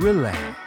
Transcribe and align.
relax. 0.00 0.58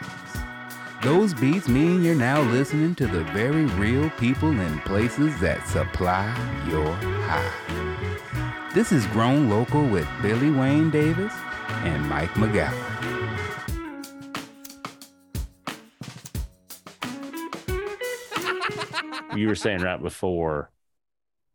Those 1.02 1.34
beats 1.34 1.68
mean 1.68 2.02
you're 2.02 2.14
now 2.14 2.40
listening 2.40 2.94
to 2.94 3.06
the 3.06 3.24
very 3.24 3.66
real 3.66 4.08
people 4.10 4.48
and 4.48 4.80
places 4.84 5.38
that 5.40 5.66
supply 5.68 6.26
your 6.68 6.92
high. 7.26 8.70
This 8.72 8.92
is 8.92 9.06
Grown 9.08 9.50
Local 9.50 9.86
with 9.86 10.08
Billy 10.22 10.50
Wayne 10.50 10.90
Davis 10.90 11.32
and 11.82 12.08
Mike 12.08 12.30
McGowan. 12.34 12.94
you 19.36 19.48
were 19.48 19.54
saying 19.54 19.82
right 19.82 20.00
before 20.00 20.70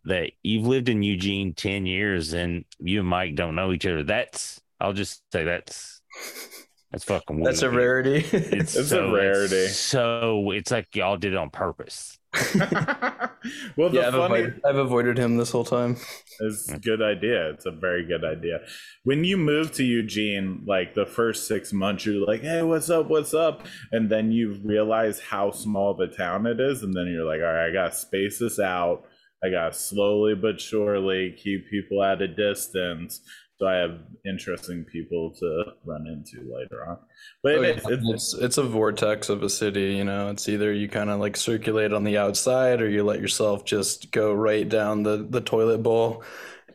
that 0.05 0.31
you've 0.43 0.67
lived 0.67 0.89
in 0.89 1.03
Eugene 1.03 1.53
10 1.53 1.85
years 1.85 2.33
and 2.33 2.65
you 2.79 2.99
and 2.99 3.07
Mike 3.07 3.35
don't 3.35 3.55
know 3.55 3.71
each 3.71 3.85
other. 3.85 4.03
That's, 4.03 4.59
I'll 4.79 4.93
just 4.93 5.21
say 5.31 5.43
that's, 5.43 6.01
that's 6.91 7.03
fucking 7.03 7.37
weird. 7.37 7.47
That's 7.47 7.61
a 7.61 7.69
rarity. 7.69 8.25
It's, 8.31 8.75
It's 8.77 8.91
a 8.91 9.11
rarity. 9.11 9.55
It's 9.55 9.77
so 9.77 10.51
it's 10.51 10.71
like 10.71 10.87
y'all 10.95 11.17
did 11.17 11.33
it 11.33 11.37
on 11.37 11.51
purpose. 11.51 12.17
well, 13.75 13.89
the 13.89 13.91
yeah, 13.93 14.07
I've 14.07 14.13
funny 14.13 14.39
avoided, 14.39 14.61
I've 14.65 14.75
avoided 14.75 15.17
him 15.17 15.37
this 15.37 15.51
whole 15.51 15.63
time. 15.63 15.97
It's 16.39 16.69
a 16.69 16.79
good 16.79 17.01
idea. 17.01 17.49
It's 17.51 17.65
a 17.65 17.71
very 17.71 18.05
good 18.05 18.23
idea. 18.23 18.59
When 19.03 19.23
you 19.23 19.37
move 19.37 19.71
to 19.73 19.83
Eugene, 19.83 20.63
like 20.67 20.93
the 20.95 21.05
first 21.05 21.47
six 21.47 21.73
months, 21.73 22.05
you're 22.05 22.25
like, 22.25 22.41
"Hey, 22.41 22.63
what's 22.63 22.89
up? 22.89 23.07
What's 23.07 23.33
up?" 23.33 23.65
And 23.91 24.09
then 24.09 24.31
you 24.31 24.59
realize 24.63 25.19
how 25.19 25.51
small 25.51 25.95
the 25.95 26.07
town 26.07 26.47
it 26.47 26.59
is, 26.59 26.81
and 26.81 26.93
then 26.95 27.07
you're 27.07 27.25
like, 27.25 27.41
"All 27.41 27.53
right, 27.53 27.69
I 27.69 27.73
gotta 27.73 27.95
space 27.95 28.39
this 28.39 28.59
out. 28.59 29.03
I 29.43 29.49
gotta 29.49 29.73
slowly 29.73 30.35
but 30.35 30.59
surely 30.59 31.35
keep 31.37 31.69
people 31.69 32.03
at 32.03 32.21
a 32.21 32.27
distance." 32.27 33.21
So 33.59 33.67
I 33.67 33.75
have 33.75 33.99
interesting 34.25 34.85
people 34.85 35.31
to 35.39 35.63
run 35.85 36.07
into 36.07 36.49
later 36.49 36.87
on. 36.87 36.97
But 37.43 37.55
Oh, 37.55 37.61
it 37.63 37.75
yeah. 37.77 37.81
it's, 37.87 38.33
It's 38.33 38.33
it's 38.35 38.57
a 38.57 38.63
vortex 38.63 39.29
of 39.29 39.43
a 39.43 39.49
city, 39.49 39.95
you 39.95 40.05
know. 40.05 40.29
It's 40.29 40.47
either 40.47 40.71
you 40.73 40.87
kind 40.87 41.09
of 41.09 41.19
like 41.19 41.35
circulate 41.37 41.91
on 41.93 42.03
the 42.05 42.17
outside, 42.17 42.81
or 42.81 42.89
you 42.89 43.03
let 43.03 43.19
yourself 43.19 43.65
just 43.65 44.11
go 44.11 44.33
right 44.33 44.67
down 44.67 45.03
the 45.03 45.27
the 45.29 45.41
toilet 45.41 45.83
bowl, 45.83 46.23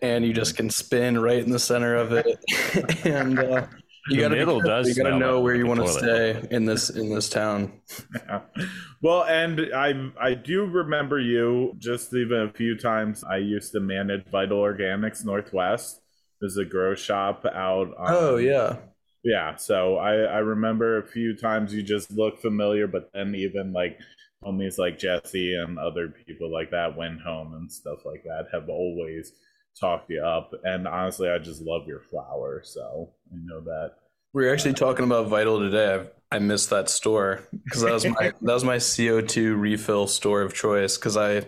and 0.02 0.24
you 0.26 0.32
just 0.34 0.56
can 0.56 0.68
spin 0.70 1.18
right 1.18 1.42
in 1.42 1.50
the 1.50 1.58
center 1.58 1.94
of 1.96 2.12
it. 2.12 2.26
and 3.04 3.38
uh, 3.38 3.66
you 4.08 4.18
gotta 4.18 4.36
be 4.36 4.40
middle 4.40 4.60
careful. 4.60 4.60
does 4.60 4.88
You 4.88 4.94
gotta 4.94 5.12
know 5.12 5.40
where 5.40 5.54
you 5.54 5.66
want 5.66 5.80
to 5.80 5.88
stay 5.88 6.42
in 6.50 6.66
this 6.66 6.90
in 6.90 7.08
this 7.14 7.28
town. 7.30 7.80
Yeah. 8.14 8.40
Well, 9.02 9.24
and 9.24 9.60
I 9.74 10.10
I 10.18 10.32
do 10.32 10.64
remember 10.64 11.20
you 11.20 11.74
just 11.78 12.14
even 12.14 12.40
a 12.40 12.52
few 12.52 12.74
times. 12.78 13.22
I 13.22 13.36
used 13.36 13.72
to 13.72 13.80
manage 13.80 14.24
Vital 14.32 14.58
Organics 14.62 15.26
Northwest. 15.26 16.00
There's 16.44 16.58
a 16.58 16.64
grow 16.66 16.94
shop 16.94 17.46
out. 17.46 17.88
On, 17.96 18.06
Oh 18.06 18.36
yeah, 18.36 18.76
yeah. 19.22 19.56
So 19.56 19.96
I 19.96 20.14
I 20.24 20.38
remember 20.38 20.98
a 20.98 21.06
few 21.06 21.34
times 21.36 21.72
you 21.72 21.82
just 21.82 22.10
look 22.12 22.38
familiar, 22.40 22.86
but 22.86 23.10
then 23.14 23.34
even 23.34 23.72
like 23.72 23.98
homies 24.44 24.78
like 24.78 24.98
Jesse 24.98 25.54
and 25.54 25.78
other 25.78 26.08
people 26.26 26.52
like 26.52 26.70
that 26.70 26.96
went 26.96 27.20
home 27.22 27.54
and 27.54 27.72
stuff 27.72 28.04
like 28.04 28.24
that 28.24 28.48
have 28.52 28.68
always 28.68 29.32
talked 29.80 30.10
you 30.10 30.22
up. 30.22 30.52
And 30.64 30.86
honestly, 30.86 31.30
I 31.30 31.38
just 31.38 31.62
love 31.62 31.86
your 31.86 32.00
flower. 32.00 32.60
So 32.64 33.14
I 33.32 33.36
know 33.42 33.60
that. 33.62 33.92
we 34.32 34.44
were 34.44 34.52
actually 34.52 34.74
talking 34.74 35.04
about 35.04 35.28
Vital 35.28 35.58
today. 35.60 36.06
I, 36.30 36.36
I 36.36 36.38
missed 36.40 36.70
that 36.70 36.90
store 36.90 37.48
because 37.64 37.82
that 37.82 37.92
was 37.92 38.04
my 38.06 38.32
that 38.42 38.54
was 38.54 38.64
my 38.64 38.78
CO 38.78 39.20
two 39.22 39.56
refill 39.56 40.06
store 40.08 40.42
of 40.42 40.54
choice. 40.54 40.98
Because 40.98 41.16
I 41.16 41.46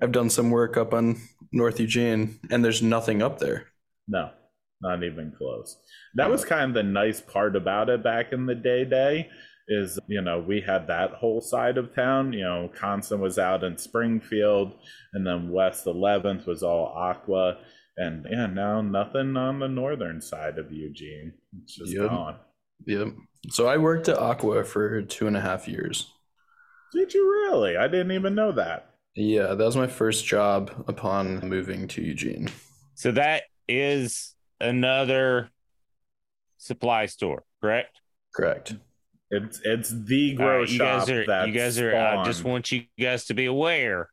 I've 0.00 0.12
done 0.12 0.30
some 0.30 0.50
work 0.50 0.76
up 0.76 0.94
on 0.94 1.20
North 1.52 1.80
Eugene, 1.80 2.40
and 2.50 2.64
there's 2.64 2.82
nothing 2.82 3.22
up 3.22 3.38
there. 3.38 3.71
No, 4.08 4.30
not 4.80 5.02
even 5.04 5.32
close. 5.36 5.78
That 6.14 6.30
was 6.30 6.44
kind 6.44 6.70
of 6.70 6.74
the 6.74 6.82
nice 6.82 7.20
part 7.20 7.56
about 7.56 7.88
it 7.88 8.02
back 8.02 8.32
in 8.32 8.46
the 8.46 8.54
day 8.54 8.84
day 8.84 9.28
is, 9.68 9.98
you 10.08 10.20
know, 10.20 10.40
we 10.40 10.60
had 10.60 10.86
that 10.88 11.12
whole 11.12 11.40
side 11.40 11.78
of 11.78 11.94
town. 11.94 12.32
You 12.32 12.42
know, 12.42 12.70
Constant 12.74 13.20
was 13.20 13.38
out 13.38 13.62
in 13.64 13.78
Springfield 13.78 14.74
and 15.14 15.26
then 15.26 15.50
West 15.50 15.86
11th 15.86 16.46
was 16.46 16.62
all 16.62 16.86
Aqua. 16.96 17.58
And 17.96 18.26
yeah, 18.30 18.46
now 18.46 18.80
nothing 18.80 19.36
on 19.36 19.60
the 19.60 19.68
northern 19.68 20.20
side 20.20 20.58
of 20.58 20.72
Eugene. 20.72 21.32
It's 21.62 21.76
just 21.76 21.92
Yep. 21.92 22.08
gone. 22.08 22.36
Yep. 22.86 23.08
So 23.50 23.66
I 23.68 23.76
worked 23.76 24.08
at 24.08 24.18
Aqua 24.18 24.64
for 24.64 25.02
two 25.02 25.26
and 25.26 25.36
a 25.36 25.40
half 25.40 25.68
years. 25.68 26.12
Did 26.92 27.14
you 27.14 27.24
really? 27.30 27.76
I 27.76 27.86
didn't 27.88 28.12
even 28.12 28.34
know 28.34 28.52
that. 28.52 28.90
Yeah, 29.14 29.54
that 29.54 29.64
was 29.64 29.76
my 29.76 29.86
first 29.86 30.24
job 30.26 30.84
upon 30.88 31.46
moving 31.48 31.86
to 31.88 32.02
Eugene. 32.02 32.48
So 32.94 33.12
that 33.12 33.42
is 33.68 34.34
another 34.60 35.50
supply 36.58 37.06
store, 37.06 37.44
correct? 37.60 38.00
Correct. 38.34 38.74
It's 39.30 39.60
it's 39.64 39.90
the 39.90 40.32
All 40.32 40.36
grow 40.36 40.58
right, 40.60 40.68
you 40.68 40.76
shop 40.76 41.00
guys 41.00 41.10
are 41.10 41.26
that 41.26 41.46
you 41.48 41.54
guys 41.54 41.78
are 41.80 41.96
I 41.96 42.24
just 42.24 42.44
want 42.44 42.70
you 42.70 42.84
guys 43.00 43.24
to 43.26 43.34
be 43.34 43.46
aware 43.46 44.08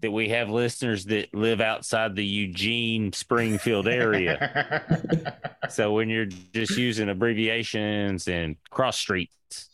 that 0.00 0.10
we 0.10 0.28
have 0.28 0.50
listeners 0.50 1.04
that 1.06 1.32
live 1.34 1.60
outside 1.60 2.14
the 2.14 2.24
Eugene 2.24 3.12
Springfield 3.12 3.88
area. 3.88 5.36
so 5.68 5.92
when 5.92 6.08
you're 6.08 6.26
just 6.26 6.76
using 6.76 7.08
abbreviations 7.08 8.28
and 8.28 8.56
cross 8.70 8.98
streets, 8.98 9.68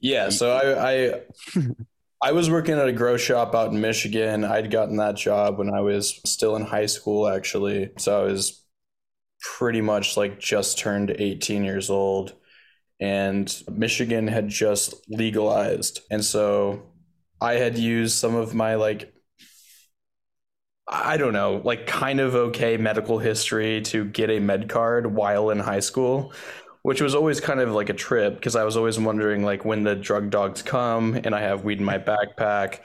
Yeah, 0.00 0.30
so 0.30 0.52
I 0.52 0.92
I, 0.92 1.20
I 2.20 2.32
was 2.32 2.50
working 2.50 2.74
at 2.78 2.88
a 2.88 2.92
grow 2.92 3.16
shop 3.16 3.54
out 3.54 3.72
in 3.72 3.80
Michigan. 3.80 4.44
I'd 4.44 4.70
gotten 4.70 4.96
that 4.96 5.16
job 5.16 5.58
when 5.58 5.72
I 5.72 5.80
was 5.80 6.20
still 6.26 6.56
in 6.56 6.62
high 6.62 6.86
school, 6.86 7.28
actually. 7.28 7.90
So 7.98 8.20
I 8.20 8.24
was 8.24 8.64
pretty 9.40 9.80
much 9.80 10.16
like 10.16 10.40
just 10.40 10.78
turned 10.78 11.10
18 11.16 11.64
years 11.64 11.90
old, 11.90 12.34
and 13.00 13.62
Michigan 13.70 14.26
had 14.26 14.48
just 14.48 14.94
legalized, 15.08 16.00
and 16.10 16.24
so 16.24 16.82
I 17.40 17.54
had 17.54 17.78
used 17.78 18.16
some 18.16 18.34
of 18.34 18.54
my 18.54 18.74
like 18.74 19.12
I 20.90 21.18
don't 21.18 21.34
know, 21.34 21.60
like 21.64 21.86
kind 21.86 22.18
of 22.18 22.34
okay 22.34 22.76
medical 22.78 23.18
history 23.18 23.82
to 23.82 24.06
get 24.06 24.30
a 24.30 24.38
med 24.40 24.68
card 24.70 25.14
while 25.14 25.50
in 25.50 25.58
high 25.58 25.80
school, 25.80 26.32
which 26.82 27.00
was 27.00 27.14
always 27.14 27.40
kind 27.40 27.60
of 27.60 27.70
like 27.70 27.88
a 27.88 27.94
trip 27.94 28.34
because 28.34 28.56
I 28.56 28.64
was 28.64 28.76
always 28.76 28.98
wondering 28.98 29.44
like 29.44 29.64
when 29.64 29.84
the 29.84 29.94
drug 29.94 30.30
dogs 30.30 30.62
come 30.62 31.14
and 31.14 31.34
I 31.34 31.40
have 31.40 31.64
weed 31.64 31.78
in 31.78 31.84
my 31.84 31.98
backpack, 31.98 32.80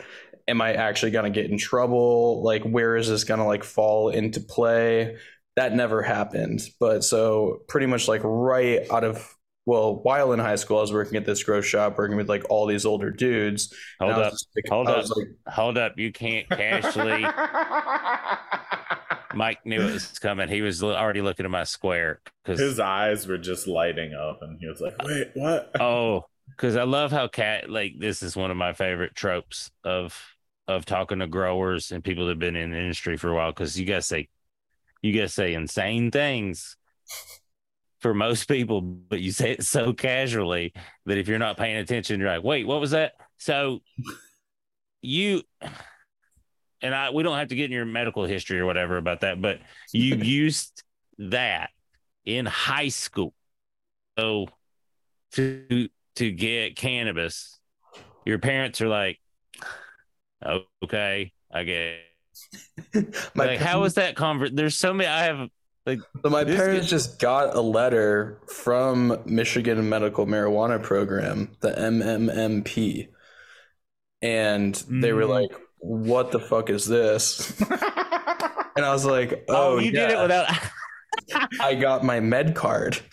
am 0.48 0.62
I 0.62 0.74
actually 0.74 1.12
going 1.12 1.32
to 1.32 1.42
get 1.42 1.50
in 1.50 1.58
trouble? 1.58 2.44
Like 2.44 2.64
where 2.64 2.96
is 2.96 3.08
this 3.08 3.24
going 3.24 3.40
to 3.40 3.46
like 3.46 3.64
fall 3.64 4.10
into 4.10 4.40
play? 4.40 5.18
That 5.56 5.76
never 5.76 6.02
happened. 6.02 6.62
But 6.80 7.04
so 7.04 7.62
pretty 7.68 7.86
much 7.86 8.08
like 8.08 8.22
right 8.24 8.90
out 8.92 9.04
of 9.04 9.36
well, 9.66 10.02
while 10.04 10.34
in 10.34 10.40
high 10.40 10.58
school, 10.58 10.80
I 10.80 10.82
was 10.82 10.92
working 10.92 11.16
at 11.16 11.26
this 11.26 11.42
grow 11.44 11.62
shop, 11.62 11.98
working 11.98 12.18
with 12.18 12.28
like 12.28 12.44
all 12.50 12.66
these 12.66 12.86
older 12.86 13.12
dudes. 13.12 13.74
hold 14.00 14.12
up, 14.12 14.34
like- 14.34 14.66
hold 14.70 14.88
up. 14.88 15.06
like, 15.16 15.28
hold 15.48 15.78
up, 15.78 15.98
you 15.98 16.12
can't 16.12 16.50
casually. 16.50 17.24
Mike 19.34 19.66
knew 19.66 19.82
it 19.82 19.94
was 19.94 20.20
coming. 20.20 20.50
He 20.50 20.62
was 20.62 20.84
already 20.84 21.22
looking 21.22 21.46
at 21.46 21.52
my 21.52 21.64
square 21.64 22.22
because 22.44 22.60
His 22.60 22.80
eyes 22.80 23.28
were 23.28 23.38
just 23.38 23.68
lighting 23.68 24.14
up, 24.14 24.40
and 24.42 24.60
he 24.60 24.68
was 24.68 24.82
like, 24.82 25.02
"Wait, 25.04 25.32
what?" 25.34 25.72
oh, 25.80 26.26
because 26.50 26.76
I 26.76 26.84
love 26.84 27.12
how 27.12 27.28
cat 27.28 27.70
like 27.70 27.94
this 27.98 28.24
is 28.24 28.36
one 28.36 28.52
of 28.52 28.58
my 28.58 28.74
favorite 28.74 29.16
tropes 29.16 29.72
of 29.84 30.20
of 30.68 30.86
talking 30.86 31.20
to 31.20 31.28
growers 31.28 31.92
and 31.92 32.04
people 32.04 32.26
that 32.26 32.32
have 32.32 32.40
been 32.40 32.56
in 32.56 32.72
the 32.72 32.78
industry 32.78 33.18
for 33.18 33.30
a 33.30 33.36
while. 33.36 33.52
Because 33.52 33.80
you 33.80 33.86
guys 33.86 34.06
say 34.06 34.30
you 35.02 35.20
guys 35.20 35.34
say 35.34 35.54
insane 35.54 36.12
things 36.12 36.78
for 38.00 38.14
most 38.14 38.48
people, 38.48 38.82
but 38.82 39.22
you 39.22 39.32
say 39.32 39.52
it 39.52 39.64
so 39.64 39.94
casually 39.94 40.74
that 41.06 41.18
if 41.18 41.28
you're 41.28 41.40
not 41.40 41.58
paying 41.58 41.78
attention, 41.78 42.20
you're 42.20 42.30
like, 42.30 42.44
wait, 42.44 42.68
what 42.68 42.82
was 42.82 42.92
that? 42.92 43.14
So 43.38 43.80
you 45.02 45.44
and 46.84 46.94
I 46.94 47.10
we 47.10 47.24
don't 47.24 47.38
have 47.38 47.48
to 47.48 47.56
get 47.56 47.66
in 47.66 47.72
your 47.72 47.86
medical 47.86 48.26
history 48.26 48.60
or 48.60 48.66
whatever 48.68 48.98
about 48.98 49.22
that, 49.22 49.42
but 49.42 49.60
you 49.92 50.16
used 50.22 50.84
that 51.18 51.70
in 52.26 52.46
high 52.46 52.90
school. 52.90 53.34
So 54.20 54.48
to 55.34 55.90
to 56.18 56.32
get 56.32 56.76
cannabis, 56.76 57.58
your 58.26 58.38
parents 58.38 58.82
are 58.82 58.88
like, 58.90 59.20
okay, 60.84 61.32
I 61.52 61.64
get. 61.64 61.96
my 63.36 63.46
like, 63.46 63.60
how 63.60 63.82
was 63.82 63.96
that 63.96 64.16
convert? 64.16 64.56
There's 64.56 64.78
so 64.78 64.94
many. 64.94 65.08
I 65.08 65.24
have 65.24 65.50
like, 65.86 66.00
So 66.24 66.30
my 66.30 66.44
parents 66.44 66.82
gets- 66.82 66.90
just 66.90 67.20
got 67.20 67.56
a 67.56 67.62
letter 67.62 68.40
from 68.48 69.20
Michigan 69.26 69.88
Medical 69.90 70.26
Marijuana 70.26 70.82
Program, 70.82 71.56
the 71.60 71.72
MMMP, 71.72 73.08
and 74.22 74.76
they 74.90 75.14
were 75.14 75.24
Mm. 75.24 75.30
like, 75.30 75.52
"What 75.84 76.32
the 76.32 76.40
fuck 76.40 76.70
is 76.70 76.86
this?" 76.88 77.60
And 78.76 78.84
I 78.84 78.92
was 78.92 79.06
like, 79.06 79.46
oh, 79.50 79.76
"Oh, 79.76 79.80
you 79.80 79.92
did 79.92 80.10
it 80.10 80.20
without. 80.20 80.50
I 81.62 81.76
got 81.76 82.04
my 82.04 82.20
med 82.20 82.56
card." 82.56 83.00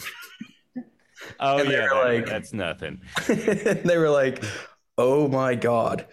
Oh 1.38 1.58
And 1.58 1.70
yeah, 1.70 1.90
like- 1.92 2.26
that's 2.26 2.52
nothing. 2.52 3.00
they 3.28 3.96
were 3.98 4.10
like, 4.10 4.42
"Oh 4.98 5.28
my 5.28 5.54
god!" 5.54 6.06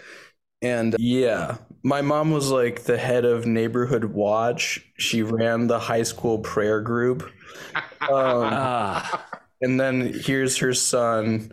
And 0.61 0.95
yeah, 0.99 1.57
my 1.83 2.01
mom 2.01 2.31
was 2.31 2.51
like 2.51 2.83
the 2.83 2.97
head 2.97 3.23
of 3.25 3.45
neighborhood 3.45 4.03
watch. 4.05 4.85
She 4.97 5.23
ran 5.23 5.67
the 5.67 5.79
high 5.79 6.03
school 6.03 6.39
prayer 6.39 6.81
group. 6.81 7.23
Um, 8.01 8.11
Ah, 8.11 9.25
And 9.61 9.79
then 9.79 10.13
here's 10.13 10.57
her 10.57 10.73
son 10.73 11.51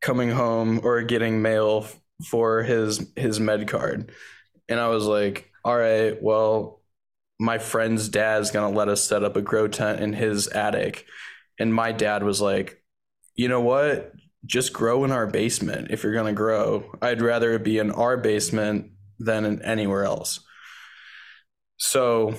coming 0.00 0.30
home 0.30 0.80
or 0.82 1.02
getting 1.02 1.40
mail 1.42 1.86
for 2.30 2.62
his 2.62 3.10
his 3.16 3.40
med 3.40 3.68
card, 3.68 4.12
and 4.68 4.80
I 4.80 4.88
was 4.88 5.04
like, 5.04 5.50
"All 5.64 5.76
right, 5.76 6.20
well, 6.22 6.80
my 7.38 7.58
friend's 7.58 8.08
dad's 8.08 8.50
gonna 8.50 8.74
let 8.74 8.88
us 8.88 9.02
set 9.02 9.24
up 9.24 9.36
a 9.36 9.42
grow 9.42 9.68
tent 9.68 10.00
in 10.00 10.12
his 10.12 10.48
attic," 10.48 11.06
and 11.58 11.74
my 11.74 11.92
dad 11.92 12.22
was 12.22 12.40
like, 12.40 12.82
"You 13.34 13.48
know 13.48 13.60
what? 13.60 14.12
Just 14.44 14.72
grow 14.72 15.04
in 15.04 15.12
our 15.12 15.26
basement 15.26 15.90
if 15.90 16.02
you're 16.02 16.14
gonna 16.14 16.32
grow. 16.32 16.84
I'd 17.00 17.22
rather 17.22 17.52
it 17.52 17.64
be 17.64 17.78
in 17.78 17.90
our 17.90 18.16
basement 18.16 18.92
than 19.18 19.44
in 19.44 19.62
anywhere 19.62 20.04
else." 20.04 20.40
So, 21.78 22.34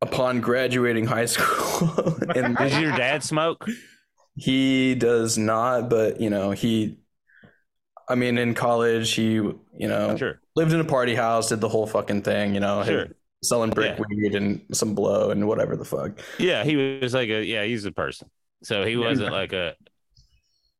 upon 0.00 0.40
graduating 0.40 1.06
high 1.06 1.26
school, 1.26 2.16
and 2.36 2.56
Does 2.56 2.78
your 2.78 2.92
dad 2.92 3.22
smoke? 3.24 3.66
he 4.36 4.94
does 4.94 5.38
not, 5.38 5.88
but 5.88 6.20
you 6.20 6.30
know, 6.30 6.50
he 6.50 6.98
I 8.08 8.14
mean 8.14 8.38
in 8.38 8.54
college 8.54 9.12
he, 9.12 9.34
you 9.34 9.54
know, 9.78 10.16
Sure. 10.16 10.40
lived 10.56 10.72
in 10.72 10.80
a 10.80 10.84
party 10.84 11.14
house, 11.14 11.48
did 11.48 11.60
the 11.60 11.68
whole 11.68 11.86
fucking 11.86 12.22
thing, 12.22 12.54
you 12.54 12.60
know, 12.60 12.82
Sure. 12.82 13.08
selling 13.42 13.70
brick 13.70 13.92
Yeah. 13.92 13.98
weed 13.98 14.34
and 14.34 14.60
some 14.72 14.94
blow 14.94 15.30
and 15.30 15.46
whatever 15.48 15.76
the 15.76 15.84
fuck. 15.84 16.18
Yeah, 16.38 16.64
he 16.64 16.76
was 16.76 17.14
like 17.14 17.28
a 17.28 17.44
yeah, 17.44 17.64
he's 17.64 17.84
a 17.84 17.92
person. 17.92 18.30
So 18.62 18.84
he 18.84 18.96
wasn't 18.96 19.30
like 19.32 19.52
a 19.52 19.76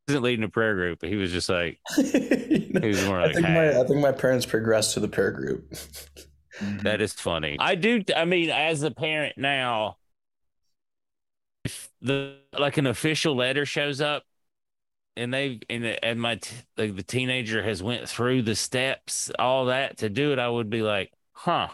he 0.07 0.13
wasn't 0.13 0.25
leading 0.25 0.45
a 0.45 0.49
prayer 0.49 0.75
group, 0.75 1.01
but 1.01 1.09
he 1.09 1.17
was 1.17 1.33
just 1.33 1.49
like 1.49 1.79
You 1.97 2.73
know, 2.75 2.81
he 2.81 2.89
was 2.89 3.03
more 3.03 3.21
I 3.23 3.29
like 3.29 3.35
think 3.35 3.47
hey, 3.47 3.55
my 3.55 3.81
I 3.81 3.85
think 3.87 4.01
my 4.01 4.13
parents 4.13 4.47
progressed 4.47 4.95
to 4.95 5.01
the 5.01 5.09
prayer 5.09 5.31
group. 5.33 5.73
that 6.83 7.01
is 7.01 7.13
funny. 7.13 7.57
I 7.59 7.75
do 7.75 8.03
I 8.15 8.25
mean, 8.25 8.51
as 8.51 8.83
a 8.83 8.91
parent 8.91 9.37
now, 9.39 9.97
if 11.65 11.91
the 12.01 12.37
like 12.59 12.77
an 12.77 12.87
official 12.87 13.35
letter 13.35 13.65
shows 13.67 14.01
up 14.01 14.25
and 15.17 15.33
they 15.33 15.61
and, 15.71 15.85
and 15.85 16.21
my 16.21 16.37
t- 16.37 16.57
like 16.77 16.97
the 16.97 17.03
teenager 17.03 17.63
has 17.63 17.83
went 17.83 18.09
through 18.09 18.43
the 18.43 18.55
steps, 18.55 19.31
all 19.39 19.67
that 19.67 19.99
to 19.99 20.09
do 20.09 20.33
it, 20.33 20.39
I 20.39 20.49
would 20.49 20.71
be 20.71 20.83
like, 20.83 21.13
huh. 21.33 21.69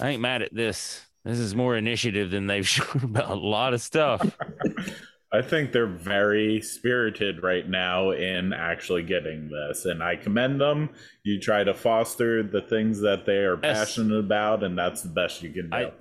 I 0.00 0.10
ain't 0.10 0.22
mad 0.22 0.42
at 0.42 0.54
this. 0.54 1.04
This 1.24 1.38
is 1.38 1.54
more 1.54 1.76
initiative 1.76 2.30
than 2.30 2.46
they've 2.46 2.66
shown 2.76 3.02
about 3.04 3.30
a 3.30 3.34
lot 3.34 3.74
of 3.74 3.80
stuff. 3.80 4.36
I 5.32 5.42
think 5.42 5.72
they're 5.72 5.86
very 5.86 6.62
spirited 6.62 7.42
right 7.42 7.68
now 7.68 8.12
in 8.12 8.54
actually 8.54 9.02
getting 9.02 9.50
this, 9.50 9.84
and 9.84 10.02
I 10.02 10.16
commend 10.16 10.58
them. 10.58 10.88
You 11.22 11.38
try 11.38 11.64
to 11.64 11.74
foster 11.74 12.42
the 12.42 12.62
things 12.62 13.00
that 13.02 13.26
they 13.26 13.36
are 13.44 13.58
Yes. 13.62 13.88
passionate 13.88 14.16
about, 14.16 14.64
and 14.64 14.78
that's 14.78 15.02
the 15.02 15.10
best 15.10 15.42
you 15.42 15.50
can 15.50 15.68
do. 15.68 15.76
I, 15.76 15.92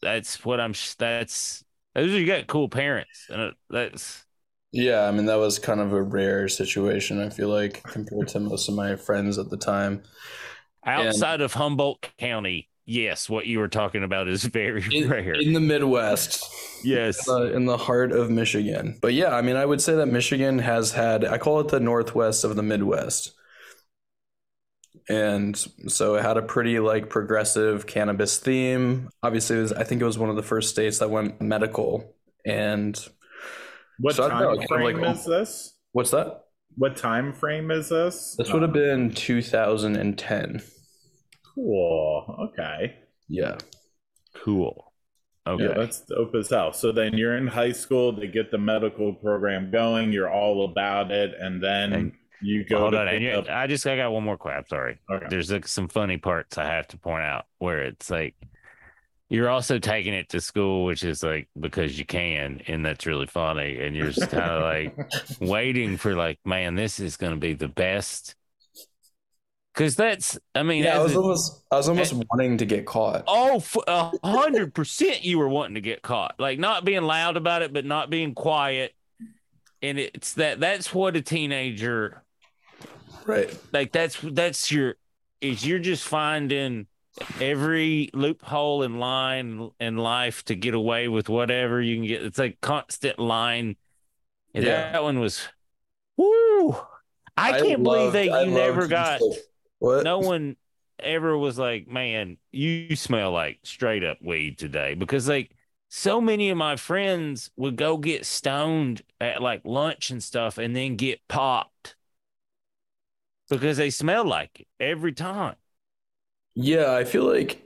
that's 0.00 0.42
what 0.44 0.58
I'm. 0.58 0.72
That's 0.98 1.62
those 1.94 2.12
you 2.12 2.24
got 2.26 2.46
cool 2.46 2.70
parents, 2.70 3.26
and 3.28 3.42
uh, 3.42 3.50
that's 3.68 4.24
Yeah, 4.72 5.02
I 5.06 5.10
mean 5.12 5.26
that 5.26 5.36
was 5.36 5.58
kind 5.58 5.80
of 5.80 5.92
a 5.92 6.02
rare 6.02 6.48
situation, 6.48 7.20
I 7.20 7.28
feel 7.28 7.48
like, 7.48 7.82
compared 7.84 8.28
to 8.28 8.40
most 8.40 8.68
of 8.68 8.74
my 8.74 8.96
friends 8.96 9.38
at 9.38 9.50
the 9.50 9.56
time. 9.58 10.02
outside 10.84 11.40
of 11.40 11.52
Humboldt 11.54 12.10
County. 12.18 12.68
Yes, 12.84 13.28
what 13.30 13.46
you 13.46 13.60
were 13.60 13.68
talking 13.68 14.02
about 14.02 14.28
is 14.28 14.44
very 14.44 14.84
In, 14.90 15.08
rare. 15.08 15.34
in 15.34 15.52
the 15.52 15.60
Midwest. 15.60 16.48
yes, 16.82 17.28
uh, 17.28 17.52
in 17.52 17.66
the 17.66 17.76
heart 17.76 18.12
of 18.12 18.30
Michigan. 18.30 18.98
But 19.00 19.14
yeah, 19.14 19.34
I 19.36 19.42
mean, 19.42 19.56
I 19.56 19.64
would 19.66 19.80
say 19.80 19.94
that 19.96 20.06
Michigan 20.06 20.58
has 20.58 20.92
had, 20.92 21.24
I 21.24 21.38
call 21.38 21.60
it 21.60 21.68
the 21.68 21.80
Northwest 21.80 22.44
of 22.44 22.56
the 22.56 22.62
Midwest. 22.62 23.32
And 25.08 25.56
so 25.88 26.14
it 26.14 26.22
had 26.22 26.36
a 26.36 26.42
pretty 26.42 26.78
like 26.78 27.08
progressive 27.10 27.86
cannabis 27.86 28.38
theme. 28.38 29.08
Obviously, 29.22 29.58
it 29.58 29.62
was, 29.62 29.72
I 29.72 29.84
think 29.84 30.00
it 30.00 30.04
was 30.04 30.18
one 30.18 30.30
of 30.30 30.36
the 30.36 30.42
first 30.42 30.70
states 30.70 30.98
that 30.98 31.10
went 31.10 31.40
medical. 31.40 32.14
And 32.46 32.96
what 34.02 34.14
so 34.16 34.24
I 34.28 34.40
know, 34.40 34.48
time 34.50 34.56
kind 34.58 34.68
frame 34.68 35.00
like- 35.00 35.16
is 35.16 35.26
oh, 35.26 35.30
this? 35.30 35.78
what's 35.92 36.10
that? 36.10 36.44
What 36.76 36.96
time 36.96 37.32
frame 37.32 37.70
is 37.70 37.88
this? 37.90 38.34
This 38.38 38.52
would 38.52 38.62
have 38.62 38.72
been 38.72 39.10
2010. 39.12 40.62
cool. 41.54 42.48
Okay. 42.52 42.96
Yeah. 43.28 43.58
cool. 44.44 44.92
Okay, 45.46 45.64
Yeah, 45.64 45.74
that's 45.74 46.00
dope 46.06 46.34
as 46.36 46.48
hell. 46.50 46.72
So 46.72 46.92
then 46.92 47.14
you're 47.18 47.36
in 47.36 47.46
high 47.48 47.72
school, 47.72 48.12
they 48.12 48.28
get 48.28 48.50
the 48.52 48.58
medical 48.58 49.12
program 49.12 49.70
going, 49.72 50.12
you're 50.12 50.30
all 50.30 50.64
about 50.64 51.10
it, 51.10 51.34
and 51.38 51.62
then 51.62 51.92
And- 51.92 52.12
you 52.40 52.64
go 52.64 52.78
hold 52.78 52.92
to 52.92 53.00
on. 53.00 53.08
And 53.08 53.18
pick 53.18 53.22
you, 53.22 53.30
up- 53.38 53.48
I 53.50 53.66
just 53.66 53.86
I 53.86 53.96
got 53.96 54.12
one 54.12 54.22
more 54.24 54.36
clap. 54.38 54.68
Sorry. 54.68 54.98
Okay. 55.10 55.26
There's 55.28 55.50
like 55.50 55.66
some 55.68 55.88
funny 55.88 56.16
parts 56.16 56.58
I 56.58 56.64
have 56.66 56.86
to 56.88 56.96
point 56.96 57.22
out 57.24 57.44
where 57.58 57.82
it's 57.82 58.08
like 58.10 58.34
you're 59.32 59.48
also 59.48 59.78
taking 59.78 60.12
it 60.12 60.28
to 60.28 60.42
school, 60.42 60.84
which 60.84 61.02
is 61.02 61.22
like 61.22 61.48
because 61.58 61.98
you 61.98 62.04
can, 62.04 62.60
and 62.66 62.84
that's 62.84 63.06
really 63.06 63.26
funny. 63.26 63.80
And 63.80 63.96
you're 63.96 64.10
just 64.10 64.28
kind 64.28 64.42
of 64.50 64.62
like 64.62 64.94
waiting 65.40 65.96
for 65.96 66.14
like, 66.14 66.38
man, 66.44 66.74
this 66.74 67.00
is 67.00 67.16
going 67.16 67.32
to 67.32 67.38
be 67.38 67.54
the 67.54 67.66
best. 67.68 68.34
Because 69.72 69.96
that's, 69.96 70.38
I 70.54 70.62
mean, 70.62 70.84
Yeah, 70.84 70.98
I 70.98 71.02
was 71.02 71.14
a- 71.14 71.18
almost, 71.18 71.64
I 71.72 71.76
was 71.76 71.88
almost 71.88 72.12
eh 72.12 72.22
wanting 72.30 72.58
to 72.58 72.66
get 72.66 72.84
caught. 72.84 73.24
Oh, 73.26 73.64
a 73.88 74.12
hundred 74.22 74.74
percent, 74.74 75.24
you 75.24 75.38
were 75.38 75.48
wanting 75.48 75.76
to 75.76 75.80
get 75.80 76.02
caught, 76.02 76.34
like 76.38 76.58
not 76.58 76.84
being 76.84 77.02
loud 77.04 77.38
about 77.38 77.62
it, 77.62 77.72
but 77.72 77.86
not 77.86 78.10
being 78.10 78.34
quiet. 78.34 78.94
And 79.80 79.98
it's 79.98 80.34
that 80.34 80.60
that's 80.60 80.94
what 80.94 81.16
a 81.16 81.22
teenager 81.22 82.22
Right. 83.24 83.56
like. 83.72 83.92
That's 83.92 84.18
that's 84.20 84.70
your 84.70 84.96
is 85.40 85.66
you're 85.66 85.78
just 85.78 86.04
finding 86.06 86.86
every 87.40 88.10
loophole 88.14 88.82
in 88.82 88.98
line 88.98 89.70
in 89.78 89.96
life 89.96 90.44
to 90.46 90.54
get 90.54 90.74
away 90.74 91.08
with 91.08 91.28
whatever 91.28 91.80
you 91.80 91.96
can 91.96 92.06
get. 92.06 92.22
It's 92.24 92.38
a 92.38 92.50
constant 92.60 93.18
line. 93.18 93.76
And 94.54 94.64
Yeah. 94.64 94.92
that 94.92 95.02
one 95.02 95.18
was, 95.20 95.48
woo! 96.16 96.76
I 97.36 97.58
can't 97.60 97.82
believe 97.82 98.14
loved- 98.14 98.14
that 98.16 98.30
I 98.32 98.42
you 98.44 98.50
never 98.50 98.86
got 98.86 99.20
What? 99.78 100.04
no 100.04 100.18
one 100.18 100.56
ever 100.98 101.36
was 101.36 101.58
like, 101.58 101.88
man, 101.88 102.36
you 102.52 102.94
smell 102.96 103.32
like 103.32 103.58
straight 103.62 104.04
up 104.04 104.18
weed 104.22 104.58
today. 104.58 104.94
Because 104.94 105.28
like 105.28 105.54
so 105.88 106.20
many 106.20 106.48
of 106.50 106.56
my 106.56 106.76
friends 106.76 107.50
would 107.56 107.76
go 107.76 107.96
get 107.96 108.24
stoned 108.24 109.02
at 109.20 109.42
like 109.42 109.62
lunch 109.64 110.10
and 110.10 110.22
stuff 110.22 110.56
and 110.58 110.74
then 110.76 110.96
get 110.96 111.26
popped 111.28 111.96
because 113.50 113.76
they 113.76 113.90
smell 113.90 114.24
like 114.24 114.60
it 114.60 114.68
every 114.80 115.12
time. 115.12 115.56
Yeah, 116.54 116.94
I 116.94 117.04
feel 117.04 117.24
like, 117.24 117.62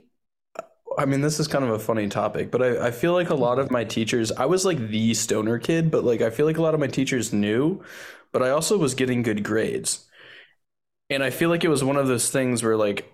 I 0.97 1.05
mean, 1.05 1.21
this 1.21 1.39
is 1.39 1.47
kind 1.47 1.63
of 1.65 1.71
a 1.71 1.79
funny 1.79 2.07
topic, 2.09 2.51
but 2.51 2.61
I, 2.63 2.87
I 2.87 2.91
feel 2.91 3.13
like 3.13 3.29
a 3.29 3.35
lot 3.35 3.59
of 3.59 3.71
my 3.71 3.83
teachers, 3.83 4.31
I 4.31 4.45
was 4.45 4.65
like 4.65 4.79
the 4.89 5.13
stoner 5.13 5.59
kid, 5.59 5.91
but 5.91 6.03
like 6.03 6.21
I 6.21 6.29
feel 6.29 6.45
like 6.45 6.57
a 6.57 6.61
lot 6.63 6.73
of 6.73 6.79
my 6.79 6.87
teachers 6.87 7.33
knew, 7.33 7.83
but 8.31 8.43
I 8.43 8.49
also 8.51 8.77
was 8.77 8.95
getting 8.95 9.21
good 9.23 9.43
grades. 9.43 10.05
And 11.09 11.23
I 11.23 11.29
feel 11.29 11.49
like 11.49 11.63
it 11.63 11.69
was 11.69 11.83
one 11.83 11.95
of 11.97 12.07
those 12.07 12.29
things 12.29 12.63
where 12.63 12.75
like 12.77 13.11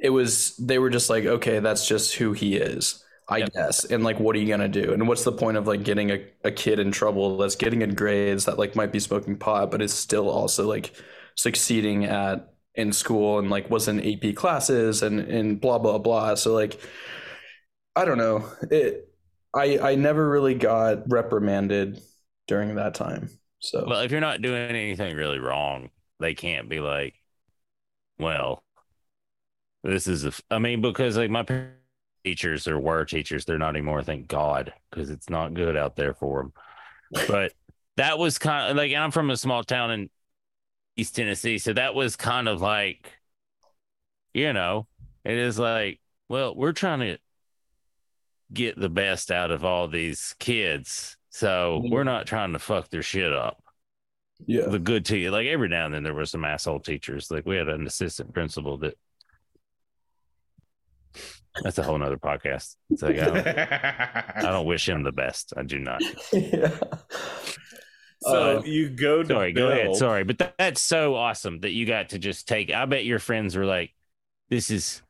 it 0.00 0.10
was, 0.10 0.56
they 0.56 0.78
were 0.78 0.90
just 0.90 1.10
like, 1.10 1.24
okay, 1.24 1.58
that's 1.60 1.86
just 1.86 2.14
who 2.14 2.32
he 2.32 2.56
is, 2.56 3.02
I 3.28 3.40
Yep. 3.40 3.50
guess. 3.54 3.84
And 3.84 4.04
like, 4.04 4.20
what 4.20 4.36
are 4.36 4.38
you 4.38 4.46
going 4.48 4.60
to 4.60 4.68
do? 4.68 4.92
And 4.92 5.08
what's 5.08 5.24
the 5.24 5.32
point 5.32 5.56
of 5.56 5.66
like 5.66 5.82
getting 5.82 6.10
a, 6.10 6.24
a 6.44 6.50
kid 6.52 6.78
in 6.78 6.92
trouble 6.92 7.38
that's 7.38 7.56
getting 7.56 7.78
good 7.80 7.96
grades 7.96 8.44
that 8.44 8.58
like 8.58 8.76
might 8.76 8.92
be 8.92 9.00
smoking 9.00 9.36
pot, 9.38 9.70
but 9.70 9.82
is 9.82 9.92
still 9.92 10.28
also 10.28 10.66
like 10.68 10.92
succeeding 11.34 12.04
at 12.04 12.49
in 12.74 12.92
school 12.92 13.38
and 13.38 13.50
like 13.50 13.70
was 13.70 13.88
in 13.88 14.00
AP 14.00 14.34
classes 14.34 15.02
and 15.02 15.20
and 15.20 15.60
blah 15.60 15.78
blah 15.78 15.98
blah. 15.98 16.34
So 16.34 16.54
like 16.54 16.80
I 17.96 18.04
don't 18.04 18.18
know. 18.18 18.44
It 18.70 19.08
I 19.54 19.78
I 19.78 19.94
never 19.96 20.28
really 20.28 20.54
got 20.54 21.10
reprimanded 21.10 22.00
during 22.46 22.76
that 22.76 22.94
time. 22.94 23.30
So 23.60 23.84
Well, 23.86 24.00
if 24.00 24.10
you're 24.10 24.20
not 24.20 24.42
doing 24.42 24.70
anything 24.70 25.16
really 25.16 25.38
wrong, 25.38 25.90
they 26.18 26.34
can't 26.34 26.68
be 26.68 26.80
like, 26.80 27.14
well, 28.18 28.62
this 29.82 30.06
is 30.06 30.24
a, 30.24 30.32
I 30.50 30.58
mean, 30.58 30.80
because 30.80 31.16
like 31.16 31.30
my 31.30 31.44
teachers 32.24 32.66
or 32.68 32.78
were 32.78 33.04
teachers, 33.04 33.44
they're 33.44 33.58
not 33.58 33.70
anymore, 33.70 34.02
thank 34.02 34.28
God, 34.28 34.72
because 34.90 35.10
it's 35.10 35.30
not 35.30 35.54
good 35.54 35.76
out 35.76 35.96
there 35.96 36.14
for 36.14 36.42
them. 36.42 36.52
But 37.28 37.52
that 37.96 38.18
was 38.18 38.38
kind 38.38 38.70
of 38.70 38.76
like, 38.76 38.92
I'm 38.92 39.10
from 39.10 39.30
a 39.30 39.36
small 39.36 39.64
town 39.64 39.90
in 39.90 40.10
East 41.00 41.16
Tennessee. 41.16 41.58
So 41.58 41.72
that 41.72 41.94
was 41.94 42.16
kind 42.16 42.46
of 42.48 42.60
like, 42.60 43.10
you 44.34 44.52
know, 44.52 44.86
it 45.24 45.36
is 45.38 45.58
like, 45.58 46.00
well, 46.28 46.54
we're 46.54 46.72
trying 46.72 47.00
to 47.00 47.18
get 48.52 48.78
the 48.78 48.88
best 48.90 49.30
out 49.30 49.50
of 49.50 49.64
all 49.64 49.88
these 49.88 50.34
kids. 50.38 51.16
So 51.30 51.80
Mhm. 51.82 51.90
we're 51.90 52.04
not 52.04 52.26
trying 52.26 52.52
to 52.52 52.58
fuck 52.58 52.90
their 52.90 53.02
shit 53.02 53.32
up 53.32 53.62
yeah. 54.46 54.66
the 54.66 54.78
good 54.78 55.04
teacher. 55.06 55.30
Like 55.30 55.46
every 55.46 55.68
now 55.68 55.86
and 55.86 55.94
then 55.94 56.02
there 56.02 56.14
were 56.14 56.26
some 56.26 56.44
asshole 56.44 56.80
teachers. 56.80 57.30
Like 57.30 57.46
we 57.46 57.56
had 57.56 57.68
an 57.68 57.86
assistant 57.86 58.34
principal 58.34 58.76
that 58.78 58.98
that's 61.62 61.78
a 61.78 61.82
whole 61.82 61.98
nother 61.98 62.16
podcast. 62.16 62.76
It's 62.90 63.02
like 63.02 63.18
I 63.18 63.24
don't, 63.24 63.46
I 64.46 64.50
don't 64.52 64.66
wish 64.72 64.88
him 64.88 65.02
the 65.02 65.12
best. 65.12 65.52
I 65.56 65.62
do 65.62 65.78
not. 65.78 66.02
yeah. 66.32 66.76
so 68.20 68.58
Uh, 68.58 68.62
you 68.64 68.90
go 68.90 69.22
to 69.22 69.28
Sorry, 69.34 69.52
go 69.52 69.70
ahead. 69.70 69.94
Sorry, 69.94 70.24
but 70.24 70.38
that, 70.38 70.54
that's 70.58 70.80
so 70.82 71.14
awesome 71.14 71.60
that 71.60 71.72
you 71.72 71.86
got 71.86 72.10
to 72.10 72.18
just 72.18 72.48
take. 72.48 72.70
I 72.72 72.84
bet 72.86 73.04
your 73.04 73.18
friends 73.18 73.56
were 73.56 73.64
like, 73.66 73.94
"This 74.50 74.70
is, 74.70 75.02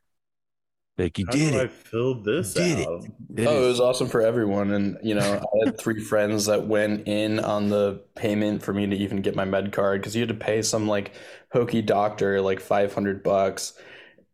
Like 0.97 1.17
you 1.17 1.27
How 1.27 1.31
did 1.31 1.53
it. 1.53 1.55
I 1.55 1.67
filled 1.67 2.23
fill 2.23 2.23
this 2.23 2.53
Did 2.53 2.79
it. 2.79 2.87
out? 2.87 3.05
Did 3.33 3.47
oh, 3.47 3.63
it. 3.63 3.65
it 3.65 3.67
was 3.67 3.79
awesome 3.79 4.07
for 4.09 4.21
everyone. 4.21 4.71
And, 4.71 4.97
you 5.03 5.15
know, 5.15 5.39
I 5.41 5.65
had 5.65 5.77
three 5.79 5.99
friends 6.03 6.45
that 6.45 6.67
went 6.67 7.07
in 7.07 7.39
on 7.39 7.69
the 7.69 8.03
payment 8.15 8.63
for 8.63 8.73
me 8.73 8.87
to 8.87 8.95
even 8.95 9.21
get 9.21 9.35
my 9.35 9.45
med 9.45 9.71
card 9.73 10.01
because 10.01 10.15
you 10.15 10.21
had 10.21 10.29
to 10.29 10.35
pay 10.35 10.61
some 10.61 10.87
like 10.87 11.13
hokey 11.53 11.81
doctor 11.81 12.41
like 12.41 12.59
500 12.59 13.23
bucks. 13.23 13.73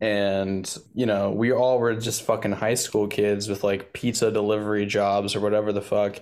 And, 0.02 0.78
you 0.96 1.06
know, 1.06 1.32
we 1.32 1.52
all 1.54 1.80
were 1.80 1.96
just 1.96 2.24
fucking 2.24 2.54
high 2.54 2.76
school 2.76 3.08
kids 3.08 3.50
with 3.50 3.64
like 3.64 3.94
pizza 3.94 4.32
delivery 4.32 4.86
jobs 4.86 5.36
or 5.36 5.42
whatever 5.42 5.74
the 5.74 5.82
fuck. 5.82 6.20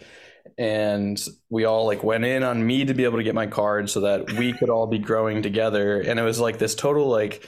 And 0.58 1.22
we 1.50 1.66
all 1.66 1.86
like 1.86 2.04
went 2.04 2.24
in 2.26 2.44
on 2.44 2.66
me 2.66 2.86
to 2.86 2.94
be 2.94 3.04
able 3.04 3.18
to 3.18 3.24
get 3.24 3.36
my 3.36 3.48
card 3.48 3.90
so 3.90 4.02
that 4.02 4.32
we 4.32 4.54
could 4.54 4.70
all 4.70 4.88
be 4.88 5.00
growing 5.00 5.42
together. 5.42 6.00
And 6.00 6.20
it 6.20 6.24
was 6.24 6.40
like 6.40 6.58
this 6.60 6.76
total 6.76 7.08
like, 7.08 7.46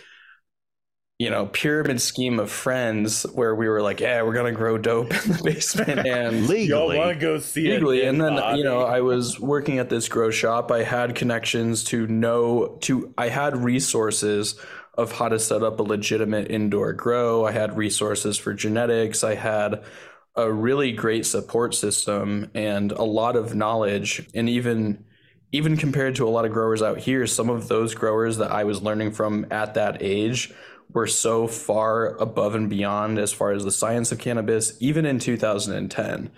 you 1.20 1.32
know, 1.32 1.48
pyramid 1.48 2.00
scheme 2.00 2.40
of 2.40 2.52
friends 2.52 3.24
where 3.34 3.56
we 3.56 3.68
were 3.68 3.82
like, 3.82 4.00
yeah, 4.00 4.22
we're 4.22 4.34
gonna 4.36 4.52
grow 4.52 4.78
dope 4.78 5.12
in 5.26 5.32
the 5.32 5.42
basement 5.44 6.00
and 6.06 6.48
legally 6.48 6.68
Y'all 6.68 6.88
want 6.96 7.10
to 7.10 7.16
go 7.20 7.40
see 7.40 7.72
legally. 7.72 8.04
it? 8.04 8.04
And 8.04 8.22
then 8.22 8.34
you 8.56 8.64
know, 8.64 8.82
I 8.82 9.02
was 9.02 9.40
working 9.40 9.80
at 9.80 9.90
this 9.90 10.08
grow 10.10 10.30
shop. 10.30 10.72
I 10.72 10.84
had 10.84 11.16
connections 11.16 11.84
to 11.86 12.06
know 12.08 12.78
to. 12.82 13.14
I 13.18 13.30
had 13.30 13.58
resources 13.58 14.56
of 14.96 15.12
how 15.12 15.30
to 15.30 15.40
set 15.40 15.64
up 15.64 15.80
a 15.80 15.84
legitimate 15.84 16.52
indoor 16.52 16.94
grow. 16.94 17.46
I 17.46 17.52
had 17.52 17.78
resources 17.78 18.38
for 18.38 18.54
genetics. 18.54 19.24
I 19.24 19.36
had 19.36 19.84
a 20.38 20.52
really 20.52 20.92
great 20.92 21.26
support 21.26 21.76
system 21.76 22.50
and 22.54 22.92
a 22.92 23.04
lot 23.04 23.36
of 23.36 23.56
knowledge. 23.56 24.30
And 24.34 24.48
even 24.48 25.04
even 25.52 25.78
compared 25.78 26.16
to 26.16 26.28
a 26.28 26.30
lot 26.30 26.46
of 26.46 26.52
growers 26.52 26.82
out 26.82 27.00
here 27.00 27.26
some 27.26 27.50
of 27.50 27.68
those 27.68 27.96
growers 27.96 28.38
that 28.38 28.52
i 28.52 28.64
was 28.64 28.82
learning 28.82 29.12
from 29.12 29.46
at 29.52 29.74
that 29.76 30.02
age 30.02 30.54
were 30.94 31.08
so 31.08 31.48
far 31.48 32.16
above 32.18 32.56
and 32.56 32.70
beyond 32.70 33.18
as 33.18 33.32
far 33.32 33.52
as 33.52 33.64
the 33.64 33.72
science 33.72 34.12
of 34.12 34.20
cannabis 34.20 34.76
even 34.80 35.06
in 35.06 35.20
2010 35.20 36.30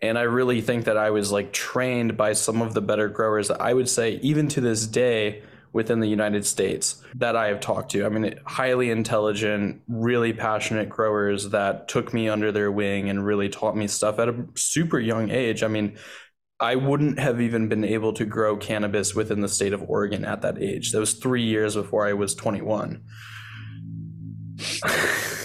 and 0.00 0.18
i 0.18 0.22
really 0.22 0.60
think 0.60 0.84
that 0.84 0.96
i 0.96 1.10
was 1.10 1.32
like 1.32 1.52
trained 1.52 2.16
by 2.16 2.32
some 2.32 2.62
of 2.62 2.74
the 2.74 2.80
better 2.80 3.08
growers 3.08 3.48
that 3.48 3.60
i 3.60 3.72
would 3.74 3.88
say 3.88 4.12
even 4.22 4.48
to 4.48 4.60
this 4.60 4.86
day 4.86 5.42
within 5.72 6.00
the 6.00 6.08
united 6.08 6.44
states 6.44 7.02
that 7.14 7.36
i 7.36 7.48
have 7.48 7.60
talked 7.60 7.90
to 7.90 8.04
i 8.04 8.08
mean 8.08 8.34
highly 8.46 8.90
intelligent 8.90 9.80
really 9.88 10.32
passionate 10.32 10.88
growers 10.88 11.50
that 11.50 11.88
took 11.88 12.12
me 12.12 12.28
under 12.28 12.52
their 12.52 12.70
wing 12.70 13.08
and 13.08 13.24
really 13.24 13.48
taught 13.48 13.76
me 13.76 13.86
stuff 13.86 14.18
at 14.18 14.28
a 14.28 14.46
super 14.54 14.98
young 14.98 15.30
age 15.30 15.62
i 15.62 15.68
mean 15.68 15.96
I 16.62 16.76
wouldn't 16.76 17.18
have 17.18 17.40
even 17.40 17.68
been 17.68 17.82
able 17.82 18.12
to 18.12 18.24
grow 18.24 18.56
cannabis 18.56 19.16
within 19.16 19.40
the 19.40 19.48
state 19.48 19.72
of 19.72 19.82
Oregon 19.90 20.24
at 20.24 20.42
that 20.42 20.62
age. 20.62 20.92
That 20.92 21.00
was 21.00 21.14
three 21.14 21.42
years 21.42 21.74
before 21.74 22.06
I 22.06 22.12
was 22.12 22.36
21. 22.36 23.02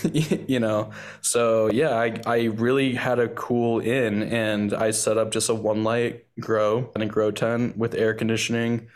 you 0.14 0.60
know, 0.60 0.92
so 1.22 1.72
yeah, 1.72 1.96
I, 1.96 2.22
I 2.26 2.44
really 2.44 2.94
had 2.94 3.18
a 3.18 3.30
cool 3.30 3.80
in 3.80 4.22
and 4.24 4.74
I 4.76 4.92
set 4.92 5.18
up 5.18 5.32
just 5.32 5.50
a 5.50 5.56
one 5.56 5.84
light 5.84 6.26
grow 6.40 6.92
and 6.94 7.04
a 7.04 7.08
grow 7.08 7.32
tent 7.32 7.78
with 7.78 7.96
air 7.96 8.14
conditioning 8.14 8.88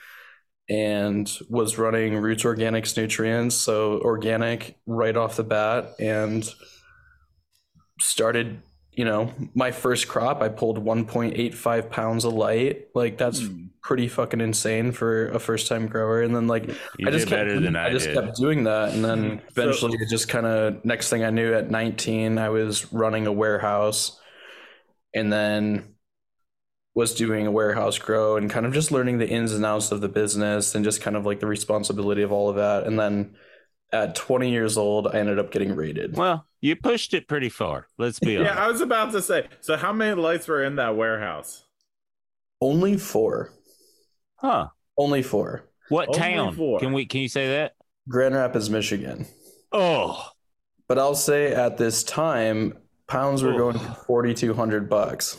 and 0.72 1.30
was 1.50 1.78
running 1.78 2.16
Roots 2.16 2.44
Organics 2.44 2.96
nutrients, 2.96 3.56
so 3.56 4.00
organic 4.00 4.78
right 4.86 5.18
off 5.18 5.36
the 5.36 5.44
bat, 5.44 5.90
and 6.00 6.50
started 8.00 8.62
you 8.94 9.06
know, 9.06 9.34
my 9.56 9.72
first 9.72 10.10
crop, 10.10 10.42
I 10.42 10.50
pulled 10.50 10.78
1.85 10.84 11.90
pounds 11.90 12.26
of 12.26 12.34
light. 12.34 12.88
Like 12.94 13.18
that's 13.18 13.40
Hmm. 13.40 13.68
pretty 13.82 14.10
fucking 14.10 14.42
insane 14.42 14.92
for 14.92 15.30
a 15.30 15.40
first 15.40 15.70
time 15.70 15.88
grower. 15.88 16.22
And 16.22 16.36
then 16.36 16.48
like 16.48 16.68
You 17.00 17.08
I 17.08 17.12
just 17.12 17.28
kept, 17.28 17.48
than 17.50 17.78
I, 17.78 17.90
just 17.90 18.08
did. 18.08 18.16
kept 18.16 18.36
doing 18.36 18.66
that, 18.66 18.94
and 18.94 19.04
then 19.04 19.20
Hmm. 19.24 19.38
So- 19.56 19.62
eventually 19.64 19.98
it 20.02 20.10
just 20.10 20.28
kind 20.28 20.46
of 20.46 20.84
next 20.84 21.10
thing 21.10 21.24
I 21.24 21.30
knew 21.30 21.54
at 21.54 21.72
19, 21.72 22.38
I 22.38 22.50
was 22.50 22.92
running 22.92 23.28
a 23.28 23.32
warehouse, 23.32 24.20
and 25.16 25.32
then 25.32 25.91
was 26.94 27.14
doing 27.14 27.48
a 27.48 27.52
warehouse 27.52 27.98
grow 27.98 28.36
and 28.36 28.50
kind 28.50 28.66
of 28.66 28.74
just 28.74 28.92
learning 28.92 29.18
the 29.18 29.28
ins 29.30 29.54
and 29.54 29.66
outs 29.66 29.92
of 29.92 30.02
the 30.02 30.10
business 30.10 30.76
and 30.76 30.84
just 30.84 31.02
kind 31.02 31.16
of 31.16 31.26
like 31.26 31.40
the 31.40 31.48
responsibility 31.48 32.22
of 32.22 32.32
all 32.32 32.50
of 32.50 32.58
that. 32.58 32.86
And 32.86 33.00
then 33.00 33.36
at 33.94 34.16
20 34.16 34.50
years 34.52 34.78
old, 34.78 35.08
I 35.08 35.20
ended 35.20 35.40
up 35.40 35.52
getting 35.52 35.76
raided. 35.76 36.18
Well, 36.18 36.46
you 36.60 36.76
pushed 36.76 37.14
it 37.14 37.28
pretty 37.30 37.50
far. 37.50 37.88
Let's 37.98 38.20
be 38.20 38.36
honest. 38.38 38.54
Yeah, 38.54 38.64
I 38.64 38.68
was 38.68 38.82
about 38.82 39.12
to 39.14 39.22
say. 39.22 39.48
So, 39.62 39.78
how 39.78 39.94
many 39.94 40.20
lights 40.20 40.48
were 40.48 40.64
in 40.64 40.76
that 40.76 40.96
warehouse? 40.98 41.64
Only 42.60 42.98
four. 42.98 43.52
Huh? 44.36 44.68
Only 44.98 45.24
four. 45.24 45.70
What 45.90 46.10
Only 46.10 46.20
town? 46.20 46.56
four. 46.56 46.80
Can 46.80 46.94
we? 46.94 47.06
Can 47.06 47.22
you 47.22 47.28
say 47.30 47.48
that? 47.50 47.76
Grand 48.10 48.36
Rapids, 48.36 48.70
Michigan. 48.70 49.26
Oh, 49.72 50.30
But 50.88 51.00
I'll 51.00 51.16
say 51.16 51.54
at 51.54 51.78
this 51.78 52.04
time, 52.04 52.74
pounds 53.08 53.42
were 53.44 53.52
Oof. 53.54 53.58
going 53.58 53.80
for 53.80 53.94
4,200 54.06 54.90
bucks. 54.90 55.38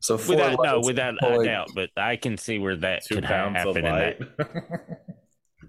So 0.00 0.16
four 0.18 0.36
without 0.36 0.58
no, 0.64 0.80
without 0.80 1.14
like- 1.22 1.40
a 1.40 1.44
doubt. 1.44 1.68
But 1.74 1.90
I 1.96 2.16
can 2.16 2.36
see 2.36 2.58
where 2.58 2.76
that 2.76 3.02
could 3.06 3.24
ha- 3.24 3.50
pounds 3.50 3.66
of 3.66 3.76
happen. 3.76 4.16
In 4.18 4.28
that. 4.38 4.98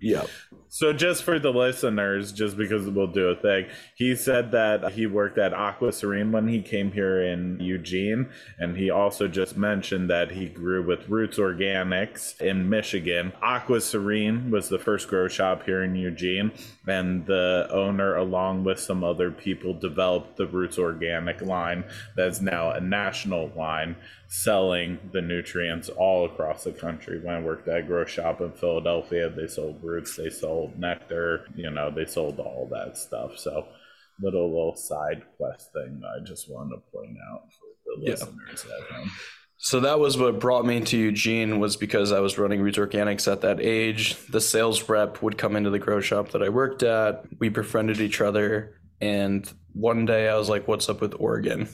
Yeah. 0.04 0.26
So 0.74 0.94
just 0.94 1.24
for 1.24 1.38
the 1.38 1.52
listeners, 1.52 2.32
just 2.32 2.56
because 2.56 2.88
we'll 2.88 3.08
do 3.08 3.28
a 3.28 3.36
thing, 3.36 3.66
he 3.94 4.16
said 4.16 4.52
that 4.52 4.94
he 4.94 5.06
worked 5.06 5.38
at 5.38 5.54
Aqua 5.54 5.92
Serene 5.92 6.32
when 6.32 6.48
he 6.48 6.62
came 6.62 6.94
here 6.94 7.22
in 7.22 7.60
Eugene, 7.60 8.30
and 8.58 8.78
he 8.78 8.90
also 8.90 9.28
just 9.28 9.58
mentioned 9.58 10.10
that 10.10 10.32
he 10.32 10.48
grew 10.48 10.82
with 10.82 11.10
Roots 11.10 11.38
Organics 11.38 12.40
in 12.40 12.70
Michigan. 12.70 13.34
Aqua 13.42 13.82
Serene 13.82 14.50
was 14.50 14.70
the 14.70 14.80
first 14.80 15.10
grow 15.10 15.28
shop 15.28 15.64
here 15.66 15.84
in 15.84 15.94
Eugene, 15.94 16.54
and 16.88 17.26
the 17.26 17.68
owner, 17.70 18.16
along 18.16 18.64
with 18.64 18.80
some 18.80 19.04
other 19.04 19.30
people, 19.30 19.74
developed 19.74 20.38
the 20.38 20.48
Roots 20.48 20.80
Organic 20.80 21.42
line 21.42 21.84
that's 22.16 22.40
now 22.40 22.72
a 22.72 22.80
national 22.80 23.52
line 23.58 23.98
selling 24.30 24.98
the 25.12 25.22
nutrients 25.22 25.90
all 25.90 26.24
across 26.24 26.64
the 26.64 26.72
country. 26.72 27.20
When 27.20 27.36
I 27.36 27.42
worked 27.42 27.68
at 27.68 27.80
a 27.80 27.84
grow 27.84 28.06
shop 28.06 28.40
in 28.40 28.54
Philadelphia, 28.54 29.30
they 29.30 29.48
sold 29.48 29.84
roots, 29.84 30.16
they 30.16 30.30
sold 30.30 30.61
nectar, 30.78 31.46
you 31.56 31.70
know, 31.72 31.90
they 31.92 32.06
sold 32.06 32.40
all 32.40 32.68
that 32.72 32.98
stuff. 32.98 33.38
So 33.38 33.68
little 34.22 34.50
little 34.50 34.76
side 34.76 35.24
quest 35.38 35.72
thing 35.74 36.02
I 36.06 36.24
just 36.24 36.50
wanted 36.52 36.76
to 36.76 36.82
point 36.94 37.18
out 37.32 37.44
for 37.54 37.96
the 37.96 38.02
Yeah. 38.06 38.12
listeners 38.12 38.66
at 38.66 38.96
home. 38.96 39.10
So 39.58 39.80
that 39.82 40.00
was 40.00 40.18
what 40.18 40.40
brought 40.40 40.66
me 40.66 40.82
to 40.82 40.98
Eugene 40.98 41.60
was 41.60 41.76
because 41.78 42.12
I 42.12 42.20
was 42.20 42.38
running 42.40 42.62
Roots 42.62 42.80
Organics 42.80 43.32
at 43.32 43.42
that 43.42 43.60
age. 43.60 44.16
The 44.28 44.42
sales 44.42 44.90
rep 44.90 45.22
would 45.22 45.38
come 45.38 45.56
into 45.56 45.70
the 45.70 45.78
grow 45.80 46.02
shop 46.02 46.30
that 46.32 46.42
I 46.42 46.50
worked 46.50 46.82
at. 46.82 47.26
We 47.40 47.50
befriended 47.50 48.02
each 48.02 48.22
other. 48.22 48.80
And 49.02 49.48
one 49.74 50.06
day 50.06 50.30
I 50.30 50.36
was 50.38 50.50
like, 50.50 50.68
what's 50.68 50.90
up 50.90 51.00
with 51.00 51.14
Oregon? 51.20 51.70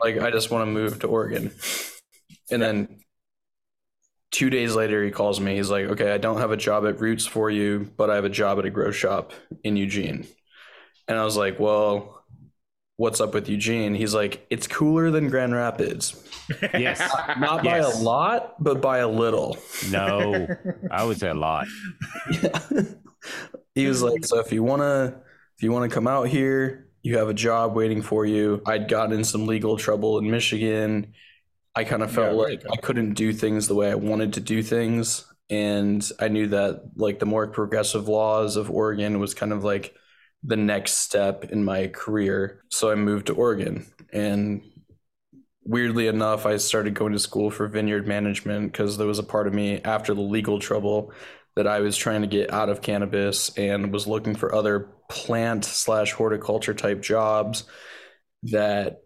like, 0.00 0.18
I 0.18 0.30
just 0.32 0.50
want 0.50 0.66
to 0.66 0.72
move 0.72 0.98
to 1.00 1.06
Oregon. 1.06 1.52
And 2.50 2.60
then 2.60 3.01
two 4.32 4.50
days 4.50 4.74
later, 4.74 5.04
he 5.04 5.10
calls 5.12 5.38
me. 5.38 5.54
He's 5.56 5.70
like, 5.70 5.86
okay, 5.86 6.10
I 6.12 6.18
don't 6.18 6.38
have 6.38 6.50
a 6.50 6.56
job 6.56 6.84
at 6.86 7.00
Roots 7.00 7.26
for 7.26 7.50
you, 7.50 7.90
but 7.96 8.10
I 8.10 8.16
have 8.16 8.24
a 8.24 8.30
job 8.30 8.58
at 8.58 8.64
a 8.64 8.70
grow 8.70 8.90
shop 8.90 9.32
in 9.62 9.76
Eugene. 9.76 10.26
And 11.06 11.16
I 11.18 11.24
was 11.24 11.36
like, 11.36 11.60
well, 11.60 12.24
what's 12.96 13.20
up 13.20 13.34
with 13.34 13.48
Eugene? 13.48 13.94
He's 13.94 14.14
like, 14.14 14.44
it's 14.50 14.66
cooler 14.66 15.10
than 15.10 15.28
Grand 15.28 15.52
Rapids. 15.54 16.18
Yes. 16.74 16.98
Not 17.38 17.62
by 17.64 17.78
Yes. 17.78 18.00
a 18.00 18.02
lot, 18.02 18.62
but 18.62 18.82
by 18.82 18.98
a 18.98 19.08
little. 19.08 19.56
No, 19.90 20.46
I 20.90 21.04
would 21.04 21.18
say 21.18 21.28
a 21.28 21.34
lot. 21.34 21.66
he 23.74 23.86
was 23.86 24.02
like, 24.02 24.24
so 24.24 24.38
if 24.40 24.52
you 24.52 24.62
wanna 24.62 25.20
if 25.56 25.62
you 25.62 25.72
wanna 25.72 25.88
come 25.88 26.06
out 26.06 26.28
here, 26.28 26.88
you 27.02 27.18
have 27.18 27.28
a 27.28 27.34
job 27.34 27.74
waiting 27.74 28.02
for 28.02 28.26
you. 28.26 28.62
I'd 28.66 28.88
gotten 28.88 29.16
in 29.16 29.24
some 29.24 29.46
legal 29.46 29.76
trouble 29.76 30.18
in 30.18 30.30
Michigan. 30.30 31.14
I 31.74 31.84
kind 31.84 32.02
of 32.02 32.12
felt 32.12 32.32
Yeah, 32.32 32.32
like. 32.32 32.62
I 32.70 32.76
couldn't 32.76 33.14
do 33.14 33.32
things 33.32 33.66
the 33.68 33.74
way 33.74 33.90
I 33.90 33.94
wanted 33.94 34.34
to 34.34 34.40
do 34.40 34.62
things. 34.62 35.24
And 35.50 36.06
I 36.20 36.28
knew 36.28 36.48
that 36.48 36.82
like 36.96 37.18
the 37.18 37.26
more 37.26 37.46
progressive 37.48 38.08
laws 38.08 38.56
of 38.56 38.70
Oregon 38.70 39.18
was 39.18 39.34
kind 39.34 39.52
of 39.52 39.64
like 39.64 39.94
the 40.42 40.56
next 40.56 40.94
step 40.94 41.44
in 41.44 41.64
my 41.64 41.88
career. 41.88 42.62
So 42.70 42.90
I 42.90 42.94
moved 42.94 43.26
to 43.26 43.34
Oregon 43.34 43.86
and 44.12 44.62
weirdly 45.64 46.06
enough, 46.08 46.46
I 46.46 46.56
started 46.56 46.94
going 46.94 47.12
to 47.12 47.18
school 47.18 47.50
for 47.50 47.68
vineyard 47.68 48.06
management 48.06 48.72
because 48.72 48.98
there 48.98 49.06
was 49.06 49.18
a 49.18 49.22
part 49.24 49.46
of 49.46 49.54
me 49.54 49.80
after 49.84 50.14
the 50.14 50.20
legal 50.20 50.58
trouble 50.58 51.12
that 51.54 51.66
I 51.66 51.80
was 51.80 51.96
trying 51.96 52.22
to 52.22 52.26
get 52.26 52.52
out 52.52 52.68
of 52.68 52.80
cannabis 52.82 53.56
and 53.56 53.92
was 53.92 54.06
looking 54.06 54.34
for 54.34 54.54
other 54.54 54.88
plant 55.08 55.64
slash 55.64 56.12
horticulture 56.12 56.74
type 56.74 57.02
jobs 57.02 57.64
that 58.44 59.02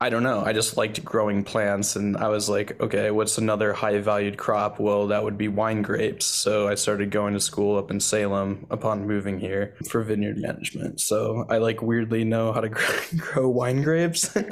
I 0.00 0.10
don't 0.10 0.22
know. 0.22 0.44
I 0.44 0.52
just 0.52 0.76
liked 0.76 1.04
growing 1.04 1.42
plants 1.42 1.96
and 1.96 2.16
I 2.16 2.28
was 2.28 2.48
like, 2.48 2.80
okay, 2.80 3.10
what's 3.10 3.36
another 3.36 3.72
high 3.72 3.98
valued 3.98 4.38
crop? 4.38 4.78
Well, 4.78 5.08
that 5.08 5.24
would 5.24 5.36
be 5.36 5.48
wine 5.48 5.82
grapes. 5.82 6.24
So 6.24 6.68
I 6.68 6.76
started 6.76 7.10
going 7.10 7.34
to 7.34 7.40
school 7.40 7.76
up 7.76 7.90
in 7.90 7.98
Salem 7.98 8.64
upon 8.70 9.08
moving 9.08 9.40
here 9.40 9.74
for 9.90 10.04
vineyard 10.04 10.38
management. 10.38 11.00
So 11.00 11.46
I 11.50 11.58
like 11.58 11.82
weirdly 11.82 12.22
know 12.22 12.52
how 12.52 12.60
to 12.60 12.68
grow, 12.68 12.94
grow 13.16 13.48
wine 13.48 13.82
grapes. 13.82 14.36
um, 14.36 14.44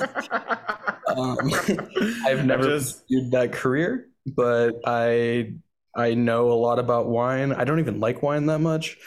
I've 2.26 2.44
never 2.44 2.64
Just- 2.64 3.06
pursued 3.06 3.30
that 3.30 3.52
career, 3.52 4.08
but 4.26 4.80
I 4.84 5.52
I 5.94 6.14
know 6.14 6.50
a 6.50 6.54
lot 6.58 6.80
about 6.80 7.06
wine. 7.06 7.52
I 7.52 7.62
don't 7.64 7.78
even 7.78 8.00
like 8.00 8.20
wine 8.20 8.46
that 8.46 8.58
much. 8.58 8.98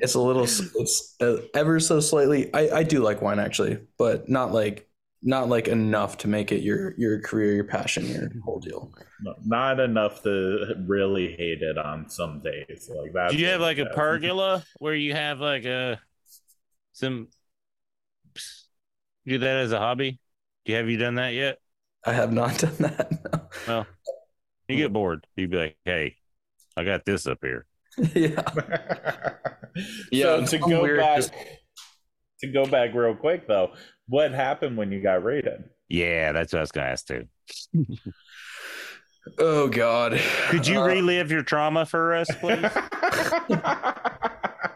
It's 0.00 0.14
a 0.14 0.20
little. 0.20 0.44
It's 0.44 1.16
uh, 1.20 1.36
ever 1.54 1.80
so 1.80 2.00
slightly. 2.00 2.52
I 2.54 2.78
I 2.78 2.82
do 2.82 3.02
like 3.02 3.22
wine 3.22 3.38
actually, 3.38 3.78
but 3.98 4.28
not 4.28 4.52
like 4.52 4.88
not 5.22 5.48
like 5.48 5.68
enough 5.68 6.18
to 6.18 6.28
make 6.28 6.52
it 6.52 6.62
your 6.62 6.94
your 6.98 7.20
career, 7.20 7.54
your 7.54 7.64
passion, 7.64 8.06
your 8.06 8.30
whole 8.44 8.60
deal. 8.60 8.92
Not 9.44 9.80
enough 9.80 10.22
to 10.24 10.74
really 10.86 11.34
hate 11.34 11.62
it 11.62 11.78
on 11.78 12.10
some 12.10 12.40
days. 12.40 12.90
Like 12.94 13.12
that. 13.14 13.30
Do 13.30 13.38
you 13.38 13.46
have 13.46 13.60
like 13.60 13.78
a 13.78 13.86
pergola 13.86 14.62
where 14.78 14.94
you 14.94 15.14
have 15.14 15.40
like 15.40 15.64
a 15.64 15.98
some 16.92 17.28
do 19.26 19.38
that 19.38 19.56
as 19.56 19.72
a 19.72 19.78
hobby? 19.78 20.20
Do 20.64 20.72
you 20.72 20.78
have 20.78 20.90
you 20.90 20.98
done 20.98 21.14
that 21.16 21.32
yet? 21.32 21.58
I 22.04 22.12
have 22.12 22.32
not 22.32 22.58
done 22.58 22.76
that. 22.80 23.10
no. 23.32 23.40
Well, 23.66 23.86
you 24.68 24.76
get 24.76 24.92
bored. 24.92 25.26
You'd 25.36 25.50
be 25.50 25.56
like, 25.56 25.76
"Hey, 25.84 26.16
I 26.76 26.84
got 26.84 27.04
this 27.04 27.26
up 27.26 27.38
here." 27.42 27.66
yeah. 28.14 28.42
Yeah, 30.10 30.44
so 30.44 30.46
to 30.46 30.58
go 30.58 30.82
weird, 30.82 31.00
back, 31.00 31.16
just- 31.16 31.32
to 32.40 32.46
go 32.48 32.66
back 32.66 32.94
real 32.94 33.14
quick 33.14 33.46
though, 33.48 33.72
what 34.08 34.32
happened 34.32 34.76
when 34.76 34.92
you 34.92 35.00
got 35.02 35.24
raided? 35.24 35.64
Yeah, 35.88 36.32
that's 36.32 36.52
what 36.52 36.58
I 36.58 36.62
was 36.62 36.72
gonna 36.72 36.88
ask 36.88 37.06
too. 37.06 37.24
Oh 39.38 39.68
God. 39.68 40.20
Could 40.50 40.66
you 40.66 40.80
Uh, 40.80 40.86
relive 40.86 41.30
your 41.30 41.42
trauma 41.42 41.86
for 41.86 42.12
us, 42.12 42.28
please? 42.40 42.60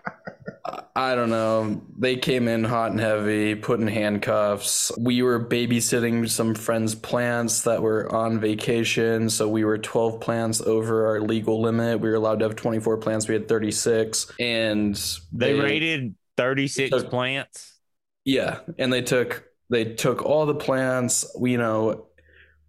I 0.98 1.14
don't 1.14 1.30
know. 1.30 1.80
They 1.96 2.16
came 2.16 2.48
in 2.48 2.64
hot 2.64 2.90
and 2.90 2.98
heavy, 2.98 3.54
put 3.54 3.78
in 3.78 3.86
handcuffs. 3.86 4.90
We 4.98 5.22
were 5.22 5.38
babysitting 5.46 6.28
some 6.28 6.56
friends' 6.56 6.96
plants 6.96 7.62
that 7.62 7.80
were 7.80 8.12
on 8.12 8.40
vacation. 8.40 9.30
So 9.30 9.48
we 9.48 9.64
were 9.64 9.78
12 9.78 10.20
plants 10.20 10.60
over 10.60 11.06
our 11.06 11.20
legal 11.20 11.60
limit. 11.60 12.00
We 12.00 12.08
were 12.08 12.16
allowed 12.16 12.40
to 12.40 12.46
have 12.46 12.56
24 12.56 12.96
plants. 12.96 13.28
We 13.28 13.34
had 13.34 13.46
36. 13.46 14.32
And 14.40 15.00
they 15.32 15.54
raided 15.54 16.16
36 16.36 16.90
So- 16.90 17.04
plants. 17.08 17.74
Yeah, 18.24 18.58
and 18.76 18.92
they 18.92 19.02
took 19.02 19.44
they 19.70 19.84
took 19.94 20.22
all 20.24 20.46
the 20.46 20.54
plants. 20.56 21.30
We, 21.38 21.52
you 21.52 21.58
know, 21.58 22.07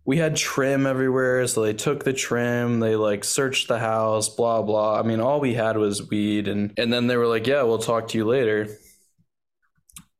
we 0.05 0.17
had 0.17 0.35
trim 0.35 0.85
everywhere, 0.87 1.45
so 1.47 1.61
they 1.61 1.73
took 1.73 2.03
the 2.03 2.13
trim. 2.13 2.79
They 2.79 2.95
like 2.95 3.23
searched 3.23 3.67
the 3.67 3.79
house, 3.79 4.29
blah 4.29 4.61
blah. 4.61 4.99
I 4.99 5.03
mean, 5.03 5.19
all 5.19 5.39
we 5.39 5.53
had 5.53 5.77
was 5.77 6.09
weed, 6.09 6.47
and 6.47 6.73
and 6.77 6.91
then 6.91 7.07
they 7.07 7.17
were 7.17 7.27
like, 7.27 7.47
"Yeah, 7.47 7.63
we'll 7.63 7.77
talk 7.79 8.07
to 8.09 8.17
you 8.17 8.25
later." 8.25 8.67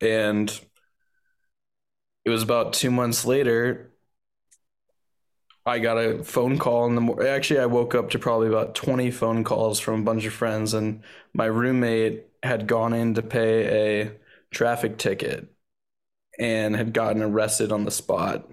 And 0.01 0.49
it 2.25 2.29
was 2.29 2.43
about 2.43 2.73
two 2.73 2.91
months 2.91 3.25
later. 3.25 3.91
I 5.65 5.79
got 5.79 5.97
a 5.97 6.23
phone 6.23 6.57
call 6.57 6.85
in 6.87 6.95
the 6.95 7.01
morning. 7.01 7.27
Actually, 7.27 7.59
I 7.59 7.65
woke 7.67 7.93
up 7.95 8.09
to 8.11 8.19
probably 8.19 8.47
about 8.47 8.75
20 8.75 9.11
phone 9.11 9.43
calls 9.43 9.79
from 9.79 10.01
a 10.01 10.03
bunch 10.03 10.25
of 10.25 10.33
friends, 10.33 10.73
and 10.73 11.03
my 11.33 11.45
roommate 11.45 12.25
had 12.43 12.67
gone 12.67 12.93
in 12.93 13.13
to 13.15 13.21
pay 13.21 14.05
a 14.05 14.11
traffic 14.51 14.97
ticket 14.97 15.47
and 16.39 16.75
had 16.75 16.93
gotten 16.93 17.21
arrested 17.23 17.71
on 17.71 17.85
the 17.85 17.91
spot. 17.91 18.49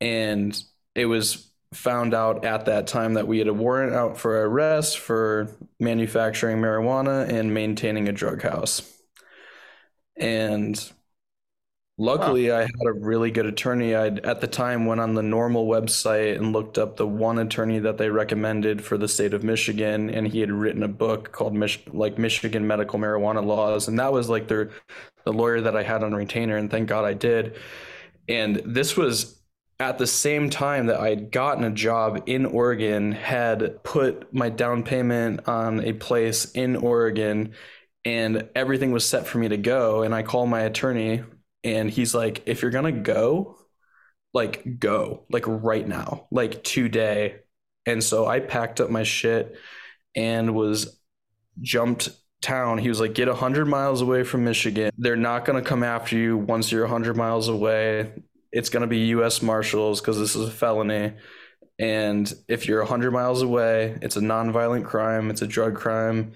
And 0.00 0.60
it 0.94 1.06
was 1.06 1.50
found 1.72 2.14
out 2.14 2.44
at 2.44 2.64
that 2.64 2.86
time 2.86 3.14
that 3.14 3.28
we 3.28 3.38
had 3.38 3.46
a 3.46 3.54
warrant 3.54 3.94
out 3.94 4.18
for 4.18 4.44
arrest 4.44 4.98
for 4.98 5.48
manufacturing 5.78 6.58
marijuana 6.58 7.28
and 7.28 7.54
maintaining 7.54 8.08
a 8.08 8.12
drug 8.12 8.42
house. 8.42 8.82
And 10.16 10.92
luckily, 11.96 12.50
I 12.50 12.62
had 12.62 12.86
a 12.86 12.92
really 12.92 13.30
good 13.30 13.46
attorney. 13.46 13.94
I 13.94 14.06
at 14.06 14.40
the 14.40 14.48
time 14.48 14.84
went 14.86 15.00
on 15.00 15.14
the 15.14 15.22
NORML 15.22 15.66
website 15.66 16.36
and 16.36 16.52
looked 16.52 16.76
up 16.76 16.96
the 16.96 17.06
one 17.06 17.38
attorney 17.38 17.78
that 17.78 17.98
they 17.98 18.10
recommended 18.10 18.82
for 18.84 18.98
the 18.98 19.08
state 19.08 19.32
of 19.32 19.44
Michigan, 19.44 20.10
and 20.10 20.26
he 20.26 20.40
had 20.40 20.50
written 20.50 20.82
a 20.82 20.88
book 20.88 21.30
called 21.32 21.54
Mich- 21.54 21.86
like 21.92 22.18
Michigan 22.18 22.66
Medical 22.66 22.98
Marijuana 22.98 23.44
Laws, 23.44 23.86
and 23.88 23.98
that 23.98 24.12
was 24.12 24.28
like 24.28 24.48
their 24.48 24.70
the 25.24 25.32
lawyer 25.32 25.60
that 25.60 25.76
I 25.76 25.82
had 25.82 26.02
on 26.02 26.14
retainer, 26.14 26.56
and 26.56 26.70
thank 26.70 26.88
God 26.88 27.04
I 27.04 27.14
did. 27.14 27.56
And 28.28 28.56
this 28.64 28.96
was 28.96 29.39
at 29.80 29.96
the 29.98 30.06
same 30.06 30.50
time 30.50 30.86
that 30.86 31.00
I 31.00 31.08
had 31.08 31.32
gotten 31.32 31.64
a 31.64 31.70
job 31.70 32.24
in 32.26 32.44
Oregon, 32.44 33.12
had 33.12 33.82
put 33.82 34.32
my 34.32 34.50
down 34.50 34.82
payment 34.82 35.48
on 35.48 35.82
a 35.82 35.94
place 35.94 36.50
in 36.52 36.76
Oregon, 36.76 37.54
and 38.04 38.48
everything 38.54 38.92
was 38.92 39.08
set 39.08 39.26
for 39.26 39.38
me 39.38 39.48
to 39.48 39.56
go. 39.56 40.02
And 40.02 40.14
I 40.14 40.22
call 40.22 40.46
my 40.46 40.60
attorney, 40.60 41.24
and 41.64 41.90
he's 41.90 42.14
like, 42.14 42.42
if 42.46 42.60
you're 42.60 42.70
gonna 42.70 42.92
go, 42.92 43.58
like 44.34 44.78
go, 44.78 45.24
like 45.30 45.44
right 45.46 45.86
now, 45.88 46.28
like 46.30 46.62
today. 46.62 47.40
And 47.86 48.04
so 48.04 48.26
I 48.26 48.40
packed 48.40 48.80
up 48.80 48.90
my 48.90 49.02
shit 49.02 49.56
and 50.14 50.54
was 50.54 51.00
jumped 51.60 52.10
town. 52.42 52.78
He 52.78 52.88
was 52.88 53.00
like, 53.00 53.14
get 53.14 53.28
100 53.28 53.66
miles 53.66 54.02
away 54.02 54.24
from 54.24 54.44
Michigan. 54.44 54.90
They're 54.98 55.16
not 55.16 55.44
going 55.44 55.62
to 55.62 55.68
come 55.68 55.82
after 55.82 56.16
you 56.16 56.36
once 56.36 56.70
you're 56.70 56.82
100 56.82 57.16
miles 57.16 57.48
away. 57.48 58.12
It's 58.52 58.68
going 58.68 58.82
to 58.82 58.86
be 58.86 59.06
US 59.08 59.42
Marshals 59.42 60.00
because 60.00 60.18
this 60.18 60.34
is 60.36 60.48
a 60.48 60.50
felony. 60.50 61.12
And 61.78 62.32
if 62.48 62.68
you're 62.68 62.80
100 62.80 63.10
miles 63.10 63.42
away, 63.42 63.98
it's 64.02 64.16
a 64.16 64.20
nonviolent 64.20 64.84
crime, 64.84 65.30
it's 65.30 65.42
a 65.42 65.46
drug 65.46 65.76
crime, 65.76 66.32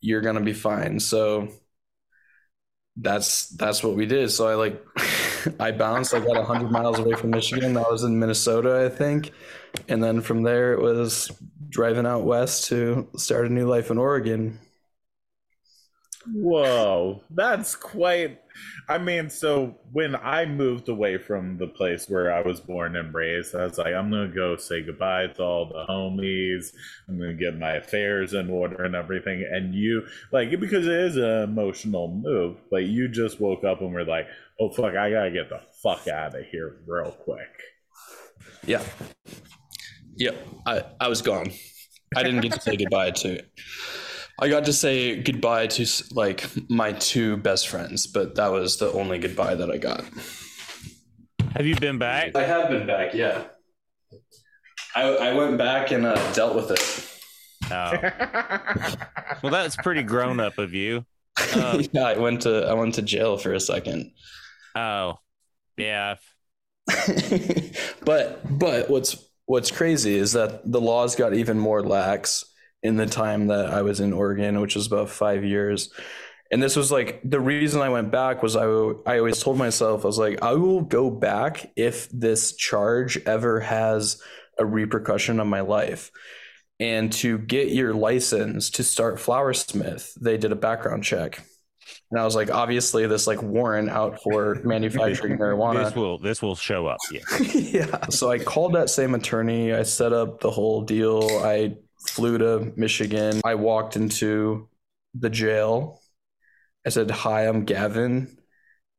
you're 0.00 0.20
going 0.20 0.36
to 0.36 0.42
be 0.42 0.52
fine. 0.52 1.00
So 1.00 1.48
that's 2.96 3.48
that's 3.50 3.82
what 3.82 3.94
we 3.94 4.06
did. 4.06 4.30
So 4.30 4.48
I 4.48 4.54
like 4.54 4.82
I 5.60 5.72
bounced. 5.72 6.14
I 6.14 6.20
got 6.20 6.36
100 6.36 6.70
miles 6.70 6.98
away 6.98 7.14
from 7.14 7.30
Michigan. 7.30 7.76
I 7.76 7.82
was 7.82 8.04
in 8.04 8.18
Minnesota, 8.18 8.84
I 8.84 8.94
think. 8.94 9.32
And 9.88 10.02
then 10.02 10.20
from 10.20 10.42
there 10.42 10.72
it 10.72 10.80
was 10.80 11.30
driving 11.68 12.06
out 12.06 12.24
west 12.24 12.68
to 12.68 13.08
start 13.16 13.46
a 13.46 13.52
new 13.52 13.68
life 13.68 13.90
in 13.90 13.98
Oregon. 13.98 14.58
Whoa, 16.32 17.22
that's 17.30 17.76
quite. 17.76 18.40
I 18.88 18.98
mean, 18.98 19.30
so 19.30 19.76
when 19.92 20.14
I 20.14 20.46
moved 20.46 20.88
away 20.88 21.18
from 21.18 21.58
the 21.58 21.66
place 21.66 22.08
where 22.08 22.32
I 22.32 22.40
was 22.42 22.60
born 22.60 22.94
and 22.94 23.12
raised, 23.12 23.54
I 23.54 23.64
was 23.64 23.78
like, 23.78 23.94
I'm 23.94 24.10
gonna 24.10 24.28
go 24.28 24.56
say 24.56 24.82
goodbye 24.82 25.26
to 25.28 25.42
all 25.42 25.66
the 25.66 25.84
homies. 25.92 26.72
I'm 27.08 27.18
gonna 27.18 27.34
get 27.34 27.58
my 27.58 27.72
affairs 27.72 28.32
in 28.32 28.48
order 28.48 28.84
and 28.84 28.94
everything. 28.94 29.44
And 29.50 29.74
you, 29.74 30.06
like, 30.32 30.50
because 30.60 30.86
it 30.86 30.92
is 30.92 31.16
an 31.16 31.42
emotional 31.42 32.08
move, 32.08 32.58
but 32.70 32.84
you 32.84 33.08
just 33.08 33.40
woke 33.40 33.64
up 33.64 33.80
and 33.80 33.92
were 33.92 34.04
like, 34.04 34.28
oh, 34.60 34.70
fuck, 34.70 34.94
I 34.94 35.10
gotta 35.10 35.32
get 35.32 35.48
the 35.48 35.60
fuck 35.82 36.06
out 36.06 36.36
of 36.36 36.44
here 36.46 36.76
real 36.86 37.10
quick. 37.10 37.60
Yeah. 38.66 38.84
Yep. 40.16 40.46
I, 40.64 40.84
I 41.00 41.08
was 41.08 41.22
gone. 41.22 41.50
I 42.14 42.22
didn't 42.22 42.40
get 42.40 42.52
to 42.52 42.60
say 42.60 42.76
goodbye 42.76 43.10
to 43.10 43.42
I 44.38 44.48
got 44.48 44.66
to 44.66 44.72
say 44.72 45.22
goodbye 45.22 45.66
to 45.68 45.86
like 46.12 46.46
my 46.68 46.92
two 46.92 47.38
best 47.38 47.68
friends, 47.68 48.06
but 48.06 48.34
that 48.34 48.52
was 48.52 48.76
the 48.76 48.92
only 48.92 49.18
goodbye 49.18 49.54
that 49.54 49.70
I 49.70 49.78
got. 49.78 50.04
Have 51.54 51.64
you 51.64 51.74
been 51.76 51.98
back? 51.98 52.36
I 52.36 52.42
have 52.44 52.68
been 52.68 52.86
back, 52.86 53.14
yeah. 53.14 53.44
I, 54.94 55.02
I 55.02 55.32
went 55.34 55.56
back 55.56 55.90
and 55.90 56.04
uh, 56.04 56.32
dealt 56.32 56.54
with 56.54 56.70
it. 56.70 57.70
Oh. 57.70 58.94
Well, 59.42 59.52
that's 59.52 59.76
pretty 59.76 60.02
grown 60.02 60.40
up 60.40 60.58
of 60.58 60.72
you. 60.72 61.04
Uh, 61.54 61.82
yeah, 61.92 62.04
I 62.04 62.18
went 62.18 62.42
to 62.42 62.66
I 62.66 62.72
went 62.72 62.94
to 62.94 63.02
jail 63.02 63.36
for 63.36 63.52
a 63.52 63.60
second. 63.60 64.12
oh, 64.74 65.18
yeah. 65.76 66.16
but 68.04 68.58
but 68.58 68.88
what's 68.88 69.22
what's 69.44 69.70
crazy 69.70 70.14
is 70.16 70.32
that 70.32 70.62
the 70.70 70.80
laws 70.80 71.16
got 71.16 71.34
even 71.34 71.58
more 71.58 71.82
lax 71.82 72.44
in 72.86 72.96
the 72.96 73.06
time 73.06 73.48
that 73.48 73.66
I 73.66 73.82
was 73.82 73.98
in 73.98 74.12
Oregon, 74.12 74.60
which 74.60 74.76
was 74.76 74.86
about 74.86 75.10
five 75.10 75.44
years. 75.44 75.90
And 76.52 76.62
this 76.62 76.76
was 76.76 76.92
like 76.92 77.20
the 77.24 77.40
reason 77.40 77.80
I 77.82 77.88
went 77.88 78.12
back 78.12 78.42
was 78.42 78.54
I 78.54 78.64
I 78.64 79.18
always 79.18 79.42
told 79.42 79.58
myself 79.58 80.04
I 80.04 80.06
was 80.06 80.18
like 80.18 80.42
I 80.42 80.54
will 80.54 80.82
go 80.82 81.10
back 81.10 81.72
if 81.74 82.08
this 82.10 82.54
charge 82.54 83.18
ever 83.26 83.58
has 83.60 84.22
a 84.56 84.64
repercussion 84.64 85.40
on 85.40 85.48
my 85.48 85.60
life. 85.60 86.12
And 86.78 87.12
to 87.14 87.38
get 87.38 87.68
your 87.68 87.94
license 87.94 88.70
to 88.70 88.84
start 88.84 89.16
Flowersmith, 89.16 90.14
they 90.20 90.36
did 90.36 90.52
a 90.52 90.56
background 90.56 91.02
check. 91.04 91.42
And 92.10 92.20
I 92.20 92.24
was 92.24 92.36
like, 92.36 92.50
obviously, 92.50 93.06
this 93.06 93.26
like 93.26 93.42
warrant 93.42 93.88
out 93.88 94.22
for 94.22 94.60
manufacturing 94.64 95.38
marijuana. 95.38 95.84
This 95.84 95.96
will 95.96 96.18
this 96.18 96.42
will 96.42 96.54
show 96.54 96.86
up. 96.86 96.98
Yeah. 97.10 97.20
yeah. 97.54 98.08
So 98.10 98.30
I 98.30 98.38
called 98.38 98.74
that 98.74 98.90
same 98.90 99.14
attorney. 99.14 99.72
I 99.72 99.82
set 99.82 100.12
up 100.12 100.40
the 100.40 100.50
whole 100.50 100.82
deal. 100.82 101.26
I 101.42 101.76
flew 102.06 102.38
to 102.38 102.72
Michigan. 102.76 103.40
I 103.44 103.54
walked 103.54 103.96
into 103.96 104.68
the 105.14 105.30
jail. 105.30 106.00
I 106.86 106.90
said, 106.90 107.10
Hi, 107.10 107.42
I'm 107.42 107.64
Gavin, 107.64 108.38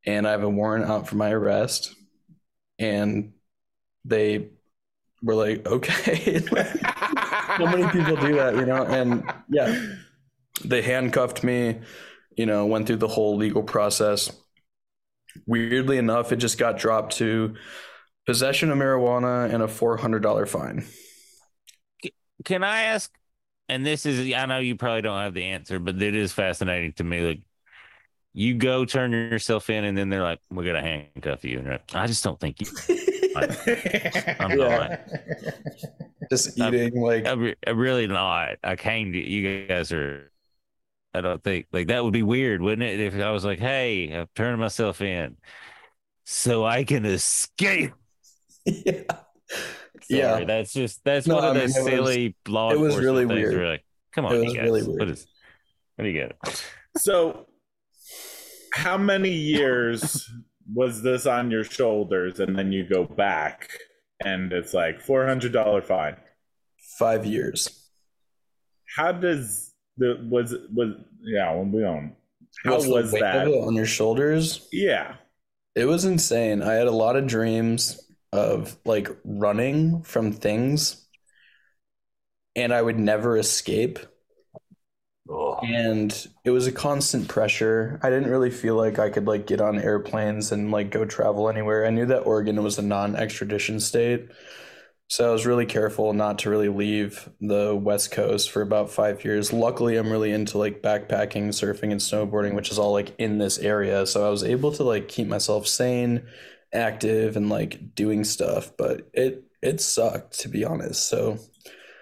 and 0.06 0.28
I 0.28 0.32
have 0.32 0.44
a 0.44 0.50
warrant 0.50 0.86
out 0.86 1.08
for 1.08 1.16
my 1.16 1.32
arrest. 1.32 1.96
And 2.80 3.34
they 4.06 4.50
were 5.22 5.36
like, 5.36 5.66
Okay. 5.66 6.40
so 7.58 7.66
many 7.66 7.88
people 7.90 8.16
do 8.18 8.36
that, 8.36 8.56
you 8.56 8.66
know? 8.66 8.84
And 8.84 9.24
yeah, 9.50 9.94
they 10.64 10.82
handcuffed 10.82 11.44
me, 11.44 11.80
you 12.36 12.46
know, 12.46 12.66
went 12.66 12.88
through 12.88 12.98
the 12.98 13.08
whole 13.08 13.38
legal 13.38 13.64
process. 13.64 14.32
Weirdly 15.46 15.98
enough, 15.98 16.32
it 16.32 16.38
just 16.38 16.58
got 16.58 16.78
dropped 16.78 17.18
to 17.18 17.56
possession 18.26 18.72
of 18.72 18.78
marijuana 18.78 19.52
and 19.52 19.64
a 19.64 19.68
$400 19.68 20.48
fine. 20.48 20.86
Can 22.46 22.64
I 22.64 22.84
ask 22.84 23.12
and 23.70 23.86
this 23.86 24.06
is 24.06 24.34
I 24.34 24.46
know 24.46 24.60
you 24.60 24.76
probably 24.76 25.02
don't 25.02 25.20
have 25.20 25.34
the 25.34 25.44
answer, 25.46 25.80
but 25.80 26.02
it 26.02 26.16
is 26.16 26.32
fascinating 26.34 26.94
to 26.94 27.04
me. 27.04 27.22
Like 27.22 27.42
you 28.34 28.56
go 28.56 28.86
turn 28.86 29.12
yourself 29.12 29.70
in, 29.70 29.84
and 29.84 29.98
then 29.98 30.10
they're 30.10 30.24
like, 30.24 30.40
"We're 30.52 30.66
gonna 30.66 30.82
handcuff 30.82 31.44
you," 31.44 31.58
and 31.58 31.66
you're 31.66 31.74
like, 31.76 31.96
I 31.96 32.08
just 32.08 32.24
don't 32.24 32.40
think 32.40 32.62
you. 32.62 32.68
I'm 34.40 34.52
Yeah. 34.58 34.58
not. 34.60 35.00
Just 36.30 36.60
I'm- 36.62 36.74
eating 36.74 37.02
like 37.02 37.26
I'm, 37.28 37.54
I'm 37.66 37.78
really 37.78 38.08
not. 38.08 38.56
I 38.64 38.76
came 38.76 39.14
to 39.14 39.20
you 39.20 39.68
guys 39.68 39.92
are. 39.92 40.32
I 41.14 41.22
don't 41.22 41.44
think 41.44 41.68
like 41.72 41.88
that 41.88 42.04
would 42.04 42.14
be 42.14 42.24
weird, 42.24 42.62
wouldn't 42.62 42.84
it? 42.84 43.00
If 43.00 43.16
I 43.16 43.32
was 43.32 43.46
like, 43.46 43.60
"Hey, 43.60 44.12
I'm 44.14 44.28
turning 44.36 44.60
myself 44.60 45.02
in, 45.02 45.38
so 46.26 46.66
I 46.66 46.84
can 46.84 47.06
escape." 47.06 47.94
yeah. 48.66 49.04
Sorry, 50.04 50.20
Yeah. 50.22 50.44
that's 50.46 50.74
just 50.74 51.04
that's 51.04 51.28
No, 51.28 51.36
one 51.36 51.44
of 51.44 51.50
I 51.52 51.54
mean, 51.54 51.60
those 51.68 51.78
it 51.78 51.84
was- 51.84 51.92
silly 51.92 52.36
law 52.48 52.72
it 52.72 52.80
was 52.80 52.96
enforcement 52.96 53.06
really 53.06 53.26
things. 53.28 53.34
weird. 53.38 53.54
Where 53.54 53.62
you're 53.62 53.72
like, 53.72 53.86
come 54.14 54.26
on, 54.26 54.36
It 54.36 54.40
was 54.46 54.54
guys, 54.54 54.64
really 54.64 54.84
what 54.84 54.98
weird. 54.98 55.10
is? 55.10 55.28
What 55.96 56.04
do 56.04 56.10
you 56.10 56.14
get? 56.22 56.38
So, 56.98 57.46
how 58.74 58.98
many 58.98 59.30
years 59.30 60.28
was 60.74 61.04
this 61.04 61.26
on 61.28 61.52
your 61.52 61.64
shoulders, 61.64 62.40
and 62.40 62.58
then 62.58 62.72
you 62.72 62.86
go 62.90 63.04
back, 63.06 63.70
and 64.26 64.52
it's 64.52 64.74
like 64.74 65.00
four 65.02 65.26
hundred 65.28 65.52
dollar 65.54 65.82
fine? 65.84 66.18
Five 66.98 67.26
years. 67.26 67.88
How 68.96 69.12
does 69.12 69.74
the 69.98 70.20
was 70.30 70.56
was 70.74 70.94
yeah? 71.22 71.56
We 71.56 71.82
don't. 71.82 72.16
How 72.64 72.72
What's 72.74 72.88
was 72.88 73.12
weight 73.12 73.22
that? 73.22 73.46
of 73.48 73.54
it 73.54 73.58
on 73.64 73.76
your 73.76 73.86
shoulders? 73.86 74.68
Yeah. 74.72 75.16
It 75.76 75.86
was 75.86 76.06
insane. 76.06 76.64
I 76.64 76.74
had 76.74 76.88
a 76.88 76.92
lot 76.92 77.16
of 77.16 77.28
dreams 77.28 78.02
of 78.32 78.78
like 78.86 79.10
running 79.24 80.04
from 80.04 80.32
things, 80.34 81.06
and 82.56 82.74
I 82.74 82.82
would 82.82 83.00
never 83.00 83.38
escape. 83.38 84.00
And 85.62 86.28
it 86.46 86.52
was 86.52 86.68
a 86.68 86.72
constant 86.72 87.28
pressure. 87.28 88.00
I 88.02 88.10
didn't 88.10 88.30
really 88.30 88.52
feel 88.52 88.76
like 88.76 89.00
I 89.00 89.10
could 89.10 89.28
like 89.28 89.46
get 89.48 89.60
on 89.60 89.78
airplanes 89.80 90.52
and 90.52 90.72
like 90.72 90.90
go 90.92 91.04
travel 91.04 91.50
anywhere. 91.50 91.86
I 91.86 91.90
knew 91.90 92.06
that 92.06 92.22
Oregon 92.22 92.64
was 92.64 92.78
a 92.78 92.82
non-extradition 92.82 93.80
state. 93.80 94.30
So 95.10 95.30
I 95.30 95.32
was 95.34 95.46
really 95.46 95.66
careful 95.66 96.14
not 96.14 96.40
to 96.40 96.50
really 96.50 96.70
leave 96.70 97.30
the 97.42 97.76
West 97.76 98.12
Coast 98.12 98.52
for 98.52 98.62
about 98.62 98.92
five 98.92 99.24
years. 99.26 99.54
Luckily, 99.54 99.98
I'm 99.98 100.12
really 100.12 100.32
into 100.32 100.58
like 100.58 100.82
backpacking, 100.82 101.50
surfing, 101.50 101.92
and 101.92 102.02
snowboarding, 102.02 102.56
which 102.56 102.72
is 102.72 102.80
all 102.80 102.92
like 102.92 103.14
in 103.18 103.38
this 103.38 103.58
area. 103.60 104.06
So 104.06 104.28
I 104.28 104.30
was 104.30 104.44
able 104.44 104.72
to 104.74 104.84
like 104.84 105.08
keep 105.08 105.28
myself 105.28 105.68
sane, 105.68 106.28
active, 106.74 107.36
and 107.38 107.50
like 107.50 107.96
doing 107.96 108.24
stuff. 108.24 108.72
But 108.78 109.08
it 109.14 109.44
it 109.62 109.82
sucked 109.82 110.40
to 110.40 110.50
be 110.50 110.64
honest. 110.66 111.08
So 111.10 111.40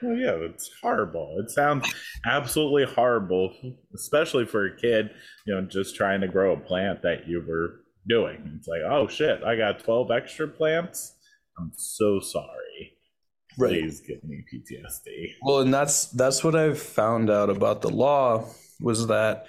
Well, 0.02 0.16
yeah, 0.16 0.36
it's 0.36 0.70
horrible. 0.82 1.38
It 1.40 1.50
sounds 1.50 1.94
absolutely 2.26 2.86
horrible, 2.86 3.54
especially 3.96 4.46
for 4.46 4.66
a 4.66 4.76
kid, 4.76 5.10
you 5.46 5.56
know, 5.56 5.62
just 5.62 5.96
trying 5.96 6.22
to 6.22 6.28
grow 6.28 6.54
a 6.54 6.60
plant 6.60 7.02
that 7.04 7.28
you 7.28 7.44
were 7.48 7.82
doing. 8.08 8.54
It's 8.58 8.68
like, 8.68 8.82
oh 8.88 9.08
shit, 9.08 9.44
I 9.44 9.56
got 9.56 9.80
12 9.80 10.12
extra 10.12 10.48
plants. 10.48 11.16
I'm 11.58 11.72
so 11.76 12.20
sorry. 12.20 12.98
Please 13.58 14.02
give 14.02 14.22
me 14.24 14.44
PTSD. 14.54 15.36
Well, 15.42 15.60
and 15.60 15.74
that's 15.74 16.08
that's 16.08 16.44
what 16.44 16.56
I've 16.56 16.80
found 16.80 17.30
out 17.30 17.50
about 17.50 17.82
the 17.82 17.90
law 17.90 18.50
was 18.82 19.08
that 19.08 19.46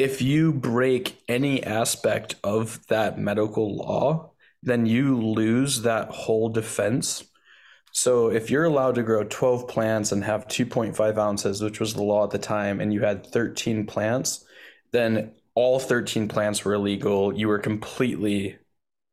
if 0.00 0.22
you 0.22 0.50
break 0.50 1.22
any 1.28 1.62
aspect 1.62 2.34
of 2.42 2.86
that 2.86 3.18
medical 3.18 3.76
law, 3.76 4.32
then 4.62 4.86
you 4.86 5.20
lose 5.20 5.82
that 5.82 6.08
whole 6.08 6.48
defense. 6.48 7.22
So 7.92 8.30
if 8.30 8.50
you're 8.50 8.64
allowed 8.64 8.94
to 8.94 9.02
grow 9.02 9.24
12 9.24 9.68
plants 9.68 10.10
and 10.10 10.24
have 10.24 10.48
2.5 10.48 11.18
ounces, 11.18 11.62
which 11.62 11.80
was 11.80 11.92
the 11.92 12.02
law 12.02 12.24
at 12.24 12.30
the 12.30 12.38
time, 12.38 12.80
and 12.80 12.94
you 12.94 13.02
had 13.02 13.26
13 13.26 13.84
plants, 13.86 14.42
then 14.90 15.32
all 15.54 15.78
13 15.78 16.28
plants 16.28 16.64
were 16.64 16.72
illegal. 16.72 17.36
You 17.36 17.48
were 17.48 17.58
completely 17.58 18.56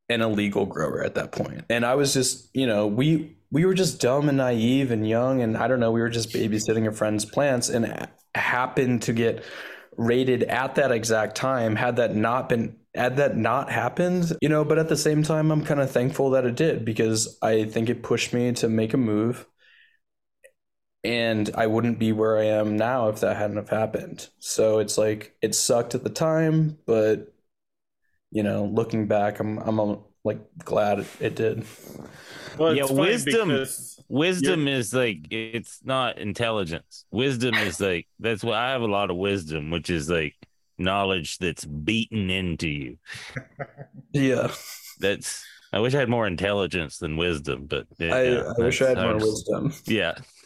an 0.07 0.21
illegal 0.21 0.65
grower 0.65 1.03
at 1.03 1.15
that 1.15 1.33
point. 1.33 1.65
And 1.69 1.85
I 1.85 1.95
was 1.95 2.13
just, 2.13 2.49
you 2.55 2.65
know, 2.65 2.87
we 2.87 3.35
we 3.51 3.65
were 3.65 3.73
just 3.73 3.99
dumb 3.99 4.29
and 4.29 4.37
naive 4.37 4.91
and 4.91 5.05
young 5.05 5.41
and 5.41 5.57
I 5.57 5.67
don't 5.67 5.81
know, 5.81 5.91
we 5.91 5.99
were 5.99 6.09
just 6.09 6.33
babysitting 6.33 6.87
a 6.87 6.93
friend's 6.93 7.25
plants 7.25 7.67
and 7.67 8.07
happened 8.35 9.01
to 9.03 9.13
get 9.13 9.43
raided 9.97 10.43
at 10.43 10.75
that 10.75 10.91
exact 10.91 11.35
time 11.35 11.75
had 11.75 11.97
that 11.97 12.15
not 12.15 12.49
been 12.49 12.77
had 12.95 13.17
that 13.17 13.37
not 13.37 13.71
happened, 13.71 14.33
you 14.41 14.49
know, 14.49 14.65
but 14.65 14.79
at 14.79 14.89
the 14.89 14.97
same 14.97 15.23
time 15.23 15.51
I'm 15.51 15.63
kind 15.63 15.79
of 15.79 15.91
thankful 15.91 16.31
that 16.31 16.45
it 16.45 16.55
did 16.55 16.85
because 16.85 17.37
I 17.41 17.65
think 17.65 17.89
it 17.89 18.03
pushed 18.03 18.33
me 18.33 18.51
to 18.53 18.69
make 18.69 18.93
a 18.93 18.97
move 18.97 19.45
and 21.03 21.49
I 21.55 21.67
wouldn't 21.67 21.99
be 21.99 22.11
where 22.11 22.37
I 22.37 22.45
am 22.45 22.75
now 22.77 23.09
if 23.09 23.19
that 23.21 23.37
hadn't 23.37 23.57
have 23.57 23.69
happened. 23.69 24.29
So 24.39 24.79
it's 24.79 24.97
like 24.97 25.35
it 25.41 25.55
sucked 25.55 25.95
at 25.95 26.03
the 26.03 26.09
time, 26.09 26.77
but 26.85 27.33
you 28.31 28.43
know, 28.43 28.65
looking 28.65 29.07
back, 29.07 29.39
I'm 29.39 29.57
I'm 29.59 29.79
like 30.27 30.39
glad 30.63 30.99
it, 30.99 31.07
it 31.19 31.35
did. 31.35 31.65
Well, 32.57 32.75
Yeah, 32.75 32.83
it's 32.83 32.91
wisdom- 32.91 33.49
because- 33.49 33.93
Wisdom 34.09 34.69
is 34.69 34.93
like 34.93 35.27
it's 35.31 35.81
not 35.83 36.17
intelligence. 36.17 37.03
Wisdom 37.11 37.55
is 37.55 37.77
like 37.89 38.07
that's 38.19 38.41
why 38.41 38.57
I 38.57 38.69
have 38.71 38.81
a 38.81 38.87
lot 38.87 39.09
of 39.11 39.17
wisdom, 39.17 39.69
which 39.69 39.89
is 39.89 40.09
like 40.09 40.33
knowledge 40.77 41.39
that's 41.39 41.65
beaten 41.65 42.29
into 42.29 42.69
you. 42.69 42.97
Yeah, 44.13 44.49
That's 44.99 45.43
I 45.73 45.79
wish 45.79 45.93
I 45.93 45.99
had 45.99 46.07
more 46.09 46.25
intelligence 46.25 46.99
than 46.99 47.17
wisdom, 47.17 47.65
but 47.67 47.87
yeah, 47.97 48.15
I, 48.15 48.35
I 48.37 48.53
wish 48.59 48.81
I 48.81 48.89
had 48.89 48.97
more 48.97 49.15
wisdom. 49.17 49.73
Yeah, 49.85 50.13
just 50.13 50.36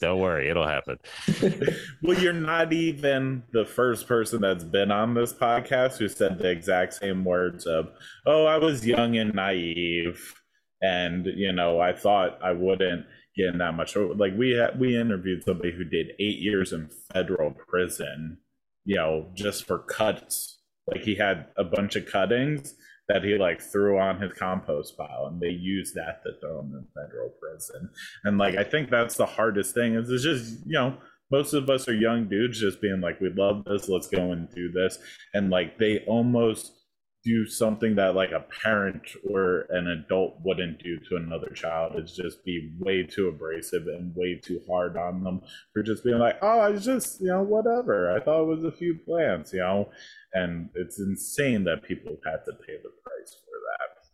don't 0.00 0.20
worry, 0.20 0.48
it'll 0.48 0.66
happen. 0.66 0.98
Well, 2.02 2.18
you're 2.18 2.32
not 2.32 2.72
even 2.72 3.42
the 3.52 3.64
first 3.64 4.06
person 4.06 4.40
that's 4.40 4.64
been 4.64 4.90
on 4.92 5.14
this 5.14 5.32
podcast 5.32 5.98
who 5.98 6.08
said 6.08 6.38
the 6.38 6.48
exact 6.48 6.94
same 6.94 7.24
words 7.24 7.66
of, 7.66 7.90
"Oh, 8.24 8.46
I 8.46 8.58
was 8.58 8.86
young 8.86 9.16
and 9.16 9.34
naive, 9.34 10.34
and 10.80 11.26
you 11.26 11.52
know, 11.52 11.80
I 11.80 11.92
thought 11.92 12.38
I 12.42 12.52
wouldn't 12.52 13.04
get 13.36 13.48
in 13.48 13.58
that 13.58 13.74
much." 13.74 13.96
Like 13.96 14.34
we 14.36 14.52
had, 14.52 14.78
we 14.78 14.96
interviewed 14.96 15.44
somebody 15.44 15.72
who 15.72 15.84
did 15.84 16.12
eight 16.20 16.38
years 16.38 16.72
in 16.72 16.88
federal 17.12 17.50
prison, 17.50 18.38
you 18.84 18.96
know, 18.96 19.30
just 19.34 19.66
for 19.66 19.78
cuts. 19.80 20.60
Like 20.86 21.02
he 21.02 21.16
had 21.16 21.46
a 21.56 21.64
bunch 21.64 21.96
of 21.96 22.06
cuttings 22.06 22.74
that 23.08 23.24
he 23.24 23.36
like 23.36 23.60
threw 23.60 23.98
on 23.98 24.20
his 24.20 24.32
compost 24.32 24.96
pile, 24.96 25.28
and 25.30 25.40
they 25.40 25.50
used 25.50 25.94
that 25.94 26.22
to 26.22 26.32
throw 26.40 26.60
him 26.60 26.74
in 26.74 27.02
federal 27.02 27.30
prison. 27.30 27.88
And 28.24 28.38
like 28.38 28.56
I 28.56 28.64
think 28.64 28.90
that's 28.90 29.16
the 29.16 29.26
hardest 29.26 29.74
thing 29.74 29.94
is 29.94 30.10
it's 30.10 30.24
just 30.24 30.66
you 30.66 30.74
know 30.74 30.96
most 31.30 31.52
of 31.52 31.68
us 31.68 31.88
are 31.88 31.94
young 31.94 32.28
dudes 32.28 32.60
just 32.60 32.80
being 32.80 33.00
like 33.00 33.20
we 33.20 33.30
love 33.30 33.64
this 33.64 33.88
let's 33.88 34.08
go 34.08 34.32
and 34.32 34.48
do 34.54 34.70
this 34.70 34.98
and 35.34 35.50
like 35.50 35.78
they 35.78 35.98
almost 36.06 36.77
do 37.24 37.46
something 37.46 37.96
that 37.96 38.14
like 38.14 38.30
a 38.30 38.44
parent 38.62 39.02
or 39.28 39.66
an 39.70 39.88
adult 39.88 40.36
wouldn't 40.44 40.82
do 40.82 40.98
to 40.98 41.16
another 41.16 41.50
child 41.50 41.92
is 41.96 42.14
just 42.14 42.44
be 42.44 42.72
way 42.78 43.02
too 43.02 43.28
abrasive 43.28 43.86
and 43.86 44.14
way 44.14 44.40
too 44.42 44.60
hard 44.70 44.96
on 44.96 45.24
them 45.24 45.40
for 45.72 45.82
just 45.82 46.04
being 46.04 46.18
like 46.18 46.38
oh 46.42 46.60
i 46.60 46.72
just 46.72 47.20
you 47.20 47.26
know 47.26 47.42
whatever. 47.42 48.14
I 48.14 48.20
thought 48.20 48.42
it 48.42 48.46
was 48.46 48.64
a 48.64 48.76
few 48.76 48.98
plants 49.04 49.52
you 49.52 49.60
know? 49.60 49.90
And 50.32 50.68
it's 50.74 51.00
insane 51.00 51.64
that 51.64 51.82
people 51.82 52.16
had 52.24 52.44
to 52.44 52.52
pay 52.52 52.76
the 52.82 52.90
price 53.02 53.34
for 53.44 53.58
that. 53.66 54.06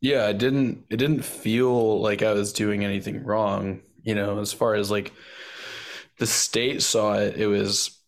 Yeah, 0.00 0.28
it 0.28 0.38
didn't 0.38 0.84
it 0.90 0.96
didn't 0.96 1.24
feel 1.24 2.00
like 2.00 2.22
I 2.22 2.32
was 2.32 2.52
doing 2.52 2.84
anything 2.84 3.24
wrong, 3.24 3.80
you 4.02 4.14
know, 4.14 4.40
as 4.40 4.52
far 4.52 4.74
as 4.74 4.90
like 4.90 5.12
the 6.18 6.26
state 6.26 6.82
saw 6.82 7.14
it, 7.14 7.36
it 7.36 7.46
was 7.46 8.01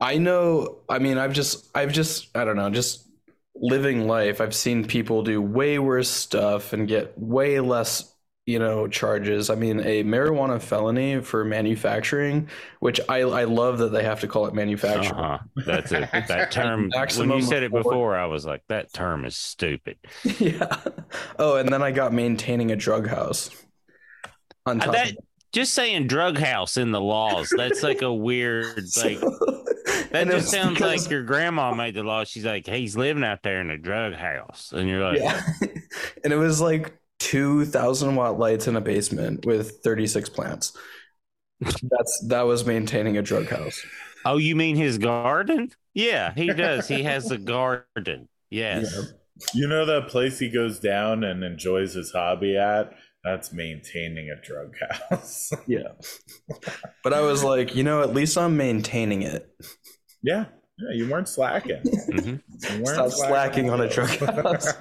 I 0.00 0.18
know, 0.18 0.78
I 0.88 0.98
mean, 0.98 1.18
I've 1.18 1.32
just 1.32 1.70
I've 1.74 1.92
just 1.92 2.36
I 2.36 2.44
don't 2.44 2.56
know, 2.56 2.70
just 2.70 3.08
living 3.54 4.06
life, 4.06 4.40
I've 4.40 4.54
seen 4.54 4.84
people 4.86 5.22
do 5.22 5.40
way 5.40 5.78
worse 5.78 6.10
stuff 6.10 6.72
and 6.72 6.86
get 6.86 7.18
way 7.18 7.60
less, 7.60 8.14
you 8.44 8.58
know, 8.58 8.86
charges. 8.88 9.48
I 9.48 9.54
mean, 9.54 9.80
a 9.80 10.04
marijuana 10.04 10.60
felony 10.60 11.20
for 11.22 11.44
manufacturing, 11.44 12.48
which 12.80 13.00
I 13.08 13.20
I 13.20 13.44
love 13.44 13.78
that 13.78 13.92
they 13.92 14.02
have 14.02 14.20
to 14.20 14.28
call 14.28 14.46
it 14.46 14.54
manufacturing. 14.54 15.14
Uh-huh. 15.14 15.38
That's 15.64 15.92
it. 15.92 16.08
That 16.28 16.50
term. 16.50 16.90
when 17.16 17.30
you 17.30 17.40
said 17.42 17.62
it 17.62 17.72
before, 17.72 18.16
I 18.16 18.26
was 18.26 18.44
like, 18.44 18.62
that 18.68 18.92
term 18.92 19.24
is 19.24 19.36
stupid. 19.36 19.96
Yeah. 20.38 20.76
Oh, 21.38 21.56
and 21.56 21.72
then 21.72 21.82
I 21.82 21.90
got 21.90 22.12
maintaining 22.12 22.70
a 22.70 22.76
drug 22.76 23.06
house. 23.08 23.50
On 24.66 24.80
top 24.80 24.92
That 24.94 25.10
of 25.12 25.16
just 25.52 25.74
saying 25.74 26.06
drug 26.06 26.38
house 26.38 26.76
in 26.76 26.90
the 26.90 27.00
laws. 27.00 27.52
That's 27.56 27.82
like 27.82 28.02
a 28.02 28.12
weird 28.12 28.76
like. 28.96 29.20
that. 29.20 30.08
That 30.10 30.28
just 30.28 30.50
sounds 30.50 30.80
like 30.80 31.08
your 31.10 31.22
grandma 31.22 31.74
made 31.74 31.94
the 31.94 32.02
law. 32.02 32.24
She's 32.24 32.44
like, 32.44 32.66
hey, 32.66 32.80
he's 32.80 32.96
living 32.96 33.24
out 33.24 33.42
there 33.42 33.60
in 33.60 33.70
a 33.70 33.78
drug 33.78 34.14
house, 34.14 34.72
and 34.74 34.88
you're 34.88 35.02
like, 35.02 35.18
yeah. 35.18 35.40
and 36.24 36.32
it 36.32 36.36
was 36.36 36.60
like 36.60 36.98
two 37.18 37.64
thousand 37.64 38.14
watt 38.14 38.38
lights 38.38 38.66
in 38.68 38.76
a 38.76 38.80
basement 38.80 39.44
with 39.46 39.80
thirty 39.82 40.06
six 40.06 40.28
plants. 40.28 40.76
That's 41.60 42.24
that 42.28 42.42
was 42.42 42.66
maintaining 42.66 43.16
a 43.16 43.22
drug 43.22 43.48
house. 43.48 43.80
oh, 44.24 44.36
you 44.36 44.54
mean 44.56 44.76
his 44.76 44.98
garden? 44.98 45.70
Yeah, 45.94 46.34
he 46.34 46.52
does. 46.52 46.86
He 46.88 47.02
has 47.04 47.30
a 47.30 47.38
garden. 47.38 48.28
Yes. 48.48 48.94
Yeah. 48.94 49.02
You 49.54 49.66
know 49.66 49.84
that 49.86 50.06
place 50.06 50.38
he 50.38 50.48
goes 50.48 50.78
down 50.78 51.24
and 51.24 51.42
enjoys 51.42 51.94
his 51.94 52.12
hobby 52.12 52.56
at? 52.56 52.94
That's 53.26 53.52
maintaining 53.52 54.30
a 54.30 54.40
drug 54.40 54.76
house. 55.10 55.52
Yeah. 55.66 55.88
but 57.02 57.12
I 57.12 57.22
was 57.22 57.42
like, 57.42 57.74
you 57.74 57.82
know, 57.82 58.00
at 58.00 58.14
least 58.14 58.38
I'm 58.38 58.56
maintaining 58.56 59.22
it. 59.22 59.50
yeah. 60.22 60.44
Yeah, 60.78 60.92
you 60.94 61.10
weren't 61.10 61.26
slacking. 61.28 61.82
Mhm. 61.82 62.42
You 62.70 62.82
weren't 62.84 63.10
Stop 63.10 63.10
slacking 63.10 63.70
on 63.70 63.80
a 63.80 63.88
drug 63.88 64.10
house. 64.10 64.72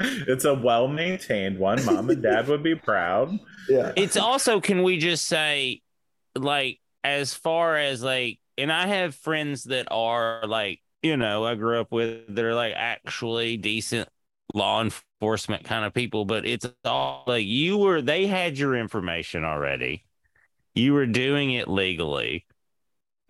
it's 0.00 0.44
a 0.44 0.52
well 0.52 0.88
maintained 0.88 1.58
one. 1.60 1.82
Mom 1.86 2.10
and 2.10 2.20
dad 2.20 2.48
would 2.48 2.62
be 2.64 2.74
proud. 2.74 3.38
Yeah. 3.68 3.92
It's 3.96 4.16
also, 4.16 4.60
can 4.60 4.82
we 4.82 4.98
just 4.98 5.26
say, 5.26 5.80
like, 6.34 6.80
as 7.04 7.34
far 7.34 7.76
as 7.78 8.02
like, 8.02 8.40
and 8.58 8.72
I 8.72 8.88
have 8.88 9.14
friends 9.14 9.64
that 9.64 9.86
are 9.92 10.44
like, 10.44 10.80
you 11.02 11.16
know, 11.16 11.44
I 11.46 11.54
grew 11.54 11.80
up 11.80 11.92
with, 11.92 12.34
they're 12.34 12.54
like 12.54 12.74
actually 12.76 13.56
decent 13.56 14.08
law 14.52 14.82
enforcement 14.82 15.04
kind 15.64 15.84
of 15.84 15.94
people, 15.94 16.24
but 16.24 16.46
it's 16.46 16.66
all 16.84 17.24
like 17.26 17.46
you 17.46 17.78
were, 17.78 18.02
they 18.02 18.26
had 18.26 18.58
your 18.58 18.76
information 18.76 19.44
already. 19.44 20.04
You 20.74 20.92
were 20.94 21.06
doing 21.06 21.52
it 21.52 21.68
legally. 21.68 22.46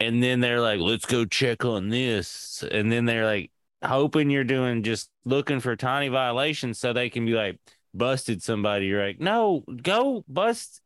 And 0.01 0.23
then 0.23 0.41
they're 0.41 0.61
like, 0.61 0.81
let's 0.81 1.07
go 1.07 1.25
check 1.25 1.65
on 1.65 1.89
this. 1.89 2.65
And 2.69 2.91
then 2.91 3.05
they're 3.05 3.25
like, 3.27 3.51
hoping 3.85 4.31
you're 4.31 4.45
doing 4.45 4.83
just 4.83 5.11
looking 5.25 5.61
for 5.61 5.77
tiny 5.77 6.09
violations 6.09 6.79
so 6.79 6.93
they 6.93 7.11
can 7.11 7.27
be 7.27 7.33
like, 7.33 7.59
busted 7.93 8.43
somebody. 8.43 8.87
You're 8.87 9.07
like, 9.07 9.21
no, 9.21 9.63
go 9.83 10.25
bust. 10.27 10.81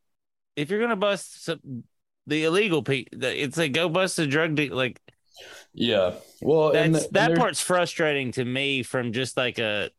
If 0.57 0.71
you're 0.71 0.81
going 0.81 0.90
to 0.90 0.97
bust 0.97 1.44
some, 1.44 1.85
the 2.27 2.44
illegal 2.44 2.83
people, 2.83 3.18
it's 3.23 3.57
like, 3.57 3.73
go 3.73 3.88
bust 3.88 4.18
a 4.18 4.27
drug 4.27 4.57
deal. 4.57 4.77
Like, 4.77 5.01
Yeah. 5.73 6.14
Well, 6.42 6.73
the- 6.73 6.81
and 6.81 6.94
that 7.12 7.37
part's 7.37 7.61
frustrating 7.61 8.33
to 8.33 8.44
me 8.44 8.83
from 8.83 9.12
just 9.12 9.37
like 9.37 9.59
a 9.59 9.90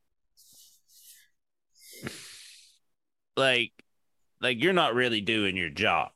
like 3.39 3.71
like 4.41 4.61
you're 4.61 4.73
not 4.73 4.93
really 4.93 5.21
doing 5.21 5.57
your 5.57 5.69
job 5.69 6.09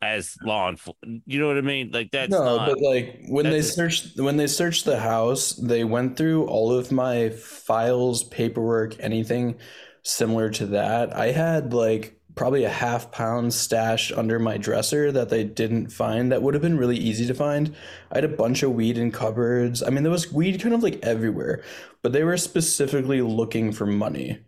as 0.00 0.36
law 0.42 0.68
enforcement. 0.68 1.22
You 1.26 1.38
know 1.40 1.46
what 1.48 1.58
I 1.58 1.62
mean? 1.62 1.90
Like 1.92 2.10
that's 2.10 2.30
no, 2.30 2.56
not. 2.56 2.68
but 2.68 2.80
like 2.80 3.24
when 3.28 3.48
they 3.48 3.62
searched 3.62 4.18
when 4.18 4.36
they 4.36 4.46
searched 4.46 4.84
the 4.84 4.98
house, 4.98 5.52
they 5.52 5.84
went 5.84 6.16
through 6.16 6.46
all 6.46 6.72
of 6.72 6.90
my 6.90 7.30
files, 7.30 8.24
paperwork, 8.24 8.96
anything 8.98 9.56
similar 10.02 10.50
to 10.50 10.66
that. 10.66 11.14
I 11.14 11.32
had 11.32 11.74
like 11.74 12.18
probably 12.34 12.64
a 12.64 12.70
half 12.70 13.12
pound 13.12 13.52
stashed 13.52 14.10
under 14.12 14.38
my 14.38 14.56
dresser 14.56 15.12
that 15.12 15.28
they 15.28 15.44
didn't 15.44 15.88
find 15.88 16.32
that 16.32 16.42
would 16.42 16.54
have 16.54 16.62
been 16.62 16.78
really 16.78 16.96
easy 16.96 17.26
to 17.26 17.34
find. 17.34 17.74
I 18.10 18.16
had 18.16 18.24
a 18.24 18.28
bunch 18.28 18.62
of 18.62 18.72
weed 18.72 18.98
in 18.98 19.12
cupboards. 19.12 19.82
I 19.82 19.90
mean, 19.90 20.02
there 20.02 20.10
was 20.10 20.32
weed 20.32 20.60
kind 20.60 20.74
of 20.74 20.82
like 20.82 20.98
everywhere, 21.02 21.62
but 22.02 22.12
they 22.12 22.24
were 22.24 22.38
specifically 22.38 23.20
looking 23.20 23.70
for 23.70 23.86
money. 23.86 24.40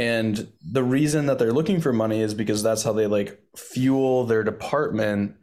And 0.00 0.50
the 0.62 0.82
reason 0.82 1.26
that 1.26 1.38
they're 1.38 1.52
looking 1.52 1.82
for 1.82 1.92
money 1.92 2.22
is 2.22 2.32
because 2.32 2.62
that's 2.62 2.82
how 2.82 2.94
they 2.94 3.06
like 3.06 3.38
fuel 3.54 4.24
their 4.24 4.42
department 4.42 5.36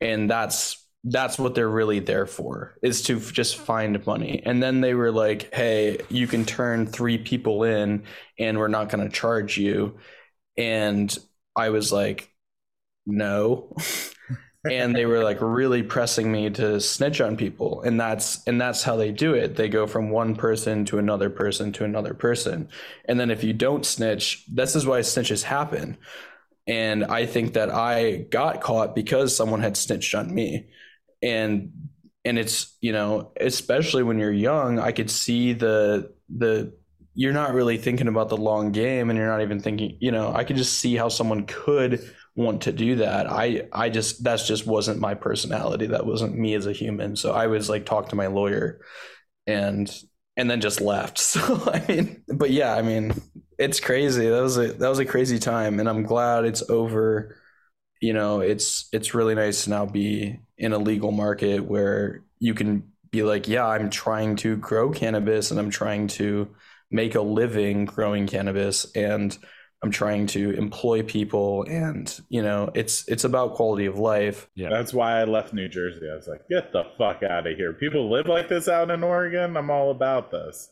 and 0.00 0.30
that's 0.30 0.82
that's 1.04 1.38
what 1.38 1.54
they're 1.54 1.68
really 1.68 2.00
there 2.00 2.24
for 2.26 2.78
is 2.82 3.02
to 3.02 3.20
just 3.20 3.56
find 3.56 4.04
money. 4.06 4.42
And 4.46 4.62
then 4.62 4.80
they 4.80 4.94
were 4.94 5.12
like 5.12 5.52
hey 5.54 5.98
you 6.08 6.26
can 6.26 6.46
turn 6.46 6.86
three 6.86 7.18
people 7.18 7.64
in 7.64 8.04
and 8.38 8.56
we're 8.58 8.68
not 8.68 8.88
going 8.88 9.06
to 9.06 9.14
charge 9.14 9.58
you. 9.58 9.98
And 10.56 11.16
i 11.54 11.68
was 11.70 11.92
like 11.92 12.32
no 13.06 13.76
and 14.70 14.94
they 14.94 15.06
were 15.06 15.22
like 15.22 15.38
really 15.40 15.82
pressing 15.82 16.30
me 16.30 16.50
to 16.50 16.80
snitch 16.80 17.20
on 17.20 17.36
people. 17.36 17.82
And 17.82 18.00
that's 18.00 18.42
and 18.46 18.60
that's 18.60 18.82
how 18.82 18.96
they 18.96 19.10
do 19.12 19.34
it. 19.34 19.56
They 19.56 19.68
go 19.68 19.86
from 19.86 20.10
one 20.10 20.36
person 20.36 20.84
to 20.86 20.98
another 20.98 21.30
person 21.30 21.72
to 21.74 21.84
another 21.84 22.14
person. 22.14 22.68
And 23.06 23.18
then 23.18 23.30
if 23.30 23.44
you 23.44 23.52
don't 23.52 23.84
snitch 23.84 24.44
this 24.46 24.76
is 24.76 24.86
why 24.86 25.00
snitches 25.00 25.42
happen. 25.42 25.96
And 26.66 27.04
i 27.04 27.26
think 27.26 27.54
that 27.54 27.70
i 27.70 28.26
got 28.30 28.60
caught 28.60 28.94
because 28.94 29.34
someone 29.36 29.60
had 29.60 29.76
snitched 29.76 30.14
on 30.14 30.34
me. 30.34 30.68
And 31.22 31.72
and 32.24 32.38
it's 32.38 32.76
you 32.80 32.92
know 32.92 33.32
especially 33.40 34.02
when 34.02 34.18
you're 34.18 34.32
young 34.32 34.78
i 34.78 34.92
could 34.92 35.10
see 35.10 35.52
the 35.52 36.12
the 36.28 36.72
you're 37.14 37.32
not 37.32 37.54
really 37.54 37.78
thinking 37.78 38.06
about 38.06 38.28
the 38.28 38.36
long 38.36 38.70
game 38.70 39.10
and 39.10 39.18
you're 39.18 39.28
not 39.28 39.40
even 39.40 39.60
thinking 39.60 39.96
you 40.00 40.12
know 40.12 40.32
i 40.34 40.44
could 40.44 40.56
just 40.56 40.78
see 40.78 40.94
how 40.94 41.08
someone 41.08 41.46
could 41.46 42.00
want 42.38 42.62
to 42.62 42.72
do 42.72 42.96
that. 42.96 43.30
I 43.30 43.68
i 43.72 43.90
just 43.90 44.22
that's 44.22 44.46
just 44.46 44.66
wasn't 44.66 45.00
my 45.00 45.14
personality. 45.14 45.86
That 45.86 46.06
wasn't 46.06 46.38
me 46.38 46.54
as 46.54 46.66
a 46.66 46.72
human. 46.72 47.16
So 47.16 47.32
i 47.32 47.48
was 47.48 47.68
like 47.68 47.84
talk 47.84 48.10
to 48.10 48.16
my 48.16 48.28
lawyer 48.28 48.80
and 49.46 49.90
and 50.36 50.50
then 50.50 50.60
just 50.60 50.80
left. 50.80 51.18
So 51.28 51.40
i 51.72 51.84
mean 51.88 52.22
but 52.32 52.50
yeah 52.50 52.74
i 52.74 52.82
mean 52.82 53.12
it's 53.58 53.80
crazy. 53.80 54.28
That 54.28 54.42
was 54.42 54.56
a 54.56 54.72
that 54.72 54.88
was 54.88 55.00
a 55.00 55.04
crazy 55.04 55.38
time. 55.38 55.80
And 55.80 55.88
i'm 55.88 56.04
glad 56.04 56.44
it's 56.44 56.68
over. 56.70 57.36
You 58.00 58.12
know 58.12 58.40
it's 58.40 58.88
it's 58.92 59.14
really 59.14 59.34
nice 59.34 59.64
to 59.64 59.70
now 59.70 59.86
be 59.86 60.38
in 60.56 60.72
a 60.72 60.78
legal 60.78 61.10
market 61.10 61.60
where 61.60 62.22
you 62.38 62.54
can 62.54 62.92
be 63.10 63.22
like 63.22 63.48
yeah 63.48 63.66
i'm 63.66 63.90
trying 63.90 64.36
to 64.36 64.56
grow 64.58 64.90
cannabis 64.90 65.50
and 65.50 65.58
i'm 65.58 65.70
trying 65.70 66.06
to 66.06 66.48
make 66.90 67.14
a 67.14 67.20
living 67.20 67.84
growing 67.84 68.26
cannabis. 68.26 68.90
And 68.92 69.36
i'm 69.82 69.90
trying 69.90 70.26
to 70.26 70.50
employ 70.56 71.02
people 71.02 71.64
and 71.68 72.20
you 72.28 72.42
know 72.42 72.70
it's 72.74 73.06
it's 73.08 73.24
about 73.24 73.54
quality 73.54 73.86
of 73.86 73.98
life 73.98 74.48
Yeah. 74.56 74.70
That's 74.70 74.92
why 74.92 75.20
I 75.20 75.24
left 75.24 75.52
New 75.54 75.68
Jersey. 75.68 76.06
I 76.10 76.16
was 76.16 76.26
like, 76.26 76.42
get 76.48 76.72
the 76.72 76.84
fuck 76.98 77.22
out 77.22 77.46
of 77.46 77.56
here. 77.56 77.72
People 77.72 78.10
live 78.10 78.26
like 78.26 78.48
this 78.48 78.66
out 78.68 78.90
in 78.90 79.04
Oregon. 79.04 79.56
I'm 79.56 79.70
all 79.70 79.90
about 79.92 80.30
this. 80.32 80.68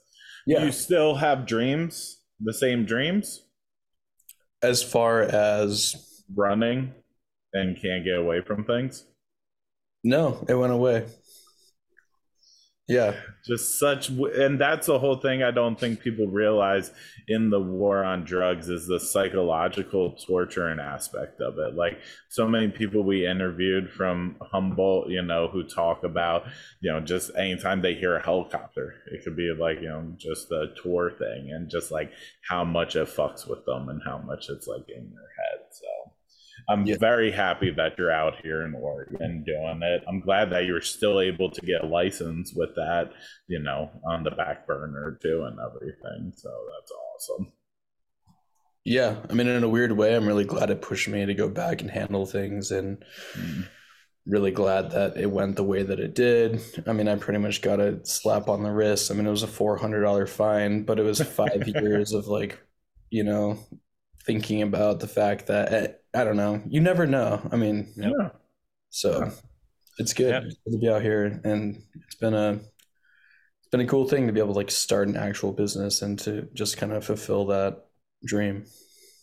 Yeah. 0.47 0.65
You 0.65 0.73
still 0.73 1.15
have 1.17 1.47
dreams, 1.47 2.21
the 2.41 2.53
same 2.53 2.85
dreams, 2.85 3.43
as 4.63 4.83
far 4.83 5.23
as 5.23 6.25
running 6.35 6.93
and 7.53 7.81
can't 7.81 8.05
get 8.05 8.17
away 8.17 8.41
from 8.43 8.65
things. 8.65 9.05
no 10.03 10.45
it 10.49 10.55
went 10.55 10.73
away 10.73 11.07
yeah 12.89 13.15
Just 13.45 13.79
such, 13.79 14.09
and 14.09 14.61
that's 14.61 14.87
the 14.89 14.99
whole 14.99 15.17
thing 15.17 15.43
I 15.43 15.53
don't 15.53 15.79
think 15.79 16.01
people 16.01 16.27
realize 16.27 16.91
in 17.29 17.51
the 17.51 17.61
war 17.61 18.05
on 18.05 18.25
drugs 18.25 18.69
is 18.69 18.87
the 18.87 18.99
psychological 18.99 20.17
torture 20.27 20.69
and 20.69 20.81
aspect 20.81 21.41
of 21.41 21.59
it. 21.59 21.75
Like 21.75 22.01
so 22.29 22.49
many 22.49 22.69
people 22.69 23.05
we 23.05 23.27
interviewed 23.27 23.91
from 23.91 24.37
Humboldt, 24.53 25.11
you 25.11 25.23
know, 25.23 25.49
who 25.49 25.63
talk 25.63 26.03
about, 26.05 26.45
you 26.81 26.93
know, 26.93 27.01
just 27.01 27.31
anytime 27.37 27.83
they 27.83 27.95
hear 27.95 28.17
a 28.17 28.23
helicopter, 28.25 28.95
it 29.13 29.23
could 29.23 29.37
be 29.37 29.53
like, 29.59 29.81
you 29.81 29.89
know, 29.89 30.13
just 30.17 30.51
a 30.51 30.69
tour 30.83 31.13
thing 31.19 31.51
and 31.53 31.71
just 31.71 31.91
like 31.93 32.11
how 32.49 32.65
much 32.65 32.97
it 32.97 33.09
fucks 33.09 33.49
with 33.49 33.65
them 33.65 33.89
and 33.89 34.01
how 34.05 34.19
much 34.19 34.49
it's 34.49 34.67
like 34.67 34.89
in 34.89 35.11
their. 35.11 35.36
I'm 36.69 36.85
Yeah. 36.87 36.97
very 36.99 37.31
happy 37.31 37.71
that 37.73 37.97
you're 37.97 38.11
out 38.11 38.35
here 38.43 38.63
in 38.63 38.75
Oregon 38.75 39.45
doing 39.45 39.81
it. 39.83 40.03
I'm 40.09 40.21
glad 40.21 40.51
that 40.51 40.65
you're 40.67 40.81
still 40.81 41.21
able 41.21 41.51
to 41.51 41.61
get 41.61 41.85
a 41.85 41.87
license 41.87 42.53
with 42.55 42.75
that, 42.75 43.13
you 43.49 43.61
know, 43.61 43.91
on 44.05 44.25
the 44.25 44.31
back 44.33 44.67
burner 44.67 45.19
too 45.23 45.45
and 45.45 45.59
everything. 45.61 46.33
So 46.37 46.51
that's 46.75 46.93
awesome. 46.93 47.53
yeah 48.85 49.17
i 49.29 49.33
mean 49.35 49.49
in 49.49 49.65
a 49.65 49.69
weird 49.69 49.91
way 49.91 50.15
i'm 50.15 50.27
really 50.29 50.45
glad 50.45 50.71
it 50.71 50.81
pushed 50.81 51.09
me 51.09 51.27
to 51.27 51.35
go 51.35 51.49
back 51.49 51.81
and 51.83 51.91
handle 51.91 52.25
things 52.27 52.71
and 52.71 53.05
Mm. 53.35 53.67
really 54.27 54.51
glad 54.53 54.91
that 54.93 55.17
it 55.17 55.31
went 55.31 55.57
the 55.57 55.65
way 55.65 55.83
that 55.85 56.01
it 56.01 56.15
did. 56.15 56.61
I 56.87 56.93
mean, 56.93 57.07
I 57.09 57.15
pretty 57.17 57.39
much 57.39 57.63
got 57.63 57.79
a 57.81 58.05
slap 58.05 58.49
on 58.49 58.63
the 58.65 58.73
wrist. 58.73 59.11
I 59.11 59.15
mean, 59.15 59.27
it 59.27 59.31
was 59.31 59.45
a 59.45 59.47
four 59.49 59.77
hundred 59.77 60.03
dollar 60.03 60.27
fine, 60.27 60.83
but 60.85 60.99
it 60.99 61.03
was 61.05 61.21
five 61.23 61.67
years 61.69 62.13
of 62.13 62.27
like, 62.27 62.59
you 63.11 63.23
know, 63.25 63.59
thinking 64.27 64.63
about 64.63 65.01
the 65.01 65.09
fact 65.09 65.47
that 65.47 65.73
eh, 65.73 65.89
I 66.15 66.25
don't 66.25 66.37
know. 66.37 66.63
You 66.67 66.81
never 66.81 67.07
know. 67.07 67.41
I 67.53 67.57
mean, 67.57 67.93
Yep. 67.97 68.13
Yeah. 68.19 68.29
so 68.91 69.31
it's 69.99 70.13
good. 70.13 70.31
Yep. 70.31 70.43
It's 70.45 70.57
good 70.65 70.73
to 70.73 70.79
be 70.79 70.89
out 70.89 71.03
here, 71.03 71.41
and 71.45 71.83
it's 72.07 72.17
been 72.17 72.35
a 72.35 72.53
it's 72.53 73.71
been 73.71 73.81
a 73.81 73.87
cool 73.87 74.09
thing 74.09 74.27
to 74.27 74.33
be 74.33 74.41
able 74.41 74.53
to 74.53 74.59
like 74.59 74.71
start 74.71 75.09
an 75.09 75.17
actual 75.17 75.53
business 75.53 76.03
and 76.03 76.19
to 76.21 76.49
just 76.55 76.77
kind 76.77 76.93
of 76.93 77.05
fulfill 77.05 77.47
that 77.47 77.87
dream. 78.25 78.65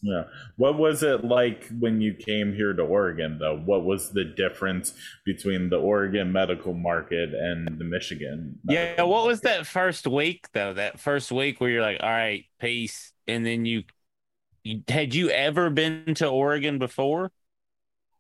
Yeah. 0.06 0.24
What 0.58 0.78
was 0.78 1.02
it 1.02 1.24
like 1.24 1.70
when 1.80 2.02
you 2.02 2.14
came 2.14 2.54
here 2.54 2.74
to 2.74 2.84
Oregon 2.84 3.38
though? 3.40 3.58
What 3.58 3.86
was 3.86 4.10
the 4.10 4.26
difference 4.26 4.94
between 5.26 5.70
the 5.70 5.78
Oregon 5.78 6.30
medical 6.34 6.74
market 6.74 7.34
and 7.34 7.80
the 7.80 7.86
Michigan? 7.86 8.60
Yeah, 8.68 8.84
medical 8.84 9.10
what 9.10 9.26
was 9.28 9.40
that 9.42 9.66
first 9.66 10.06
week 10.06 10.48
though? 10.54 10.74
That 10.74 11.00
first 11.00 11.32
week 11.32 11.62
where 11.62 11.70
you're 11.70 11.82
like, 11.82 12.00
all 12.04 12.10
right, 12.10 12.44
peace, 12.60 13.14
and 13.28 13.46
then 13.46 13.64
you, 13.64 13.78
you 13.78 13.84
had 14.88 15.14
you 15.14 15.30
ever 15.30 15.70
been 15.70 16.16
to 16.16 16.28
Oregon 16.28 16.80
before? 16.80 17.32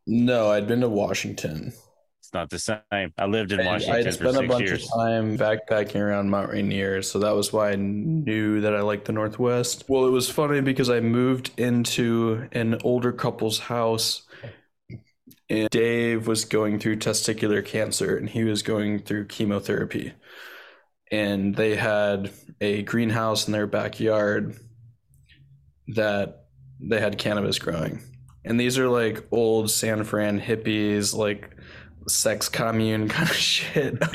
No, 0.08 0.50
I'd 0.52 0.66
been 0.68 0.80
to 0.80 0.88
Washington. 0.90 1.74
It's 2.20 2.34
not 2.34 2.50
the 2.50 2.60
same. 2.60 3.14
I 3.18 3.26
lived 3.26 3.52
in 3.52 3.60
And 3.60 3.68
Washington 3.68 4.16
for 4.16 4.30
spent 4.30 4.38
a 4.38 4.44
bunch 4.44 4.70
years. 4.70 4.84
of 4.86 4.90
time 4.98 5.38
backpacking 5.38 6.00
around 6.00 6.30
Mount 6.30 6.50
Rainier, 6.52 7.02
so 7.02 7.20
that 7.20 7.36
was 7.36 7.52
why 7.52 7.72
I 7.72 7.76
knew 7.76 8.62
that 8.62 8.74
I 8.76 8.82
liked 8.82 9.06
the 9.06 9.12
Northwest. 9.12 9.84
Well, 9.90 10.06
it 10.06 10.12
was 10.12 10.30
funny 10.30 10.62
because 10.62 10.90
I 10.90 11.02
moved 11.02 11.52
into 11.58 12.48
an 12.54 12.80
older 12.84 13.12
couple's 13.12 13.60
house, 13.60 14.24
and 15.50 15.70
Dave 15.70 16.28
was 16.28 16.46
going 16.46 16.80
through 16.80 16.98
testicular 16.98 17.64
cancer, 17.66 18.18
and 18.18 18.30
he 18.30 18.44
was 18.44 18.62
going 18.64 19.00
through 19.00 19.28
chemotherapy. 19.28 20.14
And 21.12 21.56
they 21.56 21.76
had 21.76 22.32
a 22.62 22.84
greenhouse 22.84 23.48
in 23.48 23.54
their 23.54 23.68
backyard 23.68 24.58
that 25.90 26.46
they 26.80 27.00
had 27.00 27.18
cannabis 27.18 27.60
growing. 27.60 28.02
And 28.46 28.60
these 28.60 28.78
are 28.78 28.90
like 28.90 29.26
old 29.32 29.72
San 29.72 30.04
Fran 30.04 30.40
hippies, 30.40 31.16
like 31.16 31.56
sex 32.08 32.50
commune 32.50 33.08
kind 33.10 33.30
of 33.30 33.36
shit. 33.36 34.02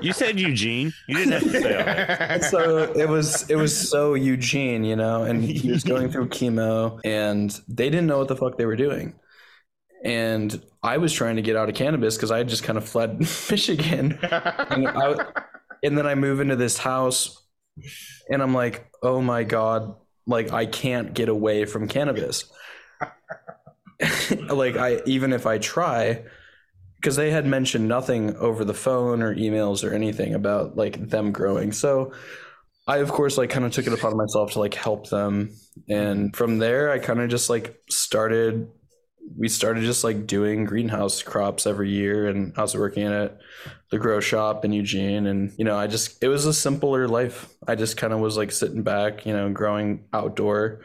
You 0.00 0.12
said 0.12 0.38
Eugene. 0.38 0.92
You 1.08 1.16
didn't 1.16 1.32
have 1.32 1.42
to 1.42 1.50
say 1.50 1.78
all 1.78 1.84
that. 1.84 2.44
so 2.50 2.92
it 2.92 3.08
was 3.08 3.48
it 3.50 3.56
was 3.56 3.88
so 3.88 4.14
Eugene, 4.14 4.84
you 4.84 4.96
know, 4.96 5.22
and 5.22 5.42
he 5.42 5.70
was 5.70 5.82
going 5.82 6.10
through 6.10 6.28
chemo 6.28 7.00
and 7.04 7.58
they 7.68 7.88
didn't 7.88 8.06
know 8.06 8.18
what 8.18 8.28
the 8.28 8.36
fuck 8.36 8.58
they 8.58 8.66
were 8.66 8.76
doing. 8.76 9.14
And 10.04 10.62
I 10.82 10.98
was 10.98 11.12
trying 11.14 11.36
to 11.36 11.42
get 11.42 11.56
out 11.56 11.70
of 11.70 11.74
cannabis 11.74 12.16
because 12.16 12.30
I 12.30 12.38
had 12.38 12.48
just 12.48 12.62
kind 12.62 12.76
of 12.76 12.86
fled 12.86 13.18
Michigan. 13.20 14.18
And, 14.22 14.88
I, 14.88 15.26
and 15.82 15.96
then 15.96 16.06
I 16.06 16.14
move 16.14 16.40
into 16.40 16.56
this 16.56 16.76
house 16.76 17.42
and 18.30 18.42
I'm 18.42 18.52
like, 18.52 18.90
oh 19.02 19.22
my 19.22 19.44
God, 19.44 19.94
like 20.26 20.52
I 20.52 20.66
can't 20.66 21.14
get 21.14 21.28
away 21.28 21.64
from 21.64 21.88
cannabis. 21.88 22.44
like 24.48 24.76
I 24.76 25.00
even 25.06 25.32
if 25.32 25.46
I 25.46 25.58
try, 25.58 26.24
because 26.96 27.16
they 27.16 27.30
had 27.30 27.46
mentioned 27.46 27.88
nothing 27.88 28.36
over 28.36 28.64
the 28.64 28.74
phone 28.74 29.22
or 29.22 29.34
emails 29.34 29.88
or 29.88 29.92
anything 29.92 30.34
about 30.34 30.76
like 30.76 31.10
them 31.10 31.32
growing. 31.32 31.72
So 31.72 32.12
I 32.86 32.98
of 32.98 33.10
course 33.10 33.38
like 33.38 33.50
kind 33.50 33.64
of 33.64 33.72
took 33.72 33.86
it 33.86 33.92
upon 33.92 34.16
myself 34.16 34.52
to 34.52 34.60
like 34.60 34.74
help 34.74 35.08
them. 35.08 35.54
And 35.88 36.34
from 36.34 36.58
there 36.58 36.90
I 36.90 36.98
kind 36.98 37.20
of 37.20 37.28
just 37.28 37.50
like 37.50 37.78
started 37.88 38.68
we 39.36 39.48
started 39.48 39.84
just 39.84 40.04
like 40.04 40.26
doing 40.26 40.64
greenhouse 40.64 41.22
crops 41.22 41.66
every 41.66 41.90
year 41.90 42.28
and 42.28 42.52
I 42.56 42.62
was 42.62 42.76
working 42.76 43.04
at 43.04 43.38
the 43.90 43.98
grow 43.98 44.20
shop 44.20 44.64
in 44.64 44.72
Eugene 44.72 45.26
and 45.26 45.52
you 45.56 45.64
know 45.64 45.76
I 45.76 45.86
just 45.86 46.22
it 46.22 46.28
was 46.28 46.46
a 46.46 46.54
simpler 46.54 47.08
life. 47.08 47.48
I 47.66 47.74
just 47.74 47.96
kind 47.96 48.12
of 48.12 48.20
was 48.20 48.36
like 48.36 48.52
sitting 48.52 48.82
back, 48.82 49.26
you 49.26 49.32
know, 49.32 49.50
growing 49.50 50.04
outdoor 50.12 50.82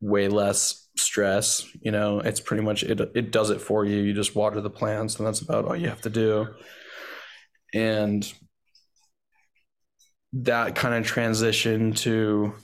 way 0.00 0.28
less 0.28 0.88
stress, 0.96 1.66
you 1.82 1.90
know, 1.90 2.20
it's 2.20 2.40
pretty 2.40 2.62
much 2.62 2.82
it 2.82 3.00
it 3.14 3.32
does 3.32 3.50
it 3.50 3.60
for 3.60 3.84
you. 3.84 3.98
You 3.98 4.14
just 4.14 4.36
water 4.36 4.60
the 4.60 4.70
plants 4.70 5.16
and 5.16 5.26
that's 5.26 5.40
about 5.40 5.64
all 5.64 5.76
you 5.76 5.88
have 5.88 6.02
to 6.02 6.10
do. 6.10 6.48
And 7.74 8.30
that 10.32 10.74
kind 10.76 10.94
of 10.94 11.06
transition 11.06 11.92
to 11.92 12.54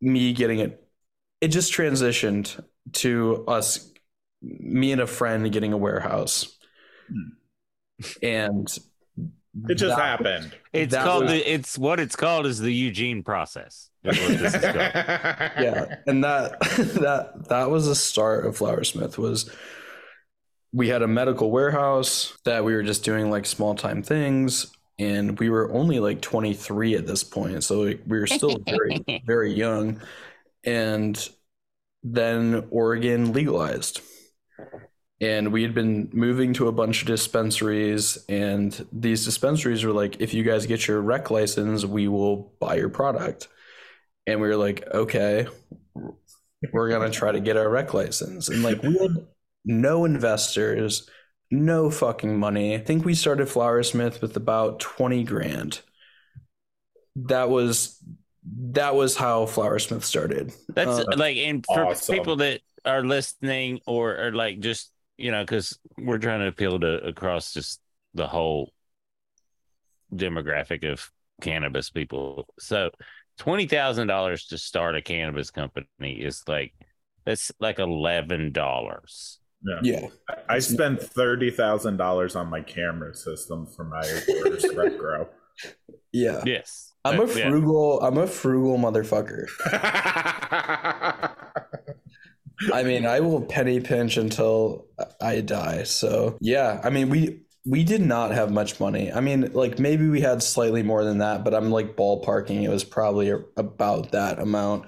me 0.00 0.32
getting 0.32 0.58
it 0.58 0.81
it 1.42 1.48
just 1.48 1.72
transitioned 1.72 2.64
to 2.92 3.44
us 3.46 3.92
me 4.40 4.92
and 4.92 5.00
a 5.00 5.06
friend 5.06 5.52
getting 5.52 5.72
a 5.72 5.76
warehouse 5.76 6.56
hmm. 7.08 7.30
and 8.22 8.78
it 9.68 9.74
just 9.74 9.96
that- 9.96 10.02
happened. 10.02 10.54
It's 10.72 10.94
called 10.94 11.24
was- 11.24 11.32
the. 11.32 11.52
It's 11.52 11.76
what 11.76 12.00
it's 12.00 12.16
called 12.16 12.46
is 12.46 12.58
the 12.58 12.72
Eugene 12.72 13.22
process. 13.22 13.90
is 14.04 14.18
what 14.18 14.38
this 14.38 14.54
is 14.54 14.62
called. 14.62 14.76
yeah 14.76 15.96
and 16.06 16.24
that 16.24 16.58
that 16.60 17.48
that 17.48 17.70
was 17.70 17.86
the 17.86 17.94
start 17.94 18.46
of 18.46 18.56
flowersmith 18.56 19.18
was 19.18 19.50
we 20.72 20.88
had 20.88 21.02
a 21.02 21.08
medical 21.08 21.50
warehouse 21.50 22.36
that 22.44 22.64
we 22.64 22.74
were 22.74 22.82
just 22.82 23.04
doing 23.04 23.30
like 23.30 23.44
small 23.44 23.74
time 23.74 24.02
things 24.02 24.72
and 24.98 25.38
we 25.38 25.50
were 25.50 25.70
only 25.72 26.00
like 26.00 26.22
23 26.22 26.94
at 26.94 27.06
this 27.06 27.22
point 27.22 27.62
so 27.62 27.82
we 27.82 28.00
we 28.06 28.18
were 28.18 28.26
still 28.26 28.58
very 28.66 29.22
very 29.26 29.52
young 29.52 30.00
and 30.64 31.28
then 32.02 32.66
oregon 32.70 33.32
legalized. 33.32 34.00
And 35.20 35.52
we 35.52 35.62
had 35.62 35.72
been 35.72 36.10
moving 36.12 36.52
to 36.54 36.66
a 36.66 36.72
bunch 36.72 37.02
of 37.02 37.06
dispensaries 37.06 38.18
and 38.28 38.86
these 38.92 39.24
dispensaries 39.24 39.84
were 39.84 39.92
like 39.92 40.20
if 40.20 40.34
you 40.34 40.42
guys 40.42 40.66
get 40.66 40.88
your 40.88 41.00
rec 41.00 41.30
license 41.30 41.84
we 41.84 42.08
will 42.08 42.52
buy 42.58 42.74
your 42.74 42.88
product. 42.88 43.48
And 44.26 44.40
we 44.40 44.48
were 44.48 44.56
like 44.56 44.86
okay 44.92 45.46
we're 46.72 46.88
gonna 46.88 47.10
try 47.10 47.32
to 47.32 47.40
get 47.40 47.56
our 47.56 47.68
rec 47.68 47.94
license. 47.94 48.48
And 48.48 48.62
like 48.62 48.82
we 48.82 48.98
had 48.98 49.26
no 49.64 50.04
investors 50.04 51.08
no 51.52 51.90
fucking 51.90 52.38
money. 52.38 52.74
I 52.74 52.78
think 52.78 53.04
we 53.04 53.14
started 53.14 53.46
flowersmith 53.46 54.22
with 54.22 54.36
about 54.36 54.80
20 54.80 55.22
grand. 55.24 55.80
That 57.14 57.50
was 57.50 58.02
that 58.44 58.94
was 58.94 59.16
how 59.16 59.44
flowersmith 59.46 60.02
started 60.02 60.52
That's 60.68 60.98
Uh, 60.98 61.04
like, 61.16 61.36
and 61.36 61.64
for 61.64 61.86
awesome. 61.86 62.14
people 62.16 62.36
that 62.36 62.60
are 62.84 63.04
listening 63.04 63.80
or 63.86 64.16
are 64.16 64.32
like 64.32 64.58
just 64.60 64.90
you 65.18 65.30
know, 65.30 65.42
because 65.44 65.78
we're 65.98 66.18
trying 66.18 66.40
to 66.40 66.48
appeal 66.48 66.80
to 66.80 67.04
across 67.06 67.52
just 67.52 67.80
the 68.14 68.26
whole 68.26 68.72
demographic 70.12 70.90
of 70.90 71.10
cannabis 71.40 71.90
people. 71.90 72.48
So 72.58 72.90
twenty 73.38 73.66
thousand 73.66 74.08
dollars 74.08 74.46
to 74.46 74.58
start 74.58 74.96
a 74.96 75.02
cannabis 75.02 75.50
company 75.50 76.12
is 76.12 76.42
like 76.48 76.72
that's 77.24 77.52
like 77.60 77.78
eleven 77.78 78.52
dollars. 78.52 79.38
yeah 79.82 80.08
I 80.48 80.58
spent 80.58 81.00
thirty 81.00 81.50
thousand 81.50 81.96
dollars 81.98 82.34
on 82.34 82.48
my 82.48 82.60
camera 82.60 83.14
system 83.14 83.66
for 83.66 83.84
my 83.84 84.02
first 84.02 84.74
rec 84.74 84.98
grow. 84.98 85.28
yeah 86.12 86.42
Yes, 86.44 86.91
i'm 87.04 87.20
a 87.20 87.26
But, 87.26 87.36
yeah. 87.36 87.50
frugal 87.50 88.00
i'm 88.02 88.18
a 88.18 88.26
frugal 88.26 88.78
motherfucker 88.78 89.46
I 92.72 92.82
mean, 92.84 93.06
I 93.06 93.20
will 93.20 93.40
penny 93.40 93.80
pinch 93.80 94.16
until 94.16 94.86
I 95.20 95.40
die. 95.40 95.82
So 95.84 96.36
yeah, 96.40 96.80
I 96.84 96.90
mean, 96.90 97.08
we 97.08 97.40
we 97.64 97.84
did 97.84 98.00
not 98.00 98.32
have 98.32 98.50
much 98.50 98.80
money. 98.80 99.12
I 99.12 99.20
mean, 99.20 99.52
like 99.52 99.78
maybe 99.78 100.08
we 100.08 100.20
had 100.20 100.42
slightly 100.42 100.82
more 100.82 101.04
than 101.04 101.18
that, 101.18 101.44
but 101.44 101.54
I'm 101.54 101.70
like 101.70 101.96
ballparking. 101.96 102.62
It 102.62 102.68
was 102.68 102.84
probably 102.84 103.32
about 103.56 104.12
that 104.12 104.38
amount. 104.38 104.86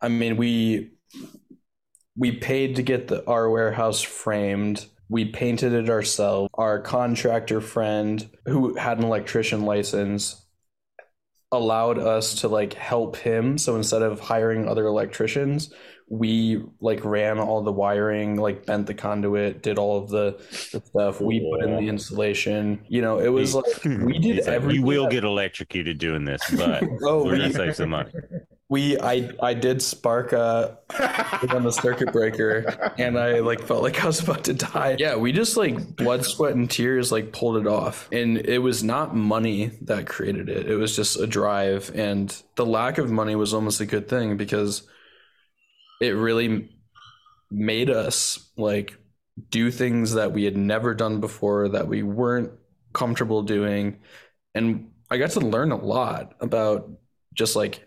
I 0.00 0.08
mean, 0.08 0.36
we 0.36 0.92
we 2.16 2.32
paid 2.32 2.76
to 2.76 2.82
get 2.82 3.08
the 3.08 3.26
our 3.26 3.50
warehouse 3.50 4.00
framed. 4.02 4.86
We 5.08 5.24
painted 5.24 5.72
it 5.72 5.90
ourselves. 5.90 6.48
Our 6.54 6.80
contractor 6.80 7.60
friend, 7.60 8.28
who 8.46 8.76
had 8.76 8.98
an 8.98 9.04
electrician 9.04 9.62
license, 9.64 10.44
allowed 11.52 11.98
us 11.98 12.34
to 12.36 12.48
like 12.48 12.74
help 12.74 13.16
him. 13.16 13.58
So 13.58 13.76
instead 13.76 14.02
of 14.02 14.20
hiring 14.20 14.68
other 14.68 14.86
electricians, 14.86 15.72
we 16.08 16.62
like 16.80 17.04
ran 17.04 17.38
all 17.38 17.62
the 17.62 17.72
wiring, 17.72 18.36
like 18.36 18.66
bent 18.66 18.86
the 18.86 18.94
conduit, 18.94 19.62
did 19.62 19.78
all 19.78 19.98
of 20.02 20.10
the, 20.10 20.36
the 20.72 20.80
stuff. 20.84 21.20
We 21.20 21.40
put 21.40 21.64
in 21.64 21.76
the 21.76 21.82
Cool. 21.82 21.88
installation. 21.88 22.84
You 22.88 23.00
know, 23.02 23.18
it 23.20 23.28
was 23.28 23.54
like 23.54 23.64
we 23.84 24.18
did 24.18 24.38
like, 24.46 24.46
everything. 24.48 24.80
You 24.80 24.86
will 24.86 25.06
get 25.08 25.24
electrocuted 25.24 25.98
doing 25.98 26.24
this, 26.24 26.42
but 26.56 26.82
Oh, 27.02 27.24
we're 27.24 27.36
gonna 27.36 27.48
we, 27.48 27.52
save 27.54 27.76
some 27.76 27.90
money. 27.90 28.10
We 28.70 28.98
I 29.00 29.28
I 29.42 29.52
did 29.52 29.82
spark 29.82 30.32
uh 30.32 30.70
on 31.50 31.64
the 31.64 31.72
circuit 31.72 32.12
breaker 32.12 32.92
and 32.98 33.18
I 33.18 33.40
like 33.40 33.60
felt 33.66 33.82
like 33.82 34.02
I 34.02 34.06
was 34.06 34.20
about 34.20 34.44
to 34.44 34.54
die. 34.54 34.96
Yeah, 34.98 35.16
we 35.16 35.32
just 35.32 35.56
like 35.56 35.96
blood, 35.96 36.24
sweat, 36.24 36.54
and 36.54 36.70
tears 36.70 37.10
like 37.10 37.32
pulled 37.32 37.56
it 37.56 37.66
off. 37.66 38.08
And 38.12 38.38
it 38.38 38.58
was 38.58 38.84
not 38.84 39.14
money 39.14 39.72
that 39.82 40.06
created 40.06 40.48
it. 40.48 40.70
It 40.70 40.76
was 40.76 40.94
just 40.94 41.18
a 41.18 41.26
drive. 41.26 41.90
And 41.96 42.34
the 42.54 42.64
lack 42.64 42.98
of 42.98 43.10
money 43.10 43.34
was 43.34 43.52
almost 43.52 43.80
a 43.80 43.86
good 43.86 44.08
thing 44.08 44.36
because 44.36 44.82
it 46.00 46.10
really 46.10 46.70
made 47.50 47.90
us 47.90 48.50
like 48.56 48.96
do 49.50 49.72
things 49.72 50.14
that 50.14 50.30
we 50.30 50.44
had 50.44 50.56
never 50.56 50.94
done 50.94 51.18
before 51.18 51.70
that 51.70 51.88
we 51.88 52.04
weren't 52.04 52.52
comfortable 52.92 53.42
doing. 53.42 53.98
And 54.54 54.92
I 55.10 55.18
got 55.18 55.30
to 55.30 55.40
learn 55.40 55.72
a 55.72 55.76
lot 55.76 56.34
about 56.40 56.88
just 57.34 57.56
like 57.56 57.84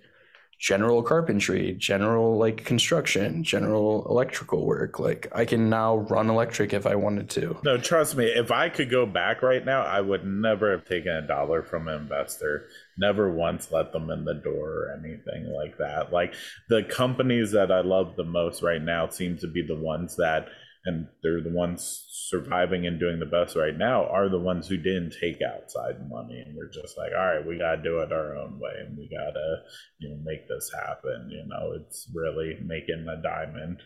general 0.64 1.04
carpentry, 1.04 1.74
general 1.74 2.38
like 2.38 2.64
construction, 2.64 3.44
general 3.44 4.08
electrical 4.10 4.66
work. 4.66 4.98
Like 4.98 5.28
I 5.34 5.44
can 5.44 5.70
now 5.70 5.98
run 5.98 6.30
electric 6.30 6.72
if 6.74 6.86
I 6.86 6.96
wanted 6.96 7.30
to. 7.32 7.58
No, 7.66 7.78
trust 7.78 8.16
me. 8.16 8.28
If 8.28 8.50
I 8.50 8.70
could 8.70 8.90
go 8.90 9.06
back 9.06 9.42
right 9.42 9.66
now, 9.66 9.82
I 9.82 10.00
would 10.00 10.26
never 10.26 10.72
have 10.72 10.86
taken 10.86 11.12
a 11.12 11.28
dollar 11.28 11.64
from 11.64 11.90
an 11.90 12.04
investor. 12.04 12.68
Never 12.98 13.30
once 13.30 13.74
let 13.74 13.92
them 13.92 14.10
in 14.10 14.24
the 14.24 14.36
door 14.36 14.70
or 14.70 14.98
anything 14.98 15.52
like 15.54 15.78
that. 15.80 16.14
Like 16.14 16.34
the 16.70 16.84
companies 16.84 17.52
that 17.52 17.70
I 17.70 17.82
love 17.82 18.16
the 18.16 18.24
most 18.24 18.64
right 18.64 18.82
now 18.82 19.10
seem 19.10 19.38
to 19.40 19.48
be 19.48 19.68
the 19.68 19.76
ones 19.76 20.16
that, 20.16 20.48
and 20.86 21.08
they're 21.22 21.42
the 21.42 21.52
ones 21.52 22.06
surviving 22.34 22.88
and 22.88 23.00
doing 23.00 23.20
the 23.20 23.28
best 23.28 23.56
right 23.56 23.78
now, 23.78 24.08
are 24.08 24.28
the 24.28 24.40
ones 24.40 24.68
who 24.68 24.76
didn't 24.76 25.14
take 25.22 25.38
outside 25.44 26.10
money 26.10 26.42
and 26.44 26.56
we're 26.56 26.72
just 26.72 26.98
like, 26.98 27.12
all 27.16 27.26
right, 27.26 27.46
we 27.46 27.60
gotta 27.60 27.84
do 27.84 28.00
it 28.00 28.12
our 28.12 28.36
own 28.36 28.60
way 28.60 28.72
and 28.80 28.98
we 28.98 29.08
gotta, 29.08 29.58
you 30.00 30.10
know, 30.10 30.18
make 30.24 30.48
this 30.48 30.72
happen. 30.74 31.30
You 31.30 31.46
know, 31.48 31.74
it's 31.74 32.10
really 32.12 32.58
making 32.66 33.06
a 33.08 33.22
diamond, 33.22 33.84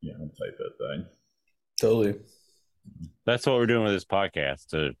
you 0.00 0.12
know, 0.12 0.26
type 0.26 0.58
of 0.58 0.72
thing. 0.76 1.06
Totally. 1.80 2.14
That's 3.24 3.46
what 3.46 3.54
we're 3.54 3.66
doing 3.66 3.84
with 3.84 3.92
this 3.92 4.04
podcast. 4.04 4.70
To, 4.70 4.92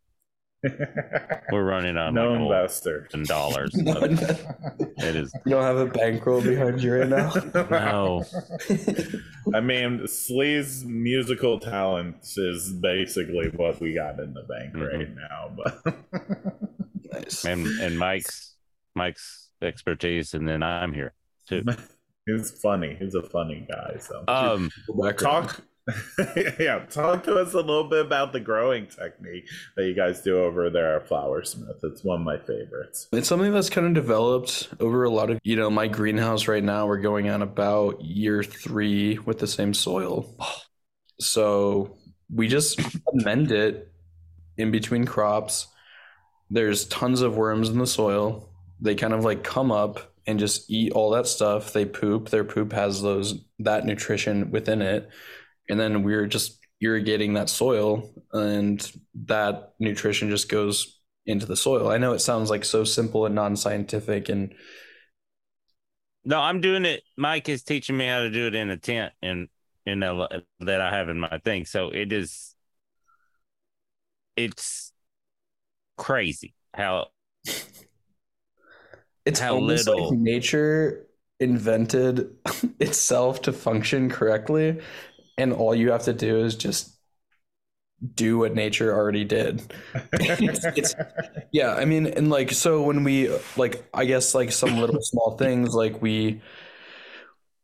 we're 1.52 1.62
running 1.64 1.96
on 1.96 2.14
no 2.14 2.32
like 2.32 2.40
investor. 2.40 3.08
eleven 3.12 3.24
dollars. 3.26 3.74
No, 3.74 3.92
It 4.02 5.14
you 5.46 5.52
don't 5.52 5.62
have 5.62 5.76
a 5.76 5.86
bankroll 5.86 6.42
behind 6.42 6.82
you 6.82 6.94
right 6.94 7.08
now. 7.08 7.32
no. 7.70 8.24
I 9.54 9.60
mean, 9.60 10.06
Slee's 10.08 10.84
musical 10.84 11.58
talents 11.60 12.36
is 12.36 12.72
basically 12.72 13.48
what 13.54 13.80
we 13.80 13.94
got 13.94 14.18
in 14.20 14.34
the 14.34 14.42
bank 14.42 14.74
Mhm. 14.74 14.88
right 14.92 15.14
now. 15.14 15.56
But 15.56 17.12
nice. 17.12 17.44
and 17.44 17.66
and 17.80 17.98
Mike's 17.98 18.54
Mike's 18.94 19.50
expertise, 19.62 20.34
and 20.34 20.46
then 20.48 20.62
I'm 20.62 20.92
here 20.92 21.14
too. 21.48 21.62
He's 22.26 22.50
funny. 22.60 22.96
He's 22.98 23.14
a 23.14 23.22
funny 23.22 23.66
guy. 23.70 23.96
So 24.00 24.24
Um, 24.28 24.70
talk 25.16 25.62
yeah, 26.58 26.84
talk 26.90 27.24
to 27.24 27.36
us 27.36 27.54
a 27.54 27.60
little 27.60 27.88
bit 27.88 28.04
about 28.04 28.32
the 28.32 28.40
growing 28.40 28.86
technique 28.86 29.48
that 29.76 29.86
you 29.86 29.94
guys 29.94 30.20
do 30.20 30.38
over 30.38 30.70
there 30.70 30.96
at 30.96 31.08
Flowersmith. 31.08 31.82
It's 31.82 32.04
one 32.04 32.20
of 32.20 32.26
my 32.26 32.38
favorites. 32.38 33.08
It's 33.12 33.28
something 33.28 33.52
that's 33.52 33.70
kind 33.70 33.86
of 33.86 33.94
developed 33.94 34.68
over 34.80 35.04
a 35.04 35.10
lot 35.10 35.30
of, 35.30 35.38
you 35.44 35.56
know, 35.56 35.70
my 35.70 35.86
greenhouse 35.86 36.48
right 36.48 36.62
now, 36.62 36.86
we're 36.86 37.00
going 37.00 37.28
on 37.28 37.42
about 37.42 38.00
year 38.02 38.42
three 38.42 39.18
with 39.18 39.38
the 39.38 39.46
same 39.46 39.72
soil. 39.72 40.34
So 41.20 41.96
we 42.32 42.48
just 42.48 42.80
amend 43.12 43.50
it 43.50 43.90
in 44.56 44.70
between 44.70 45.06
crops. 45.06 45.68
There's 46.50 46.86
tons 46.86 47.22
of 47.22 47.36
worms 47.36 47.68
in 47.68 47.78
the 47.78 47.86
soil. 47.86 48.50
They 48.80 48.94
kind 48.94 49.14
of 49.14 49.24
like 49.24 49.42
come 49.42 49.72
up 49.72 50.12
and 50.26 50.38
just 50.38 50.70
eat 50.70 50.92
all 50.92 51.10
that 51.10 51.26
stuff. 51.26 51.72
They 51.72 51.86
poop. 51.86 52.28
Their 52.28 52.44
poop 52.44 52.72
has 52.72 53.00
those 53.00 53.42
that 53.60 53.86
nutrition 53.86 54.50
within 54.50 54.82
it 54.82 55.08
and 55.68 55.78
then 55.78 56.02
we're 56.02 56.26
just 56.26 56.58
irrigating 56.80 57.34
that 57.34 57.48
soil 57.48 58.10
and 58.32 58.90
that 59.26 59.72
nutrition 59.78 60.30
just 60.30 60.48
goes 60.48 61.00
into 61.26 61.46
the 61.46 61.56
soil. 61.56 61.88
I 61.88 61.98
know 61.98 62.12
it 62.12 62.20
sounds 62.20 62.50
like 62.50 62.64
so 62.64 62.84
simple 62.84 63.26
and 63.26 63.34
non-scientific 63.34 64.28
and 64.28 64.54
no, 66.24 66.40
I'm 66.40 66.60
doing 66.60 66.84
it. 66.84 67.02
Mike 67.16 67.48
is 67.48 67.62
teaching 67.62 67.96
me 67.96 68.06
how 68.06 68.20
to 68.20 68.30
do 68.30 68.46
it 68.48 68.54
in 68.54 68.68
a 68.70 68.76
tent 68.76 69.12
and 69.22 69.48
in 69.86 70.02
a, 70.02 70.28
that 70.60 70.80
I 70.80 70.94
have 70.94 71.08
in 71.08 71.18
my 71.18 71.40
thing. 71.42 71.64
So 71.64 71.88
it 71.90 72.12
is 72.12 72.54
it's 74.36 74.92
crazy 75.96 76.54
how 76.74 77.08
it's 79.24 79.40
how 79.40 79.58
little 79.58 80.10
like 80.10 80.18
nature 80.18 81.06
invented 81.40 82.36
itself 82.80 83.42
to 83.42 83.52
function 83.52 84.08
correctly 84.08 84.80
and 85.38 85.52
all 85.52 85.74
you 85.74 85.92
have 85.92 86.04
to 86.04 86.12
do 86.12 86.44
is 86.44 86.54
just 86.54 86.98
do 88.14 88.38
what 88.38 88.54
nature 88.54 88.94
already 88.94 89.24
did. 89.24 89.62
it's, 90.12 90.64
it's, 90.76 90.94
yeah, 91.52 91.74
I 91.74 91.84
mean, 91.84 92.06
and 92.06 92.30
like 92.30 92.52
so 92.52 92.82
when 92.82 93.04
we 93.04 93.34
like, 93.56 93.88
I 93.92 94.04
guess 94.04 94.34
like 94.34 94.52
some 94.52 94.78
little 94.78 95.02
small 95.02 95.36
things 95.36 95.74
like 95.74 96.00
we 96.00 96.40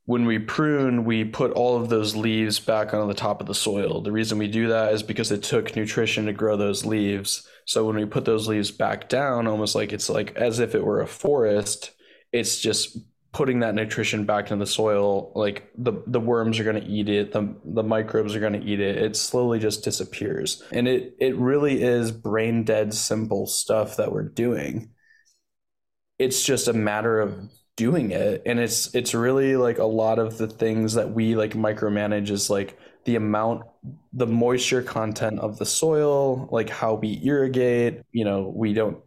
when 0.06 0.26
we 0.26 0.38
prune, 0.38 1.04
we 1.04 1.24
put 1.24 1.52
all 1.52 1.80
of 1.80 1.88
those 1.88 2.14
leaves 2.14 2.60
back 2.60 2.92
on 2.92 3.08
the 3.08 3.14
top 3.14 3.40
of 3.40 3.46
the 3.46 3.54
soil. 3.54 4.02
The 4.02 4.12
reason 4.12 4.36
we 4.36 4.48
do 4.48 4.68
that 4.68 4.92
is 4.92 5.02
because 5.02 5.32
it 5.32 5.42
took 5.42 5.74
nutrition 5.74 6.26
to 6.26 6.32
grow 6.32 6.56
those 6.56 6.84
leaves. 6.84 7.48
So 7.64 7.86
when 7.86 7.96
we 7.96 8.04
put 8.04 8.26
those 8.26 8.46
leaves 8.46 8.70
back 8.70 9.08
down, 9.08 9.46
almost 9.46 9.74
like 9.74 9.92
it's 9.94 10.10
like 10.10 10.36
as 10.36 10.58
if 10.58 10.74
it 10.74 10.84
were 10.84 11.00
a 11.00 11.06
forest, 11.06 11.92
it's 12.32 12.60
just 12.60 12.98
putting 13.34 13.60
that 13.60 13.74
nutrition 13.74 14.24
back 14.24 14.44
into 14.50 14.64
the 14.64 14.70
soil 14.70 15.32
like 15.34 15.68
the 15.76 15.92
the 16.06 16.20
worms 16.20 16.60
are 16.60 16.64
going 16.64 16.80
to 16.80 16.88
eat 16.88 17.08
it 17.08 17.32
the 17.32 17.54
the 17.64 17.82
microbes 17.82 18.34
are 18.34 18.40
going 18.40 18.52
to 18.52 18.64
eat 18.64 18.78
it 18.78 18.96
it 18.96 19.16
slowly 19.16 19.58
just 19.58 19.84
disappears. 19.84 20.62
And 20.72 20.88
it 20.88 21.16
it 21.18 21.36
really 21.36 21.82
is 21.82 22.12
brain 22.12 22.64
dead 22.64 22.94
simple 22.94 23.46
stuff 23.46 23.96
that 23.96 24.12
we're 24.12 24.28
doing. 24.28 24.90
It's 26.18 26.44
just 26.44 26.68
a 26.68 26.72
matter 26.72 27.20
of 27.20 27.50
doing 27.76 28.12
it. 28.12 28.42
And 28.46 28.60
it's 28.60 28.94
it's 28.94 29.14
really 29.14 29.56
like 29.56 29.78
a 29.78 29.84
lot 29.84 30.18
of 30.20 30.38
the 30.38 30.46
things 30.46 30.94
that 30.94 31.12
we 31.12 31.34
like 31.34 31.54
micromanage 31.54 32.30
is 32.30 32.48
like 32.48 32.78
the 33.04 33.16
amount 33.16 33.64
the 34.12 34.26
moisture 34.26 34.82
content 34.82 35.40
of 35.40 35.58
the 35.58 35.66
soil 35.66 36.48
like 36.52 36.70
how 36.70 36.94
we 36.94 37.20
irrigate. 37.24 38.02
You 38.12 38.24
know 38.24 38.52
we 38.54 38.72
don't 38.74 38.98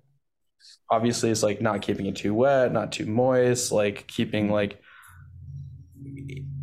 obviously 0.89 1.29
it's 1.29 1.43
like 1.43 1.61
not 1.61 1.81
keeping 1.81 2.05
it 2.05 2.15
too 2.15 2.33
wet, 2.33 2.71
not 2.71 2.91
too 2.91 3.05
moist, 3.05 3.71
like 3.71 4.07
keeping 4.07 4.51
like 4.51 4.81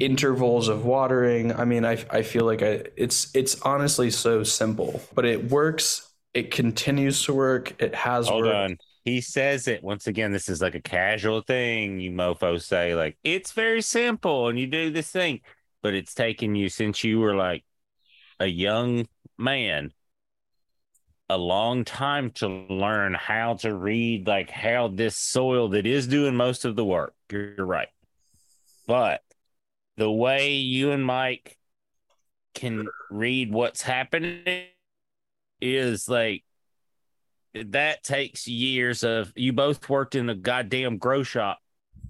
intervals 0.01 0.69
of 0.69 0.85
watering. 0.85 1.53
I 1.53 1.65
mean, 1.65 1.85
I 1.85 2.05
I 2.11 2.23
feel 2.23 2.45
like 2.45 2.63
I 2.63 2.85
it's 2.97 3.35
it's 3.35 3.61
honestly 3.63 4.11
so 4.11 4.43
simple, 4.43 5.01
but 5.15 5.25
it 5.25 5.51
works. 5.51 6.11
It 6.33 6.51
continues 6.51 7.23
to 7.25 7.35
work. 7.35 7.81
It 7.81 7.95
has 7.95 8.29
Hold 8.29 8.45
worked. 8.45 8.55
on. 8.55 8.79
He 9.05 9.21
says 9.21 9.69
it 9.69 9.85
once 9.85 10.07
again. 10.07 10.33
This 10.33 10.49
is 10.49 10.63
like 10.63 10.75
a 10.75 10.81
casual 10.81 11.43
thing. 11.43 12.01
You 12.01 12.11
mofo 12.11 12.61
say 12.61 12.95
like 12.95 13.17
it's 13.23 13.53
very 13.53 13.83
simple, 13.83 14.49
and 14.49 14.59
you 14.59 14.67
do 14.67 14.91
this 14.91 15.11
thing, 15.11 15.41
but 15.83 15.95
it's 15.95 16.15
taken 16.15 16.55
you 16.55 16.69
since 16.69 17.05
you 17.05 17.21
were 17.21 17.35
like 17.35 17.65
a 18.41 18.47
young 18.47 19.07
man 19.39 19.93
a 21.29 21.39
long 21.39 21.85
time 21.85 22.31
to 22.31 22.49
learn 22.49 23.15
how 23.15 23.55
to 23.55 23.75
read 23.75 24.27
like 24.27 24.51
how 24.51 24.89
this 24.89 25.17
soil 25.17 25.69
that 25.71 25.87
is 25.87 26.07
doing 26.07 26.35
most 26.35 26.65
of 26.65 26.77
the 26.77 26.85
work. 26.85 27.15
You're 27.31 27.65
right. 27.65 27.89
But 28.87 29.23
the 29.97 30.11
way 30.11 30.55
you 30.55 30.91
and 30.91 31.05
Mike 31.05 31.57
can 32.55 32.87
read 33.11 33.53
what's 33.53 33.83
happening 33.83 34.67
is 35.61 36.09
like 36.09 36.45
that 37.55 38.03
takes 38.03 38.47
years 38.47 39.03
of 39.03 39.33
you 39.35 39.53
both 39.53 39.89
worked 39.89 40.15
in 40.15 40.29
a 40.29 40.35
goddamn 40.35 40.99
grow 40.99 41.23
shop. 41.23 41.59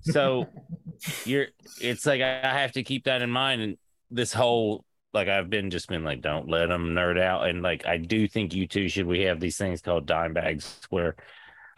So 0.03 0.49
you're 1.25 1.47
it's 1.81 2.05
like 2.05 2.21
I 2.21 2.59
have 2.59 2.73
to 2.73 2.83
keep 2.83 3.05
that 3.05 3.23
in 3.23 3.31
mind 3.31 3.63
and 3.63 3.77
this 4.11 4.33
whole 4.33 4.85
like 5.15 5.29
I've 5.29 5.49
been 5.49 5.71
just 5.71 5.89
been 5.89 6.03
like, 6.03 6.21
don't 6.21 6.49
let 6.49 6.67
them 6.67 6.91
nerd 6.91 7.21
out. 7.21 7.47
And 7.47 7.63
like, 7.63 7.87
I 7.87 7.99
do 7.99 8.27
think 8.27 8.53
you 8.53 8.67
two 8.67 8.89
should 8.89 9.07
we 9.07 9.21
have 9.21 9.39
these 9.39 9.57
things 9.57 9.81
called 9.81 10.07
dime 10.07 10.35
bags 10.35 10.81
where 10.91 11.15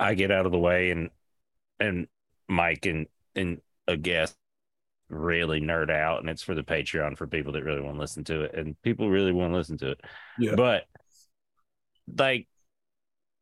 I 0.00 0.14
get 0.14 0.30
out 0.30 0.46
of 0.46 0.52
the 0.52 0.58
way 0.58 0.90
and, 0.90 1.10
and 1.78 2.08
Mike 2.48 2.86
and, 2.86 3.06
and 3.34 3.60
a 3.86 3.96
guest 3.98 4.34
really 5.10 5.60
nerd 5.60 5.90
out. 5.90 6.20
And 6.20 6.30
it's 6.30 6.42
for 6.42 6.54
the 6.54 6.62
Patreon 6.62 7.18
for 7.18 7.26
people 7.26 7.52
that 7.52 7.64
really 7.64 7.82
want 7.82 7.96
to 7.96 8.00
listen 8.00 8.24
to 8.24 8.42
it. 8.42 8.54
And 8.54 8.80
people 8.82 9.10
really 9.10 9.32
want 9.32 9.52
to 9.52 9.56
listen 9.56 9.76
to 9.78 9.90
it. 9.90 10.00
Yeah. 10.38 10.54
But 10.56 10.84
like, 12.18 12.48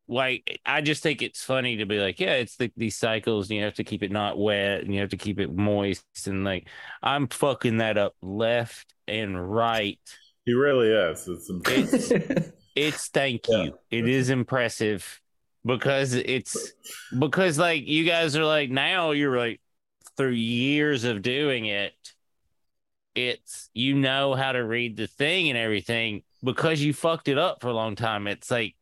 like 0.07 0.59
I 0.65 0.81
just 0.81 1.03
think 1.03 1.21
it's 1.21 1.43
funny 1.43 1.77
to 1.77 1.85
be 1.85 1.99
like, 1.99 2.19
yeah, 2.19 2.33
it's 2.33 2.57
the, 2.57 2.71
these 2.77 2.95
cycles, 2.95 3.49
and 3.49 3.57
you 3.57 3.63
have 3.63 3.75
to 3.75 3.83
keep 3.83 4.03
it 4.03 4.11
not 4.11 4.37
wet, 4.37 4.81
and 4.81 4.93
you 4.93 4.99
have 4.99 5.09
to 5.09 5.17
keep 5.17 5.39
it 5.39 5.51
moist, 5.51 6.03
and 6.27 6.43
like 6.43 6.67
I'm 7.01 7.27
fucking 7.27 7.77
that 7.77 7.97
up 7.97 8.13
left 8.21 8.94
and 9.07 9.53
right. 9.53 9.99
He 10.45 10.53
really 10.53 10.89
is. 10.89 11.27
It's 11.27 11.49
it's, 11.67 12.51
it's 12.75 13.07
thank 13.09 13.47
you. 13.47 13.77
It 13.89 14.07
is 14.07 14.29
impressive 14.29 15.21
because 15.65 16.13
it's 16.13 16.73
because 17.17 17.57
like 17.57 17.87
you 17.87 18.05
guys 18.05 18.35
are 18.35 18.45
like 18.45 18.69
now 18.69 19.11
you're 19.11 19.37
like 19.37 19.59
through 20.15 20.29
years 20.29 21.03
of 21.03 21.21
doing 21.21 21.65
it, 21.65 21.93
it's 23.15 23.69
you 23.73 23.95
know 23.95 24.35
how 24.35 24.51
to 24.51 24.59
read 24.59 24.97
the 24.97 25.07
thing 25.07 25.49
and 25.49 25.57
everything 25.57 26.23
because 26.43 26.81
you 26.81 26.93
fucked 26.93 27.27
it 27.27 27.37
up 27.37 27.61
for 27.61 27.69
a 27.69 27.73
long 27.73 27.95
time. 27.95 28.27
It's 28.27 28.51
like 28.51 28.75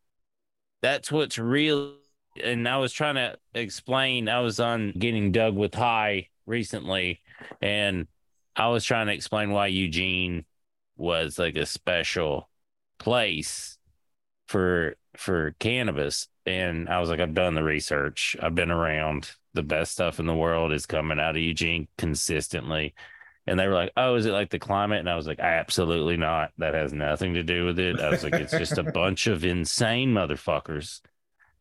that's 0.82 1.11
what's 1.11 1.38
real. 1.38 1.93
And 2.43 2.67
I 2.67 2.78
was 2.78 2.91
trying 2.91 3.15
to 3.15 3.38
explain, 3.53 4.28
I 4.28 4.39
was 4.39 4.59
on 4.59 4.91
Getting 4.97 5.32
Doug 5.32 5.55
with 5.55 5.74
High 5.76 6.30
recently, 6.45 7.21
and 7.61 8.07
I 8.55 8.67
was 8.67 8.83
trying 8.83 9.07
to 9.07 9.13
explain 9.13 9.51
why 9.51 9.67
Eugene 9.67 10.45
was 10.95 11.39
like 11.39 11.55
a 11.55 11.65
special 11.65 12.49
place 12.99 13.77
for 14.47 14.95
for 15.17 15.55
cannabis 15.59 16.27
and 16.45 16.89
I 16.89 16.99
was 16.99 17.09
like 17.09 17.19
I've 17.19 17.33
done 17.33 17.55
the 17.55 17.63
research. 17.63 18.35
I've 18.41 18.55
been 18.55 18.71
around. 18.71 19.31
The 19.53 19.63
best 19.63 19.91
stuff 19.91 20.19
in 20.19 20.25
the 20.25 20.35
world 20.35 20.73
is 20.73 20.85
coming 20.87 21.19
out 21.19 21.35
of 21.35 21.41
Eugene 21.41 21.87
consistently. 21.97 22.95
And 23.45 23.59
they 23.59 23.67
were 23.67 23.73
like, 23.73 23.91
"Oh, 23.97 24.15
is 24.15 24.25
it 24.25 24.31
like 24.31 24.49
the 24.49 24.59
climate?" 24.59 24.99
And 24.99 25.09
I 25.09 25.15
was 25.15 25.27
like, 25.27 25.39
"Absolutely 25.39 26.17
not. 26.17 26.51
That 26.57 26.73
has 26.73 26.93
nothing 26.93 27.35
to 27.35 27.43
do 27.43 27.65
with 27.65 27.77
it." 27.79 27.99
I 27.99 28.09
was 28.09 28.23
like, 28.23 28.33
"It's 28.33 28.57
just 28.57 28.77
a 28.77 28.83
bunch 28.93 29.27
of 29.27 29.45
insane 29.45 30.13
motherfuckers 30.13 31.01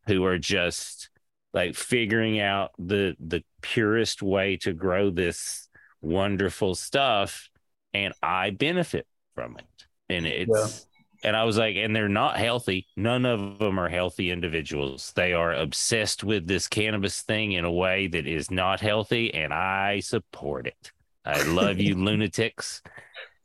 who 0.07 0.25
are 0.25 0.39
just 0.39 1.11
like 1.53 1.75
figuring 1.75 2.41
out 2.41 2.73
the 2.79 3.17
the 3.21 3.45
purest 3.61 4.23
way 4.23 4.57
to 4.59 4.73
grow 4.73 5.11
this 5.11 5.62
wonderful 6.03 6.75
stuff, 6.75 7.49
and 7.95 8.13
I 8.23 8.51
benefit 8.51 9.07
from 9.35 9.57
it. 9.57 9.87
And 10.09 10.27
it's 10.27 10.87
yeah. 11.25 11.29
and 11.29 11.37
I 11.37 11.45
was 11.45 11.57
like, 11.57 11.77
and 11.77 11.97
they're 11.97 12.09
not 12.09 12.37
healthy. 12.37 12.87
None 12.97 13.25
of 13.25 13.59
them 13.59 13.79
are 13.79 13.89
healthy 13.89 14.31
individuals. 14.31 15.13
They 15.17 15.33
are 15.33 15.55
obsessed 15.55 16.23
with 16.23 16.47
this 16.47 16.69
cannabis 16.69 17.23
thing 17.23 17.53
in 17.53 17.65
a 17.65 17.73
way 17.73 18.09
that 18.09 18.27
is 18.27 18.51
not 18.51 18.81
healthy, 18.81 19.33
and 19.33 19.53
I 19.55 20.01
support 20.01 20.67
it." 20.67 20.93
I 21.25 21.43
love 21.45 21.79
you 21.79 21.95
lunatics. 21.97 22.83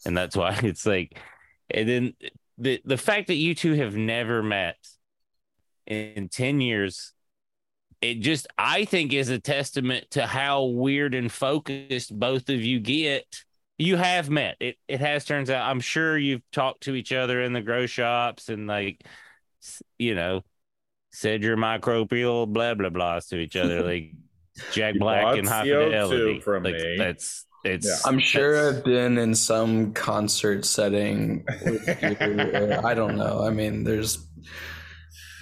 And 0.06 0.16
that's 0.16 0.36
why 0.36 0.60
it's 0.64 0.86
like, 0.86 1.20
and 1.70 1.88
then 1.88 2.14
the 2.58 2.82
the 2.86 2.98
fact 2.98 3.28
that 3.28 3.36
you 3.36 3.56
two 3.56 3.74
have 3.74 3.96
never 3.96 4.42
met 4.42 4.78
in 5.86 6.30
10 6.30 6.60
years, 6.62 7.14
it 8.02 8.16
just 8.16 8.48
I 8.58 8.86
think 8.86 9.14
is 9.14 9.30
a 9.30 9.40
testament 9.40 10.12
to 10.12 10.26
how 10.26 10.66
weird 10.66 11.16
and 11.16 11.32
focused 11.32 12.18
both 12.18 12.50
of 12.50 12.62
you 12.62 12.80
get. 12.80 13.44
You 13.78 13.96
have 13.96 14.30
met. 14.30 14.58
It 14.60 14.78
it 14.88 15.00
has 15.00 15.26
turns 15.26 15.50
out 15.50 15.70
I'm 15.70 15.80
sure 15.80 16.18
you've 16.18 16.42
talked 16.52 16.84
to 16.84 16.96
each 16.96 17.12
other 17.12 17.42
in 17.42 17.54
the 17.54 17.62
grow 17.62 17.86
shops 17.86 18.50
and 18.50 18.68
like 18.68 19.04
you 19.98 20.16
know, 20.16 20.42
said 21.12 21.44
your 21.44 21.58
microbial 21.58 22.48
blah 22.48 22.74
blah 22.74 22.90
blahs 22.90 23.30
to 23.30 23.38
each 23.38 23.56
other 23.56 23.82
like 23.86 24.14
Jack 24.72 24.96
Black 24.98 25.38
and 25.38 25.48
High 25.48 25.64
Fidelity. 25.64 26.40
From 26.40 26.64
like, 26.64 26.76
me. 26.76 26.96
That's 26.98 27.46
It's 27.64 28.06
I'm 28.06 28.20
sure 28.20 28.56
it's- 28.56 28.78
I've 28.78 28.84
been 28.84 29.18
in 29.18 29.36
some 29.36 29.94
concert 29.94 30.66
setting. 30.66 31.46
With 31.66 31.88
you, 32.02 32.80
I 32.84 32.94
don't 32.94 33.16
know. 33.16 33.44
I 33.46 33.50
mean, 33.50 33.84
there's. 33.84 34.28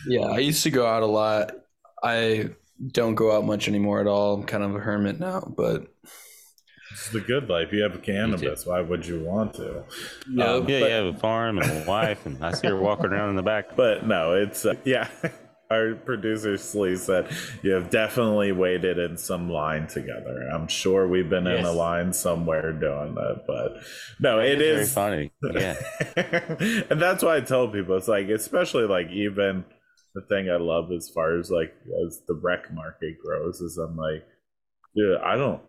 Yeah, 0.08 0.28
I 0.28 0.38
used 0.38 0.64
to 0.64 0.70
go 0.70 0.86
out 0.86 1.04
a 1.04 1.08
lot. 1.08 1.52
I 2.04 2.50
don't 2.92 3.16
go 3.16 3.36
out 3.36 3.46
much 3.46 3.68
anymore 3.68 4.02
at 4.02 4.08
all. 4.08 4.36
I'm 4.36 4.44
kind 4.44 4.64
of 4.64 4.76
a 4.76 4.80
hermit 4.80 5.20
now, 5.20 5.42
but 5.56 5.88
It's 6.92 7.10
the 7.10 7.22
good 7.22 7.50
life. 7.50 7.72
You 7.72 7.84
have 7.84 8.02
cannabis. 8.04 8.66
Why 8.66 8.82
would 8.82 9.06
you 9.06 9.22
want 9.24 9.54
to? 9.56 9.84
yeah, 10.30 10.46
Um, 10.54 10.68
yeah, 10.70 10.80
but- 10.82 10.90
you 10.90 10.96
have 10.96 11.16
a 11.16 11.18
farm 11.18 11.58
and 11.60 11.84
a 11.84 11.86
wife, 11.88 12.26
and 12.26 12.44
I 12.44 12.52
see 12.52 12.68
her 12.68 12.76
walking 12.76 13.08
around 13.08 13.32
in 13.32 13.36
the 13.36 13.44
back. 13.44 13.76
But 13.76 14.06
no, 14.06 14.34
it's 14.34 14.66
uh, 14.66 14.76
yeah. 14.84 15.08
Our 15.72 15.96
producer 15.96 16.58
Slee 16.58 16.96
said 16.96 17.28
you 17.64 17.72
have 17.72 17.90
definitely 17.90 18.52
waited 18.52 19.00
in 19.00 19.18
some 19.18 19.50
line 19.50 19.88
together. 19.88 20.48
I'm 20.54 20.68
sure 20.68 21.08
we've 21.08 21.28
been 21.28 21.48
in 21.48 21.66
a 21.66 21.72
line 21.72 22.14
somewhere 22.14 22.72
doing 22.72 23.16
that, 23.16 23.46
but 23.48 23.78
no, 24.20 24.38
it 24.40 24.62
It's 24.62 24.62
very 24.62 24.82
is 24.84 24.94
funny. 24.94 25.32
Yeah, 25.56 26.86
and 26.92 27.02
that's 27.02 27.24
why 27.24 27.38
I 27.38 27.42
tell 27.42 27.68
people 27.68 27.98
it's 27.98 28.08
like, 28.08 28.28
especially 28.30 28.84
like 28.86 29.10
even 29.10 29.66
the 30.16 30.22
thing 30.22 30.50
I 30.50 30.56
love 30.56 30.92
as 30.92 31.10
far 31.10 31.38
as 31.38 31.52
like 31.52 31.76
as 32.08 32.22
the 32.28 32.34
rec 32.34 32.74
market 32.74 33.18
grows 33.24 33.60
is 33.60 33.78
I'm 33.78 33.96
like, 33.96 34.26
dude, 34.96 35.18
I 35.22 35.36
don't, 35.36 35.62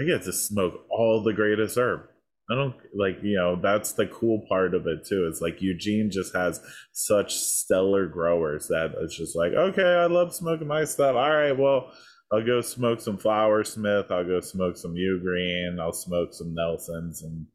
I 0.00 0.04
get 0.04 0.22
to 0.22 0.32
smoke 0.32 0.86
all 0.88 1.22
the 1.22 1.34
greatest 1.34 1.76
herb. 1.76 2.02
I 2.50 2.54
don't 2.54 2.74
like, 2.94 3.18
you 3.22 3.36
know, 3.36 3.56
that's 3.60 3.92
the 3.92 4.06
cool 4.06 4.44
part 4.48 4.74
of 4.74 4.86
it 4.86 5.04
too. 5.04 5.26
It's 5.28 5.40
like 5.40 5.60
Eugene 5.60 6.10
just 6.10 6.34
has 6.34 6.60
such 6.92 7.34
stellar 7.34 8.06
growers 8.06 8.68
that 8.68 8.94
it's 9.00 9.16
just 9.16 9.36
like, 9.36 9.52
okay, 9.52 9.82
I 9.82 10.06
love 10.06 10.34
smoking 10.34 10.68
my 10.68 10.84
stuff. 10.84 11.16
All 11.16 11.30
right, 11.30 11.56
well, 11.56 11.92
I'll 12.32 12.44
go 12.44 12.60
smoke 12.60 13.00
some 13.00 13.18
Flower 13.18 13.64
Smith. 13.64 14.06
I'll 14.10 14.24
go 14.24 14.40
smoke 14.40 14.76
some 14.76 14.94
Eugreen. 14.94 15.80
I'll 15.80 15.92
smoke 15.92 16.32
some 16.32 16.54
Nelsons 16.54 17.22
and 17.22 17.46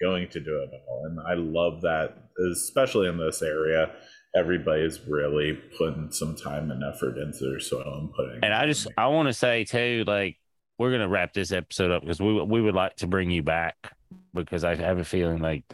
going 0.00 0.28
to 0.30 0.40
do 0.40 0.58
it 0.62 0.70
all. 0.88 1.06
And 1.06 1.20
I 1.20 1.34
love 1.34 1.82
that, 1.82 2.16
especially 2.52 3.08
in 3.08 3.18
this 3.18 3.42
area. 3.42 3.92
Everybody's 4.34 5.00
really 5.06 5.52
putting 5.76 6.10
some 6.10 6.36
time 6.36 6.70
and 6.70 6.82
effort 6.82 7.18
into 7.18 7.50
their 7.50 7.60
soil 7.60 7.98
and 7.98 8.12
putting. 8.12 8.40
and 8.42 8.54
I 8.54 8.66
just 8.66 8.88
I 8.96 9.08
want 9.08 9.28
to 9.28 9.32
say 9.32 9.64
too, 9.64 10.04
like 10.06 10.38
we're 10.78 10.90
gonna 10.90 11.08
wrap 11.08 11.32
this 11.32 11.52
episode 11.52 11.90
up 11.90 12.02
because 12.02 12.20
we 12.20 12.40
we 12.42 12.60
would 12.62 12.74
like 12.74 12.96
to 12.96 13.06
bring 13.06 13.30
you 13.30 13.42
back 13.42 13.92
because 14.34 14.64
I 14.64 14.74
have 14.74 14.98
a 14.98 15.04
feeling 15.04 15.40
like 15.40 15.64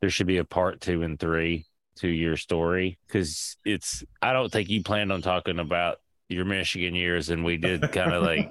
there 0.00 0.10
should 0.10 0.26
be 0.26 0.38
a 0.38 0.44
part 0.44 0.80
two 0.80 1.02
and 1.02 1.18
three 1.18 1.66
to 1.96 2.08
your 2.08 2.36
story 2.36 2.98
because 3.06 3.56
it's 3.64 4.04
I 4.22 4.32
don't 4.32 4.52
think 4.52 4.68
you 4.68 4.82
planned 4.82 5.12
on 5.12 5.22
talking 5.22 5.58
about 5.58 5.98
your 6.28 6.44
Michigan 6.44 6.94
years 6.94 7.30
and 7.30 7.44
we 7.44 7.56
did 7.56 7.80
kind 7.92 8.12
of 8.12 8.22
like 8.22 8.50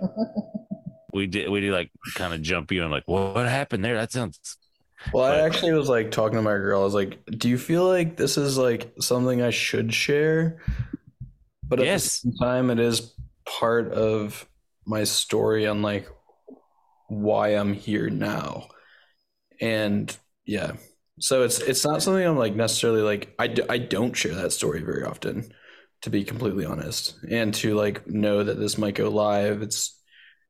we 1.14 1.28
did 1.28 1.50
we 1.50 1.62
did 1.62 1.72
like 1.72 1.92
kind 2.16 2.34
of 2.34 2.42
jump 2.42 2.72
you 2.72 2.82
and 2.82 2.92
like 2.92 3.04
what, 3.06 3.36
what 3.36 3.48
happened 3.48 3.86
there 3.86 3.96
that 3.96 4.12
sounds 4.12 4.58
Well, 5.12 5.26
I 5.26 5.38
actually 5.46 5.74
was 5.74 5.88
like 5.90 6.12
talking 6.12 6.38
to 6.38 6.42
my 6.42 6.54
girl. 6.54 6.82
I 6.82 6.84
was 6.84 6.94
like, 6.94 7.20
"Do 7.38 7.50
you 7.50 7.58
feel 7.58 7.88
like 7.88 8.18
this 8.18 8.38
is 8.38 8.58
like 8.58 8.94
something 9.00 9.42
I 9.42 9.52
should 9.52 9.94
share?" 9.94 10.60
But 11.70 11.80
at 11.80 11.88
Yes. 11.88 12.24
the 12.24 12.32
same 12.32 12.34
time, 12.42 12.70
it 12.70 12.80
is 12.80 13.14
part 13.46 13.92
of 13.94 14.48
my 14.86 15.04
story 15.04 15.68
on 15.68 15.82
like 15.82 16.08
why 17.08 17.50
I'm 17.50 17.74
here 17.74 18.10
now. 18.10 18.70
And 19.62 20.16
yeah, 20.46 20.74
so 21.20 21.44
it's 21.44 21.60
it's 21.60 21.86
not 21.86 22.04
something 22.04 22.26
I'm 22.26 22.38
like 22.38 22.56
necessarily 22.56 23.02
like 23.02 23.36
I, 23.40 23.48
d- 23.48 23.64
I 23.70 23.78
don't 23.80 24.16
share 24.16 24.36
that 24.36 24.54
story 24.54 24.82
very 24.84 25.04
often, 25.06 25.52
to 26.04 26.10
be 26.10 26.24
completely 26.24 26.66
honest. 26.66 27.16
And 27.30 27.54
to 27.56 27.76
like 27.76 28.08
know 28.08 28.44
that 28.44 28.60
this 28.60 28.78
might 28.78 28.96
go 28.96 29.10
live, 29.10 29.62
it's 29.62 30.00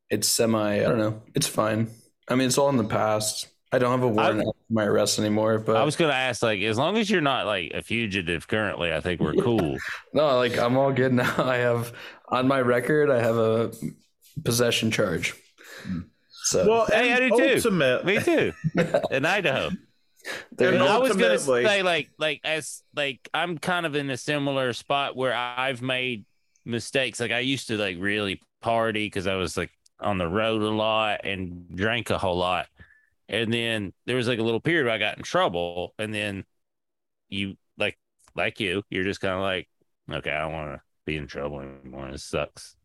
it's 0.09 0.27
semi. 0.29 0.75
I 0.77 0.83
don't 0.83 0.99
know. 0.99 1.23
It's 1.35 1.47
fine. 1.47 1.89
I 2.29 2.35
mean, 2.35 2.47
it's 2.47 2.57
all 2.59 2.69
in 2.69 2.77
the 2.77 2.85
past. 2.85 3.47
I 3.71 3.79
don't 3.79 3.91
have 3.91 4.03
a 4.03 4.07
warrant 4.07 4.39
out 4.39 4.55
for 4.67 4.73
my 4.73 4.85
arrest 4.85 5.19
anymore, 5.19 5.59
but 5.59 5.75
I 5.75 5.83
was 5.83 5.95
gonna 5.95 6.13
ask 6.13 6.41
like 6.41 6.61
as 6.61 6.77
long 6.77 6.97
as 6.97 7.09
you're 7.09 7.21
not 7.21 7.45
like 7.45 7.71
a 7.73 7.81
fugitive 7.81 8.47
currently 8.47 8.93
I 8.93 9.01
think 9.01 9.19
we're 9.19 9.33
cool 9.33 9.77
no, 10.13 10.35
like 10.37 10.57
I'm 10.57 10.77
all 10.77 10.91
good 10.93 11.13
now. 11.13 11.33
I 11.43 11.57
have 11.57 11.91
on 12.29 12.47
my 12.47 12.61
record, 12.61 13.09
I 13.09 13.19
have 13.21 13.37
a 13.37 13.71
possession 14.43 14.91
charge. 14.91 15.33
Hmm. 15.83 15.99
So 16.29 16.67
well, 16.67 16.85
Hey, 16.85 17.11
I 17.13 17.19
do 17.19 17.29
too. 17.37 17.53
ultimate- 17.55 18.05
me 18.05 18.19
too 18.19 18.53
in 19.11 19.25
Idaho 19.25 19.69
there 20.51 20.73
and. 20.73 20.83
I 20.83 20.97
was 20.97 21.15
gonna 21.15 21.39
say 21.39 21.83
like 21.83 22.09
like 22.17 22.41
as 22.43 22.83
like 22.95 23.27
I'm 23.33 23.57
kind 23.57 23.85
of 23.85 23.95
in 23.95 24.09
a 24.09 24.17
similar 24.17 24.73
spot 24.73 25.15
where 25.15 25.33
I've 25.33 25.81
made 25.81 26.25
mistakes. 26.65 27.19
Like 27.19 27.31
I 27.31 27.39
used 27.39 27.67
to 27.67 27.77
like 27.77 27.97
really 27.99 28.41
party 28.61 29.05
because 29.07 29.27
I 29.27 29.35
was 29.35 29.57
like 29.57 29.71
on 29.99 30.17
the 30.17 30.27
road 30.27 30.61
a 30.61 30.69
lot 30.69 31.21
and 31.23 31.65
drank 31.75 32.09
a 32.09 32.17
whole 32.17 32.37
lot. 32.37 32.67
And 33.29 33.53
then 33.53 33.93
there 34.05 34.15
was 34.15 34.27
like 34.27 34.39
a 34.39 34.43
little 34.43 34.61
period 34.61 34.85
where 34.85 34.93
I 34.93 34.99
got 34.99 35.17
in 35.17 35.23
trouble, 35.23 35.93
and 35.99 36.13
then 36.13 36.45
you 37.29 37.57
like 37.77 37.99
like 38.35 38.59
you, 38.61 38.83
you're 38.89 39.05
just 39.05 39.21
kind 39.21 39.35
of 39.35 39.41
like, 39.41 39.69
okay, 40.11 40.31
I 40.31 40.41
don't 40.41 40.53
want 40.53 40.75
to 40.75 40.81
be 41.05 41.17
in 41.17 41.27
trouble 41.27 41.61
anymore. 41.61 42.09
It 42.09 42.21
sucks 42.21 42.76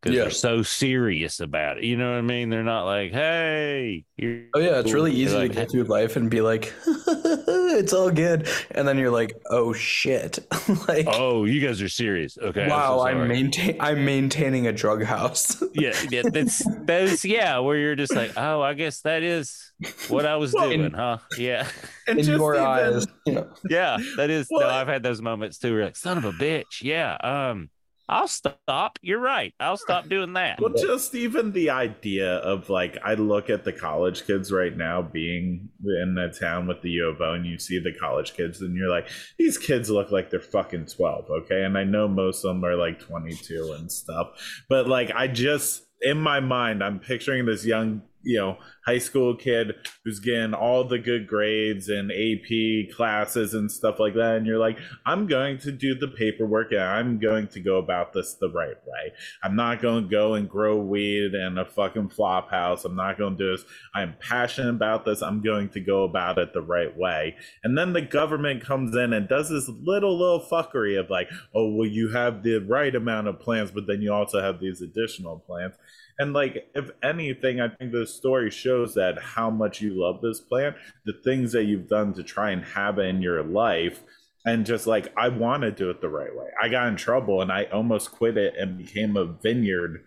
because 0.00 0.16
Yeah. 0.16 0.22
they're 0.22 0.30
so 0.30 0.62
serious 0.62 1.40
about 1.40 1.78
it. 1.78 1.84
You 1.84 1.96
know 1.96 2.10
what 2.10 2.18
I 2.18 2.22
mean? 2.22 2.48
They're 2.50 2.62
not 2.62 2.84
like, 2.84 3.12
hey, 3.12 4.04
you're 4.16 4.44
Oh 4.54 4.60
yeah, 4.60 4.78
it's 4.78 4.92
really 4.92 5.12
easy 5.12 5.36
like, 5.36 5.50
to 5.52 5.56
get 5.56 5.70
through 5.70 5.84
life 5.84 6.16
and 6.16 6.30
be 6.30 6.40
like, 6.40 6.72
it's 6.86 7.92
all 7.92 8.10
good, 8.10 8.48
and 8.70 8.86
then 8.86 8.98
you're 8.98 9.10
like, 9.10 9.32
oh 9.50 9.72
shit, 9.72 10.38
like, 10.88 11.06
Oh, 11.08 11.44
you 11.44 11.60
guys 11.66 11.80
are 11.82 11.88
serious. 11.88 12.38
Okay. 12.38 12.62
I'm 12.64 12.68
so 12.70 12.74
wow, 12.76 13.00
I'm 13.06 13.28
maintain, 13.28 13.76
I'm 13.80 14.04
maintaining 14.04 14.66
a 14.66 14.72
drug 14.72 15.02
house. 15.02 15.62
yeah, 15.74 15.94
yeah, 16.10 16.22
that's 16.32 16.62
that's 16.84 17.24
yeah, 17.24 17.58
where 17.58 17.76
you're 17.76 17.96
just 17.96 18.14
like, 18.14 18.32
oh, 18.36 18.62
I 18.62 18.74
guess 18.74 19.00
that 19.02 19.22
is 19.22 19.72
what 20.08 20.24
I 20.26 20.36
was 20.36 20.52
Well, 20.52 20.68
doing, 20.68 20.84
in- 20.84 20.92
huh? 20.92 21.18
Yeah, 21.38 21.68
in 22.06 22.18
just 22.18 22.30
your 22.30 22.54
even- 22.54 22.66
eyes, 22.66 23.06
you 23.26 23.32
know. 23.34 23.50
yeah, 23.68 23.98
that 24.16 24.30
is. 24.30 24.48
no, 24.50 24.66
I've 24.66 24.88
had 24.88 25.02
those 25.02 25.20
moments 25.20 25.58
too. 25.58 25.68
Where 25.70 25.78
you're 25.78 25.84
like, 25.86 25.96
son 25.96 26.18
of 26.18 26.24
a 26.24 26.32
bitch. 26.32 26.82
Yeah, 26.82 27.16
um, 27.22 27.68
I'll 28.08 28.28
stop. 28.28 28.98
You're 29.02 29.20
right. 29.20 29.52
I'll 29.58 29.76
stop 29.76 30.08
doing 30.08 30.34
that. 30.34 30.60
Well, 30.60 30.72
just 30.72 31.14
even 31.14 31.52
the 31.52 31.70
idea 31.70 32.36
of 32.36 32.70
like, 32.70 32.96
I 33.04 33.14
look 33.14 33.50
at 33.50 33.64
the 33.64 33.72
college 33.72 34.26
kids 34.26 34.52
right 34.52 34.76
now 34.76 35.02
being 35.02 35.68
in 36.02 36.14
the 36.14 36.36
town 36.38 36.66
with 36.66 36.82
the 36.82 36.90
U 36.90 37.08
of 37.08 37.20
O, 37.20 37.32
and 37.32 37.44
you 37.44 37.58
see 37.58 37.78
the 37.78 37.92
college 37.92 38.34
kids, 38.34 38.60
and 38.60 38.76
you're 38.76 38.90
like, 38.90 39.08
these 39.38 39.58
kids 39.58 39.90
look 39.90 40.12
like 40.12 40.30
they're 40.30 40.40
fucking 40.40 40.86
12, 40.86 41.30
okay? 41.30 41.64
And 41.64 41.76
I 41.76 41.84
know 41.84 42.06
most 42.06 42.44
of 42.44 42.54
them 42.54 42.64
are 42.64 42.76
like 42.76 43.00
22 43.00 43.74
and 43.78 43.90
stuff, 43.90 44.28
but 44.68 44.88
like, 44.88 45.10
I 45.14 45.26
just, 45.26 45.82
in 46.00 46.18
my 46.18 46.40
mind, 46.40 46.84
I'm 46.84 47.00
picturing 47.00 47.46
this 47.46 47.64
young, 47.64 48.02
you 48.26 48.36
know, 48.38 48.58
high 48.84 48.98
school 48.98 49.36
kid 49.36 49.72
who's 50.04 50.18
getting 50.18 50.52
all 50.52 50.82
the 50.82 50.98
good 50.98 51.28
grades 51.28 51.88
and 51.88 52.10
AP 52.10 52.94
classes 52.94 53.54
and 53.54 53.70
stuff 53.70 54.00
like 54.00 54.14
that. 54.14 54.36
And 54.36 54.46
you're 54.46 54.58
like, 54.58 54.78
I'm 55.06 55.28
going 55.28 55.58
to 55.58 55.70
do 55.70 55.94
the 55.94 56.08
paperwork 56.08 56.72
and 56.72 56.80
I'm 56.80 57.18
going 57.20 57.46
to 57.48 57.60
go 57.60 57.78
about 57.78 58.12
this 58.12 58.34
the 58.34 58.50
right 58.50 58.76
way. 58.84 59.12
I'm 59.44 59.54
not 59.54 59.80
going 59.80 60.04
to 60.04 60.10
go 60.10 60.34
and 60.34 60.48
grow 60.48 60.76
weed 60.76 61.34
in 61.34 61.56
a 61.56 61.64
fucking 61.64 62.08
flop 62.08 62.50
house. 62.50 62.84
I'm 62.84 62.96
not 62.96 63.16
going 63.16 63.36
to 63.36 63.44
do 63.44 63.56
this. 63.56 63.64
I'm 63.94 64.16
passionate 64.18 64.70
about 64.70 65.04
this. 65.04 65.22
I'm 65.22 65.40
going 65.40 65.68
to 65.70 65.80
go 65.80 66.02
about 66.02 66.38
it 66.38 66.52
the 66.52 66.62
right 66.62 66.96
way. 66.96 67.36
And 67.62 67.78
then 67.78 67.92
the 67.92 68.02
government 68.02 68.64
comes 68.64 68.96
in 68.96 69.12
and 69.12 69.28
does 69.28 69.50
this 69.50 69.68
little, 69.68 70.18
little 70.18 70.44
fuckery 70.50 70.98
of 70.98 71.10
like, 71.10 71.30
oh, 71.54 71.72
well, 71.72 71.88
you 71.88 72.08
have 72.08 72.42
the 72.42 72.58
right 72.58 72.94
amount 72.94 73.28
of 73.28 73.38
plants, 73.38 73.70
but 73.70 73.86
then 73.86 74.02
you 74.02 74.12
also 74.12 74.40
have 74.40 74.58
these 74.58 74.82
additional 74.82 75.38
plants. 75.38 75.76
And 76.18 76.32
like, 76.32 76.68
if 76.74 76.90
anything, 77.02 77.60
I 77.60 77.68
think 77.68 77.92
this 77.92 78.14
story 78.14 78.50
shows 78.50 78.94
that 78.94 79.18
how 79.20 79.50
much 79.50 79.80
you 79.80 79.92
love 80.00 80.20
this 80.22 80.40
plant, 80.40 80.76
the 81.04 81.12
things 81.24 81.52
that 81.52 81.64
you've 81.64 81.88
done 81.88 82.14
to 82.14 82.22
try 82.22 82.52
and 82.52 82.64
have 82.64 82.98
it 82.98 83.06
in 83.06 83.20
your 83.22 83.42
life 83.42 84.02
and 84.46 84.64
just 84.64 84.86
like 84.86 85.12
I 85.16 85.28
want 85.28 85.62
to 85.64 85.72
do 85.72 85.90
it 85.90 86.00
the 86.00 86.08
right 86.08 86.34
way. 86.34 86.46
I 86.62 86.68
got 86.68 86.86
in 86.88 86.96
trouble 86.96 87.42
and 87.42 87.50
I 87.52 87.64
almost 87.64 88.12
quit 88.12 88.38
it 88.38 88.54
and 88.56 88.78
became 88.78 89.16
a 89.16 89.24
vineyard 89.26 90.04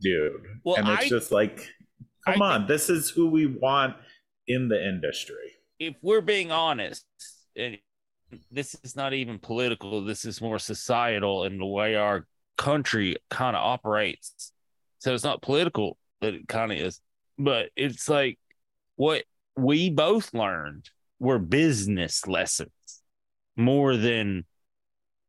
dude. 0.00 0.42
Well, 0.64 0.76
and 0.76 0.88
it's 0.88 1.04
I- 1.04 1.08
just 1.08 1.30
like, 1.32 1.66
come 2.26 2.42
I 2.42 2.46
on, 2.54 2.66
this 2.66 2.90
is 2.90 3.08
who 3.10 3.28
we 3.30 3.46
want 3.46 3.94
in 4.48 4.68
the 4.68 4.84
industry. 4.86 5.36
if 5.78 5.94
we're 6.02 6.20
being 6.20 6.50
honest, 6.52 7.06
and 7.56 7.78
this 8.50 8.76
is 8.82 8.96
not 8.96 9.14
even 9.14 9.38
political, 9.38 10.04
this 10.04 10.24
is 10.24 10.40
more 10.40 10.58
societal 10.58 11.44
in 11.44 11.58
the 11.58 11.66
way 11.66 11.94
our 11.94 12.26
country 12.58 13.16
kind 13.30 13.54
of 13.56 13.62
operates. 13.62 14.52
So 14.98 15.14
it's 15.14 15.24
not 15.24 15.42
political, 15.42 15.98
but 16.20 16.34
it 16.34 16.48
kind 16.48 16.72
of 16.72 16.78
is. 16.78 17.00
But 17.38 17.70
it's 17.76 18.08
like 18.08 18.38
what 18.96 19.24
we 19.56 19.90
both 19.90 20.34
learned 20.34 20.88
were 21.18 21.38
business 21.38 22.26
lessons 22.26 22.70
more 23.56 23.96
than 23.96 24.44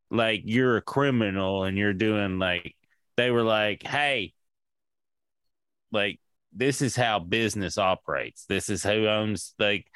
like 0.10 0.42
you're 0.46 0.78
a 0.78 0.82
criminal 0.82 1.64
and 1.64 1.78
you're 1.78 1.94
doing 1.94 2.40
like 2.40 2.76
they 3.16 3.32
were 3.32 3.44
like, 3.44 3.84
hey, 3.84 4.34
like 5.92 6.20
this 6.54 6.82
is 6.82 6.96
how 6.96 7.20
business 7.20 7.78
operates. 7.78 8.46
This 8.46 8.70
is 8.70 8.84
who 8.84 9.08
owns 9.08 9.54
like 9.60 9.88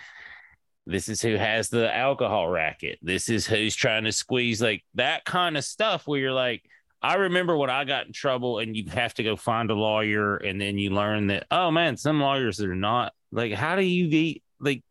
this 0.86 1.10
is 1.10 1.22
who 1.22 1.36
has 1.36 1.70
the 1.70 1.96
alcohol 1.96 2.48
racket. 2.48 3.00
This 3.02 3.30
is 3.30 3.46
who's 3.46 3.76
trying 3.76 4.06
to 4.06 4.12
squeeze 4.12 4.62
like 4.62 4.84
that 4.96 5.26
kind 5.26 5.58
of 5.58 5.64
stuff 5.64 6.08
where 6.08 6.20
you're 6.20 6.34
like, 6.34 6.64
I 7.02 7.16
remember 7.16 7.58
when 7.58 7.70
I 7.70 7.84
got 7.84 8.06
in 8.06 8.14
trouble 8.14 8.60
and 8.60 8.76
you 8.76 8.86
have 8.92 9.14
to 9.16 9.24
go 9.24 9.36
find 9.36 9.72
a 9.72 9.76
lawyer 9.76 10.38
and 10.38 10.62
then 10.62 10.78
you 10.78 10.92
learn 10.92 11.28
that, 11.28 11.48
oh 11.50 11.72
man, 11.72 11.98
some 11.98 12.20
lawyers 12.20 12.62
are 12.62 12.76
not 12.76 13.14
like, 13.32 13.54
how 13.54 13.76
do 13.76 13.84
you 13.84 14.08
get 14.10 14.42
like, 14.60 14.84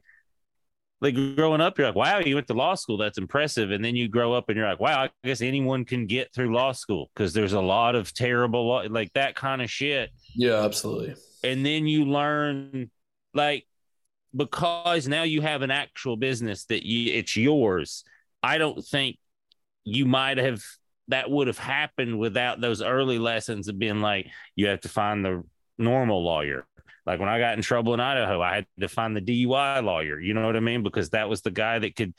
like 1.00 1.14
growing 1.36 1.60
up, 1.60 1.78
you're 1.78 1.86
like, 1.86 1.96
wow, 1.96 2.18
you 2.18 2.34
went 2.34 2.46
to 2.48 2.54
law 2.54 2.74
school. 2.74 2.98
That's 2.98 3.16
impressive. 3.16 3.70
And 3.70 3.84
then 3.84 3.96
you 3.96 4.08
grow 4.08 4.32
up 4.32 4.48
and 4.48 4.56
you're 4.56 4.68
like, 4.68 4.80
wow, 4.80 5.04
I 5.04 5.10
guess 5.24 5.40
anyone 5.40 5.84
can 5.84 6.06
get 6.06 6.34
through 6.34 6.52
law 6.52 6.72
school 6.72 7.10
because 7.14 7.32
there's 7.32 7.54
a 7.54 7.60
lot 7.60 7.94
of 7.94 8.12
terrible 8.12 8.66
law, 8.66 8.82
like 8.90 9.12
that 9.14 9.34
kind 9.34 9.62
of 9.62 9.70
shit. 9.70 10.10
Yeah, 10.34 10.64
absolutely. 10.64 11.14
And 11.42 11.64
then 11.64 11.86
you 11.86 12.04
learn, 12.04 12.90
like, 13.32 13.66
because 14.36 15.08
now 15.08 15.22
you 15.22 15.40
have 15.40 15.62
an 15.62 15.70
actual 15.70 16.16
business 16.16 16.64
that 16.66 16.84
you, 16.84 17.14
it's 17.14 17.36
yours. 17.36 18.04
I 18.42 18.58
don't 18.58 18.84
think 18.84 19.18
you 19.84 20.04
might 20.04 20.38
have 20.38 20.62
that 21.10 21.30
would 21.30 21.46
have 21.46 21.58
happened 21.58 22.18
without 22.18 22.60
those 22.60 22.82
early 22.82 23.18
lessons 23.18 23.68
of 23.68 23.78
being 23.78 24.00
like 24.00 24.26
you 24.56 24.66
have 24.68 24.80
to 24.80 24.88
find 24.88 25.24
the 25.24 25.42
normal 25.78 26.22
lawyer 26.24 26.66
like 27.06 27.20
when 27.20 27.28
i 27.28 27.38
got 27.38 27.56
in 27.56 27.62
trouble 27.62 27.94
in 27.94 28.00
idaho 28.00 28.40
i 28.42 28.54
had 28.56 28.66
to 28.78 28.88
find 28.88 29.16
the 29.16 29.20
dui 29.20 29.84
lawyer 29.84 30.18
you 30.20 30.34
know 30.34 30.44
what 30.46 30.56
i 30.56 30.60
mean 30.60 30.82
because 30.82 31.10
that 31.10 31.28
was 31.28 31.40
the 31.42 31.50
guy 31.50 31.78
that 31.78 31.94
could 31.96 32.12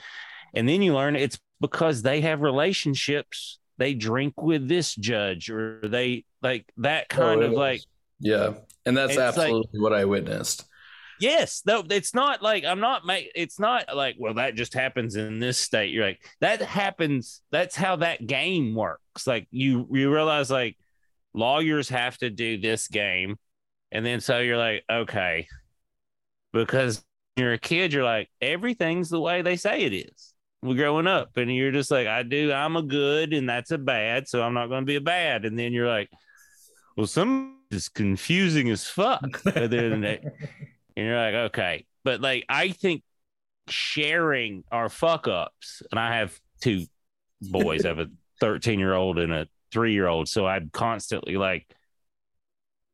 and 0.54 0.68
then 0.68 0.82
you 0.82 0.94
learn 0.94 1.16
it's 1.16 1.40
because 1.60 2.02
they 2.02 2.22
have 2.22 2.42
relationships 2.42 3.60
they 3.78 3.94
drink 3.94 4.40
with 4.42 4.68
this 4.68 4.94
judge 4.96 5.50
or 5.50 5.80
they 5.84 6.24
like 6.44 6.72
that 6.78 7.10
kind 7.10 7.42
Oh, 7.42 7.46
of 7.48 7.52
like. 7.54 7.82
Yeah. 8.20 8.54
And 8.86 8.96
that's 8.96 9.12
It's 9.14 9.18
like- 9.18 9.28
absolutely 9.30 9.80
what 9.80 9.94
I 9.94 10.06
witnessed. 10.06 10.66
Yes, 11.22 11.62
no, 11.68 11.84
it's 11.88 12.16
not 12.16 12.42
like 12.42 12.66
I'm 12.66 12.80
not 12.80 13.06
make 13.06 13.32
it's 13.36 13.60
not 13.60 13.96
like, 13.96 14.16
well, 14.18 14.34
that 14.34 14.56
just 14.56 14.74
happens 14.74 15.16
in 15.16 15.40
this 15.40 15.60
state. 15.60 15.92
You're 15.92 16.06
like, 16.06 16.26
that 16.40 16.64
happens, 16.64 17.44
that's 17.52 17.76
how 17.76 17.98
that 17.98 18.26
game 18.26 18.74
works. 18.74 19.28
Like 19.28 19.48
you 19.52 19.88
you 19.92 20.12
realize 20.12 20.50
like 20.50 20.78
lawyers 21.36 21.90
have 21.90 22.18
to 22.18 22.32
do 22.32 22.60
this 22.60 22.88
game. 22.88 23.38
And 23.92 24.04
then 24.04 24.20
so 24.20 24.40
you're 24.40 24.58
like, 24.58 24.84
okay. 24.90 25.48
Because 26.54 27.04
you're 27.36 27.54
a 27.54 27.60
kid, 27.60 27.94
you're 27.94 28.04
like, 28.04 28.30
everything's 28.42 29.10
the 29.10 29.22
way 29.22 29.44
they 29.44 29.58
say 29.58 29.82
it 29.82 29.94
is. 29.94 30.34
We're 30.64 30.76
growing 30.76 31.08
up, 31.08 31.38
and 31.38 31.54
you're 31.56 31.72
just 31.72 31.92
like, 31.92 32.08
I 32.08 32.24
do, 32.24 32.52
I'm 32.52 32.76
a 32.76 32.84
good, 32.84 33.34
and 33.34 33.48
that's 33.50 33.72
a 33.72 33.78
bad, 33.78 34.28
so 34.28 34.42
I'm 34.44 34.54
not 34.54 34.68
gonna 34.68 34.86
be 34.86 34.96
a 34.96 35.02
bad. 35.02 35.46
And 35.46 35.58
then 35.58 35.72
you're 35.72 35.88
like, 35.88 36.10
well, 36.98 37.08
some 37.08 37.60
is 37.72 37.90
confusing 37.90 38.70
as 38.70 38.86
fuck. 38.86 39.42
And 39.56 39.72
then 39.72 40.20
and 40.96 41.06
you're 41.06 41.18
like, 41.18 41.34
okay. 41.34 41.86
But 42.04 42.22
like, 42.22 42.46
I 42.50 42.70
think 42.70 43.04
sharing 43.70 44.64
our 44.72 44.90
fuck 44.90 45.28
ups, 45.28 45.82
and 45.92 46.00
I 46.00 46.18
have 46.18 46.40
two 46.62 46.86
boys, 47.42 47.86
I 47.86 47.90
have 47.90 48.00
a 48.00 48.10
13 48.40 48.80
year 48.80 48.94
old 48.94 49.20
and 49.20 49.34
a 49.34 49.48
three 49.72 49.94
year 49.94 50.08
old. 50.08 50.28
So 50.28 50.46
I'm 50.46 50.70
constantly 50.74 51.38
like, 51.38 51.68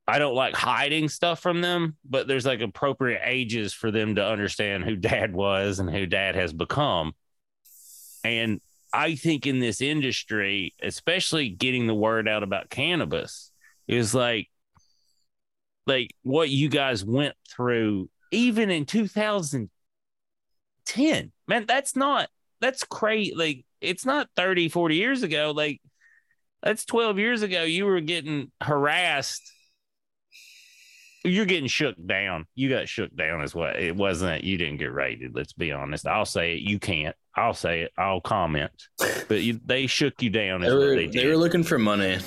I 0.08 0.20
don't 0.20 0.36
like 0.36 0.56
hiding 0.56 1.10
stuff 1.10 1.42
from 1.42 1.62
them, 1.62 1.98
but 2.06 2.28
there's 2.28 2.46
like 2.46 2.62
appropriate 2.62 3.22
ages 3.26 3.74
for 3.74 3.92
them 3.92 4.16
to 4.16 4.26
understand 4.26 4.86
who 4.86 4.96
dad 4.96 5.34
was 5.34 5.80
and 5.80 5.90
who 5.90 6.06
dad 6.06 6.36
has 6.36 6.54
become. 6.54 7.14
And 8.24 8.62
I 8.94 9.16
think 9.16 9.46
in 9.46 9.60
this 9.60 9.82
industry, 9.82 10.74
especially 10.82 11.50
getting 11.50 11.88
the 11.88 11.94
word 11.94 12.28
out 12.28 12.44
about 12.44 12.70
cannabis, 12.70 13.52
is 13.88 14.16
like, 14.16 14.50
like 15.88 16.14
what 16.24 16.50
you 16.50 16.70
guys 16.70 17.04
went 17.04 17.36
through 17.50 18.10
even 18.32 18.70
in 18.70 18.86
2010 18.86 21.32
man 21.48 21.66
that's 21.66 21.96
not 21.96 22.30
that's 22.60 22.84
crazy. 22.84 23.34
Like 23.36 23.66
it's 23.82 24.06
not 24.06 24.30
30 24.36 24.70
40 24.70 24.96
years 24.96 25.24
ago. 25.24 25.54
Like 25.56 25.82
that's 26.64 26.86
12 26.86 27.20
years 27.20 27.42
ago. 27.42 27.64
You 27.64 27.86
were 27.86 28.02
getting 28.02 28.52
harassed. 28.62 29.52
You're 31.24 31.46
getting 31.46 31.68
shook 31.68 31.96
down. 32.04 32.46
You 32.56 32.70
got 32.70 32.88
shook 32.88 33.16
down 33.16 33.42
as 33.42 33.54
well 33.54 33.74
it 33.76 33.96
wasn't 33.96 34.44
you 34.44 34.58
didn't 34.58 34.78
get 34.78 34.94
raided 34.94 35.36
let's 35.36 35.54
be 35.54 35.72
honest. 35.72 36.08
I'll 36.08 36.26
say 36.26 36.56
it 36.56 36.62
you 36.62 36.80
can't. 36.80 37.16
I'll 37.36 37.54
say 37.54 37.82
it 37.82 37.92
i'll 37.98 38.22
comment. 38.22 38.72
But 39.28 39.42
you, 39.42 39.60
they 39.64 39.88
shook 39.88 40.22
you 40.22 40.30
down 40.30 40.62
They 40.62 40.74
were, 40.74 40.96
they 40.96 41.08
they, 41.08 41.28
were 41.28 41.38
looking 41.38 41.64
for 41.64 41.78
money. 41.78 42.20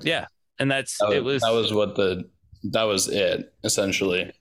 yeah 0.00 0.26
and 0.58 0.70
that's 0.70 0.98
That 0.98 1.08
was, 1.08 1.16
it 1.16 1.24
was 1.24 1.42
that 1.42 1.52
was 1.52 1.72
what 1.72 1.96
the 1.96 2.24
that 2.64 2.84
was 2.84 3.08
it 3.08 3.52
essentially. 3.64 4.32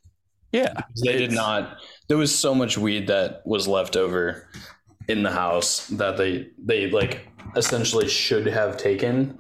yeah 0.51 0.73
They 1.03 1.17
did 1.17 1.31
not. 1.31 1.77
There 2.07 2.17
was 2.17 2.33
so 2.33 2.53
much 2.55 2.77
weed 2.77 3.07
that 3.07 3.41
was 3.45 3.67
left 3.67 3.95
over 3.95 4.49
in 5.07 5.23
the 5.23 5.31
house 5.31 5.87
that 5.87 6.17
they 6.17 6.47
they 6.57 6.89
like 6.89 7.27
essentially 7.55 8.07
should 8.07 8.45
have 8.47 8.77
taken. 8.77 9.37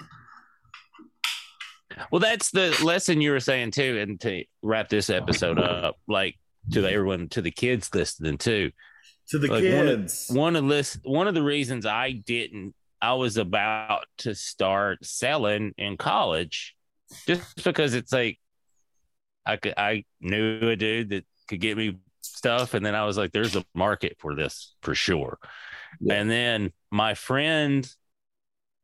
Well, 2.11 2.19
that's 2.19 2.51
the 2.51 2.77
lesson 2.83 3.21
you 3.21 3.31
were 3.31 3.39
saying 3.39 3.71
too, 3.71 3.97
and 3.99 4.19
to 4.21 4.43
wrap 4.61 4.89
this 4.89 5.09
episode 5.09 5.59
up, 5.59 5.95
like 6.07 6.35
to 6.71 6.81
the, 6.81 6.91
everyone, 6.91 7.29
to 7.29 7.41
the 7.41 7.51
kids 7.51 7.89
listening 7.93 8.37
too. 8.37 8.71
to 9.29 9.39
the 9.39 9.47
Like, 9.47 9.63
one 9.63 9.87
of- 9.87 9.99
kids. 10.01 10.27
One 10.29 10.55
of 10.55 10.67
this, 10.67 10.97
one 11.03 11.27
of 11.27 11.33
the 11.33 11.43
reasons 11.43 11.85
I 11.85 12.11
didn't, 12.11 12.75
I 13.01 13.13
was 13.13 13.37
about 13.37 14.05
to 14.19 14.35
start 14.35 15.05
selling 15.05 15.73
in 15.77 15.95
college, 15.97 16.75
just 17.27 17.63
because 17.63 17.93
it's 17.93 18.11
like, 18.11 18.39
I 19.45 19.57
could, 19.57 19.73
I 19.77 20.05
knew 20.19 20.69
a 20.69 20.75
dude 20.75 21.09
that 21.09 21.25
could 21.47 21.61
get 21.61 21.77
me 21.77 21.97
stuff, 22.21 22.73
and 22.73 22.85
then 22.85 22.95
I 22.95 23.05
was 23.05 23.17
like, 23.17 23.31
there's 23.31 23.55
a 23.55 23.63
market 23.73 24.17
for 24.19 24.35
this 24.35 24.75
for 24.81 24.95
sure. 24.95 25.37
Yeah. 25.99 26.15
And 26.15 26.29
then 26.29 26.73
my 26.91 27.13
friend 27.13 27.87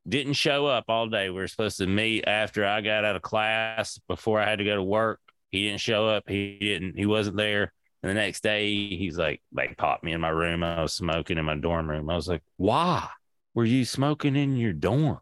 didn't 0.08 0.34
show 0.34 0.66
up 0.68 0.86
all 0.88 1.08
day. 1.08 1.30
We 1.30 1.36
were 1.36 1.48
supposed 1.48 1.78
to 1.78 1.88
meet 1.88 2.28
after 2.28 2.66
I 2.66 2.82
got 2.82 3.06
out 3.06 3.16
of 3.16 3.22
class 3.22 4.00
before 4.08 4.40
I 4.40 4.50
had 4.50 4.60
to 4.60 4.66
go 4.66 4.76
to 4.76 4.84
work. 4.84 5.20
He 5.50 5.68
didn't 5.68 5.82
show 5.82 6.08
up. 6.08 6.24
He 6.28 6.58
didn't, 6.60 6.98
he 6.98 7.06
wasn't 7.06 7.38
there. 7.38 7.74
And 8.04 8.10
the 8.10 8.14
next 8.16 8.42
day 8.42 8.74
he's 8.96 9.18
like, 9.18 9.42
they 9.52 9.68
popped 9.78 10.04
me 10.04 10.14
in 10.14 10.22
my 10.22 10.30
room. 10.30 10.64
I 10.64 10.82
was 10.82 10.94
smoking 10.94 11.38
in 11.38 11.46
my 11.46 11.56
dorm 11.56 11.90
room. 11.90 12.10
I 12.10 12.16
was 12.16 12.28
like, 12.28 12.42
why 12.58 13.08
were 13.54 13.66
you 13.66 13.86
smoking 13.86 14.36
in 14.36 14.56
your 14.56 14.74
dorm? 14.74 15.20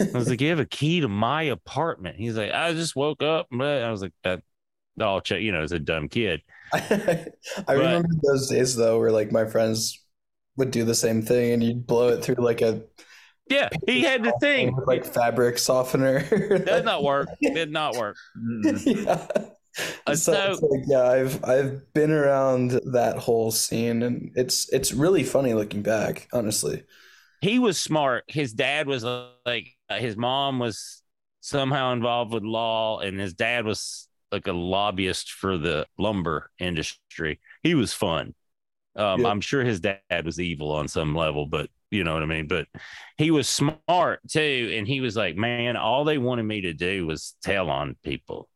I 0.00 0.18
was 0.18 0.28
like, 0.28 0.40
you 0.40 0.50
have 0.50 0.60
a 0.60 0.66
key 0.66 1.00
to 1.00 1.08
my 1.08 1.44
apartment. 1.44 2.16
He's 2.16 2.36
like, 2.36 2.52
I 2.52 2.72
just 2.72 2.96
woke 2.96 3.22
up. 3.22 3.46
But 3.50 3.82
I 3.82 3.90
was 3.90 4.02
like, 4.02 4.12
that, 4.24 4.42
oh, 5.00 5.20
check, 5.20 5.40
you 5.42 5.52
know, 5.52 5.62
as 5.62 5.72
a 5.72 5.78
dumb 5.78 6.08
kid. 6.08 6.42
I 6.72 7.26
remember 7.68 8.08
those 8.22 8.48
days 8.48 8.76
though, 8.76 8.98
where 8.98 9.12
like 9.12 9.32
my 9.32 9.44
friends 9.46 10.04
would 10.56 10.70
do 10.70 10.84
the 10.84 10.94
same 10.94 11.22
thing, 11.22 11.52
and 11.52 11.62
you'd 11.62 11.86
blow 11.86 12.08
it 12.08 12.24
through 12.24 12.36
like 12.36 12.62
a 12.62 12.82
Yeah, 13.48 13.68
he 13.86 14.02
had 14.02 14.24
the 14.24 14.32
thing. 14.40 14.74
with, 14.74 14.86
like 14.88 15.04
fabric 15.04 15.58
softener. 15.58 16.22
Did 16.28 16.84
not 16.84 17.02
work. 17.04 17.28
Did 17.42 17.70
not 17.70 17.96
work. 17.96 18.16
Yeah. 18.86 19.26
Uh, 20.06 20.14
so, 20.16 20.54
so- 20.54 20.66
like, 20.68 20.84
yeah, 20.86 21.02
I've 21.04 21.44
I've 21.44 21.92
been 21.92 22.10
around 22.10 22.70
that 22.92 23.18
whole 23.18 23.50
scene, 23.50 24.02
and 24.02 24.30
it's 24.34 24.72
it's 24.72 24.92
really 24.94 25.22
funny 25.22 25.52
looking 25.54 25.82
back, 25.82 26.28
honestly. 26.32 26.84
he 27.42 27.58
was 27.58 27.78
smart. 27.78 28.24
His 28.26 28.52
dad 28.54 28.86
was 28.86 29.04
like 29.44 29.75
his 29.90 30.16
mom 30.16 30.58
was 30.58 31.02
somehow 31.40 31.92
involved 31.92 32.32
with 32.32 32.42
law, 32.42 33.00
and 33.00 33.18
his 33.20 33.34
dad 33.34 33.64
was 33.64 34.08
like 34.32 34.46
a 34.46 34.52
lobbyist 34.52 35.32
for 35.32 35.56
the 35.58 35.86
lumber 35.98 36.50
industry. 36.58 37.40
He 37.62 37.74
was 37.74 37.92
fun. 37.92 38.34
Um, 38.96 39.22
Yeah. 39.22 39.30
I'm 39.30 39.40
sure 39.40 39.64
his 39.64 39.80
dad 39.80 40.00
was 40.24 40.40
evil 40.40 40.72
on 40.72 40.88
some 40.88 41.14
level, 41.14 41.46
but 41.46 41.70
you 41.90 42.04
know 42.04 42.14
what 42.14 42.22
I 42.22 42.26
mean. 42.26 42.48
But 42.48 42.66
he 43.18 43.30
was 43.30 43.48
smart 43.48 44.20
too, 44.28 44.72
and 44.76 44.86
he 44.88 45.00
was 45.00 45.16
like, 45.16 45.36
"Man, 45.36 45.76
all 45.76 46.04
they 46.04 46.18
wanted 46.18 46.44
me 46.44 46.62
to 46.62 46.72
do 46.74 47.06
was 47.06 47.36
tell 47.42 47.70
on 47.70 47.96
people." 48.04 48.48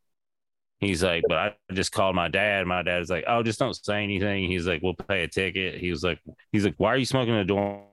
He's 0.79 1.03
like, 1.03 1.27
but 1.27 1.37
I 1.37 1.55
just 1.73 1.91
called 1.91 2.15
my 2.15 2.27
dad. 2.27 2.65
My 2.67 2.81
dad 2.83 2.99
was 2.99 3.09
like, 3.11 3.25
"Oh, 3.27 3.43
just 3.43 3.59
don't 3.59 3.75
say 3.75 4.03
anything." 4.03 4.49
He's 4.49 4.67
like, 4.67 4.81
"We'll 4.81 4.95
pay 4.95 5.23
a 5.23 5.27
ticket." 5.27 5.79
He 5.79 5.91
was 5.91 6.03
like, 6.03 6.19
"He's 6.51 6.65
like, 6.65 6.75
why 6.77 6.89
are 6.89 6.97
you 6.97 7.05
smoking 7.05 7.33
in 7.33 7.39
the 7.39 7.45
dorm?" 7.45 7.83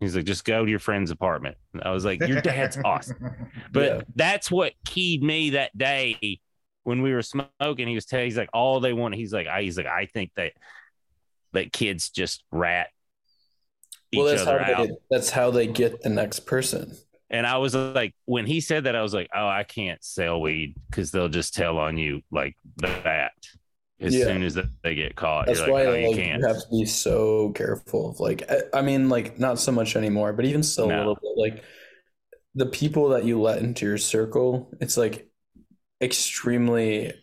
He's 0.00 0.14
like, 0.14 0.24
just 0.26 0.44
go 0.44 0.64
to 0.64 0.70
your 0.70 0.78
friend's 0.78 1.10
apartment. 1.10 1.56
And 1.72 1.82
I 1.82 1.90
was 1.90 2.04
like, 2.04 2.20
your 2.26 2.40
dad's 2.40 2.78
awesome. 2.84 3.16
But 3.72 3.84
Yeah. 3.84 4.00
that's 4.14 4.50
what 4.50 4.72
keyed 4.84 5.22
me 5.22 5.50
that 5.50 5.76
day 5.76 6.40
when 6.84 7.02
we 7.02 7.12
were 7.12 7.22
smoking. 7.22 7.88
He 7.88 7.94
was 7.94 8.06
telling, 8.06 8.26
he's 8.26 8.36
like, 8.38 8.50
all 8.52 8.78
they 8.80 8.92
want. 8.92 9.14
He's 9.16 9.32
like, 9.32 9.46
I, 9.48 9.62
he's 9.62 9.76
like, 9.76 9.86
I 9.86 10.06
think 10.06 10.30
that 10.36 10.52
that 11.52 11.72
kids 11.72 12.10
just 12.10 12.44
rat 12.52 12.88
each 14.12 14.18
Well, 14.18 14.26
that's 14.26 14.44
how 14.44 14.52
other 14.52 14.60
out. 14.74 14.86
they, 14.88 14.94
that's 15.10 15.30
how 15.30 15.50
they 15.50 15.66
get 15.66 16.02
the 16.02 16.10
next 16.10 16.40
person. 16.40 16.96
And 17.30 17.46
I 17.46 17.58
was 17.58 17.74
like, 17.74 18.14
when 18.24 18.46
he 18.46 18.60
said 18.60 18.84
that, 18.84 18.96
I 18.96 19.02
was 19.02 19.12
like, 19.12 19.28
oh, 19.34 19.46
I 19.46 19.64
can't 19.64 20.02
sell 20.02 20.40
weed 20.40 20.74
because 20.88 21.10
they'll 21.10 21.28
just 21.28 21.54
tell 21.54 21.76
on 21.78 21.98
you 21.98 22.22
like 22.30 22.56
that 22.78 23.32
as 24.00 24.14
Yeah. 24.14 24.18
soon 24.18 24.42
as 24.42 24.58
they 24.82 24.94
get 24.94 25.16
caught. 25.16 25.46
That's 25.46 25.60
You're 25.60 25.66
why 25.66 25.84
like, 25.84 25.88
oh, 25.88 25.94
you 25.94 26.08
like, 26.08 26.10
can't. 26.10 26.42
you 26.42 26.46
have 26.46 26.58
to 26.62 26.68
be 26.70 26.84
so 26.84 27.50
careful 27.52 28.10
of 28.10 28.20
like 28.20 28.42
I, 28.50 28.78
I 28.80 28.82
mean 28.82 29.08
like 29.08 29.38
not 29.38 29.58
so 29.58 29.72
much 29.72 29.96
anymore, 29.96 30.32
but 30.34 30.44
even 30.44 30.62
still 30.62 30.90
a 30.90 30.96
little 30.96 31.14
bit 31.16 31.32
like 31.36 31.64
the 32.54 32.66
people 32.66 33.10
that 33.10 33.24
you 33.24 33.40
let 33.40 33.60
into 33.62 33.86
your 33.86 33.98
circle, 33.98 34.70
it's 34.80 34.96
like 34.96 35.30
extremely 36.02 37.14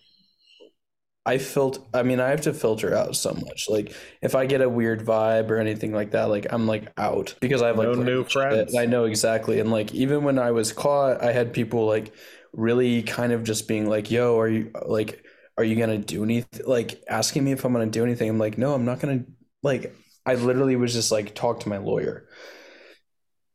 I 1.27 1.39
felt 1.39 1.87
I 1.93 2.03
mean 2.03 2.19
I 2.19 2.29
have 2.29 2.41
to 2.41 2.53
filter 2.53 2.93
out 2.95 3.15
so 3.15 3.33
much. 3.33 3.67
Like 3.67 3.93
if 4.21 4.35
I 4.35 4.45
get 4.45 4.61
a 4.61 4.69
weird 4.69 5.01
vibe 5.05 5.49
or 5.49 5.57
anything 5.57 5.91
like 5.91 6.11
that, 6.11 6.25
like 6.25 6.45
I'm 6.51 6.67
like 6.67 6.91
out 6.97 7.33
because 7.41 7.61
I 7.63 7.67
have 7.67 7.77
like 7.79 7.89
No 7.89 7.93
new 7.95 8.23
friends. 8.25 8.75
I 8.77 8.85
know 8.85 9.05
exactly. 9.05 9.59
And 9.59 9.71
like 9.71 9.93
even 9.93 10.23
when 10.23 10.39
I 10.39 10.51
was 10.51 10.71
caught, 10.71 11.23
I 11.23 11.31
had 11.31 11.53
people 11.53 11.85
like 11.87 12.13
really 12.53 13.03
kind 13.03 13.31
of 13.33 13.43
just 13.43 13.67
being 13.67 13.87
like, 13.89 14.11
"Yo, 14.11 14.39
are 14.39 14.47
you 14.47 14.71
like 14.85 15.24
are 15.57 15.63
you 15.63 15.75
gonna 15.75 15.97
do 15.97 16.23
anything?" 16.23 16.65
Like 16.65 17.03
asking 17.07 17.43
me 17.43 17.51
if 17.51 17.65
I'm 17.65 17.73
gonna 17.73 17.87
do 17.87 18.03
anything. 18.03 18.29
I'm 18.29 18.39
like, 18.39 18.57
"No, 18.57 18.73
I'm 18.73 18.85
not 18.85 18.99
gonna." 18.99 19.25
Like 19.63 19.95
I 20.25 20.35
literally 20.35 20.75
was 20.75 20.93
just 20.93 21.11
like 21.11 21.35
talk 21.35 21.61
to 21.61 21.69
my 21.69 21.77
lawyer, 21.77 22.27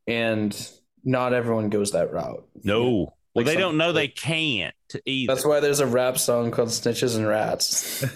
and 0.07 0.69
not 1.03 1.33
everyone 1.33 1.69
goes 1.69 1.91
that 1.91 2.11
route. 2.11 2.45
No. 2.63 3.13
Well, 3.33 3.45
Like 3.45 3.45
they 3.45 3.55
don't 3.55 3.77
know 3.77 3.93
they 3.93 4.09
can't 4.09 4.75
either. 5.05 5.33
That's 5.33 5.45
why 5.45 5.61
there's 5.61 5.79
a 5.79 5.87
rap 5.87 6.17
song 6.17 6.51
called 6.51 6.69
"Snitches 6.69 7.15
and 7.15 7.25
Rats." 7.27 8.01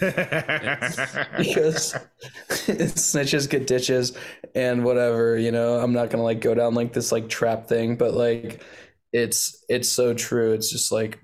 because 1.38 1.94
snitches 2.48 3.48
get 3.48 3.66
ditches 3.66 4.16
and 4.54 4.84
whatever 4.84 5.38
you 5.38 5.50
know 5.50 5.78
i'm 5.78 5.92
not 5.92 6.10
gonna 6.10 6.22
like 6.22 6.40
go 6.40 6.54
down 6.54 6.74
like 6.74 6.92
this 6.92 7.12
like 7.12 7.28
trap 7.28 7.66
thing 7.66 7.96
but 7.96 8.14
like 8.14 8.62
it's 9.12 9.64
it's 9.68 9.88
so 9.88 10.14
true 10.14 10.52
it's 10.52 10.70
just 10.70 10.92
like 10.92 11.18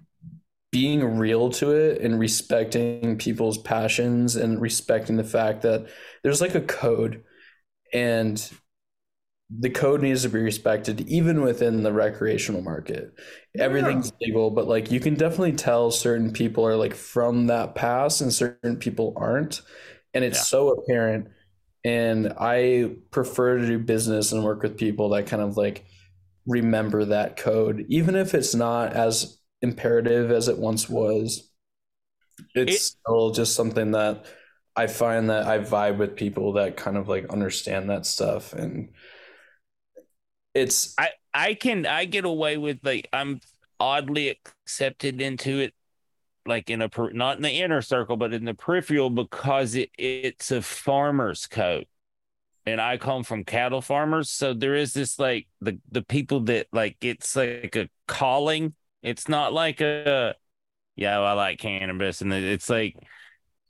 being 0.72 1.04
real 1.18 1.50
to 1.50 1.72
it 1.72 2.00
and 2.02 2.18
respecting 2.18 3.18
people's 3.18 3.58
passions 3.58 4.36
and 4.36 4.60
respecting 4.60 5.16
the 5.16 5.24
fact 5.24 5.62
that 5.62 5.86
there's 6.24 6.40
like 6.42 6.56
a 6.56 6.62
code 6.62 7.24
and 7.94 8.50
the 9.54 9.68
code 9.70 10.00
needs 10.00 10.22
to 10.22 10.30
be 10.30 10.38
respected 10.40 11.02
even 11.02 11.42
within 11.42 11.82
the 11.82 11.92
recreational 11.92 12.62
market 12.62 13.12
everything's 13.58 14.10
legal 14.20 14.50
but 14.50 14.66
like 14.66 14.90
you 14.90 14.98
can 14.98 15.14
definitely 15.14 15.52
tell 15.52 15.90
certain 15.90 16.32
people 16.32 16.66
are 16.66 16.76
like 16.76 16.94
from 16.94 17.48
that 17.48 17.74
past 17.74 18.22
and 18.22 18.32
certain 18.32 18.76
people 18.76 19.12
aren't 19.16 19.60
and 20.14 20.24
it's 20.24 20.38
Yeah. 20.38 20.44
so 20.44 20.70
apparent 20.70 21.28
and 21.84 22.32
i 22.38 22.92
prefer 23.10 23.58
to 23.58 23.66
do 23.66 23.78
business 23.78 24.32
and 24.32 24.42
work 24.44 24.62
with 24.62 24.78
people 24.78 25.10
that 25.10 25.26
kind 25.26 25.42
of 25.42 25.56
like 25.58 25.84
remember 26.46 27.04
that 27.06 27.36
code 27.36 27.84
even 27.88 28.16
if 28.16 28.34
it's 28.34 28.54
not 28.54 28.94
as 28.94 29.38
imperative 29.62 30.30
as 30.30 30.48
it 30.48 30.58
once 30.58 30.88
was 30.88 31.50
it's 32.54 32.76
It- 32.76 32.80
still 32.80 33.30
just 33.30 33.54
something 33.54 33.92
that 33.92 34.26
i 34.76 34.86
find 34.86 35.30
that 35.30 35.46
i 35.46 35.58
vibe 35.58 35.98
with 35.98 36.16
people 36.16 36.54
that 36.54 36.76
kind 36.76 36.96
of 36.96 37.08
like 37.08 37.28
understand 37.30 37.90
that 37.90 38.06
stuff 38.06 38.52
and 38.52 38.90
it's 40.54 40.94
I 40.98 41.10
I 41.32 41.54
can 41.54 41.86
I 41.86 42.04
get 42.04 42.24
away 42.24 42.58
with 42.58 42.80
like 42.82 43.08
I'm 43.12 43.40
oddly 43.80 44.28
accepted 44.28 45.20
into 45.20 45.60
it, 45.60 45.74
like 46.46 46.68
in 46.68 46.82
a 46.82 46.88
per, 46.88 47.10
not 47.10 47.36
in 47.36 47.42
the 47.42 47.50
inner 47.50 47.80
circle, 47.82 48.16
but 48.16 48.34
in 48.34 48.44
the 48.44 48.54
peripheral 48.54 49.10
because 49.10 49.74
it 49.74 49.90
it's 49.96 50.50
a 50.50 50.60
farmer's 50.60 51.46
coat, 51.46 51.86
and 52.66 52.80
I 52.80 52.98
come 52.98 53.24
from 53.24 53.44
cattle 53.44 53.80
farmers, 53.80 54.28
so 54.30 54.52
there 54.52 54.74
is 54.74 54.92
this 54.92 55.18
like 55.18 55.48
the 55.60 55.78
the 55.90 56.02
people 56.02 56.40
that 56.40 56.66
like 56.72 56.96
it's 57.00 57.34
like 57.34 57.74
a 57.76 57.88
calling. 58.06 58.74
It's 59.02 59.28
not 59.28 59.52
like 59.52 59.80
a 59.80 60.34
yeah 60.96 61.18
I 61.20 61.32
like 61.32 61.58
cannabis, 61.58 62.20
and 62.20 62.32
it's 62.32 62.70
like 62.70 62.96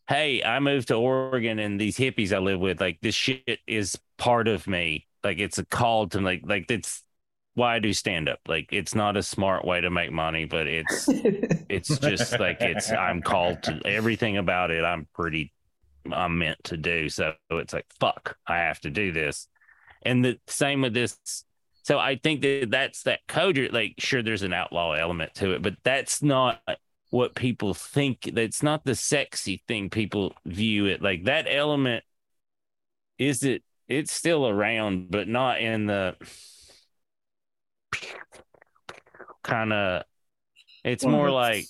hey 0.09 0.43
I 0.43 0.61
moved 0.61 0.89
to 0.89 0.95
Oregon 0.95 1.59
and 1.59 1.81
these 1.81 1.97
hippies 1.97 2.33
I 2.33 2.39
live 2.39 2.61
with 2.61 2.81
like 2.81 2.99
this 3.01 3.15
shit 3.15 3.61
is 3.67 3.99
part 4.19 4.49
of 4.49 4.67
me. 4.67 5.07
Like 5.25 5.39
it's 5.39 5.59
a 5.59 5.65
call 5.65 6.09
to 6.09 6.21
like 6.21 6.43
like 6.45 6.71
it's 6.71 7.03
why 7.55 7.77
I 7.77 7.79
do 7.79 7.93
stand 7.93 8.29
up. 8.29 8.41
Like 8.47 8.69
it's 8.73 8.95
not 8.95 9.17
a 9.17 9.23
smart 9.23 9.65
way 9.65 9.81
to 9.81 9.91
make 9.91 10.13
money, 10.13 10.45
but 10.45 10.67
it's 10.67 11.07
it's 11.09 11.99
just 11.99 12.39
like 12.39 12.59
it's 12.61 12.91
I'm 12.91 13.23
called 13.23 13.63
to 13.65 13.81
everything 13.85 14.37
about 14.37 14.71
it. 14.71 14.85
I'm 14.85 15.07
pretty 15.15 15.53
I'm 16.11 16.39
meant 16.39 16.63
to 16.65 16.77
do. 16.77 17.09
So 17.09 17.35
it's 17.51 17.73
like 17.73 17.87
fuck, 18.01 18.37
I 18.47 18.59
have 18.59 18.81
to 18.81 18.91
do 18.91 19.13
this. 19.13 19.49
And 20.03 20.25
the 20.25 20.39
same 20.47 20.83
with 20.83 20.95
this. 20.95 21.19
So 21.83 21.99
I 21.99 22.17
think 22.17 22.43
that 22.43 22.69
that's 22.71 23.03
that 23.05 23.21
code. 23.27 23.59
Like 23.73 23.95
sure, 23.99 24.23
there's 24.23 24.43
an 24.43 24.53
outlaw 24.53 24.93
element 24.93 25.35
to 25.37 25.53
it, 25.53 25.63
but 25.63 25.75
that's 25.83 26.23
not 26.23 26.61
what 27.11 27.35
people 27.35 27.75
think. 27.75 28.31
That's 28.35 28.63
not 28.63 28.85
the 28.85 28.95
sexy 28.95 29.63
thing 29.67 29.91
people 29.91 30.35
view 30.47 30.87
it. 30.87 31.03
Like 31.03 31.25
that 31.25 31.47
element 31.49 32.05
is 33.19 33.43
it. 33.43 33.63
It's 33.89 34.13
still 34.13 34.49
around, 34.49 35.11
but 35.11 35.29
not 35.29 35.61
in 35.61 35.87
the 35.87 36.17
kind 39.43 39.73
of. 39.73 40.05
It's 40.85 41.05
Well, 41.05 41.13
more 41.13 41.29
it's- 41.29 41.35
like 41.35 41.65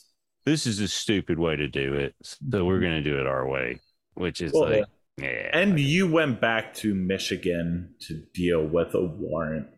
this 0.44 0.66
is 0.66 0.80
a 0.80 0.88
stupid 0.88 1.38
way 1.38 1.56
to 1.56 1.68
do 1.68 1.94
it, 1.94 2.14
so 2.22 2.64
we're 2.64 2.80
gonna 2.80 3.02
do 3.02 3.18
it 3.18 3.26
our 3.26 3.46
way, 3.48 3.78
which 4.14 4.40
is 4.40 4.52
Well, 4.52 4.70
like, 4.70 4.84
yeah. 5.18 5.50
And 5.52 5.78
you 5.78 6.10
went 6.10 6.40
back 6.40 6.74
to 6.76 6.94
Michigan 6.94 7.94
to 8.00 8.22
deal 8.34 8.66
with 8.66 8.94
a 8.94 9.02
warrant 9.02 9.68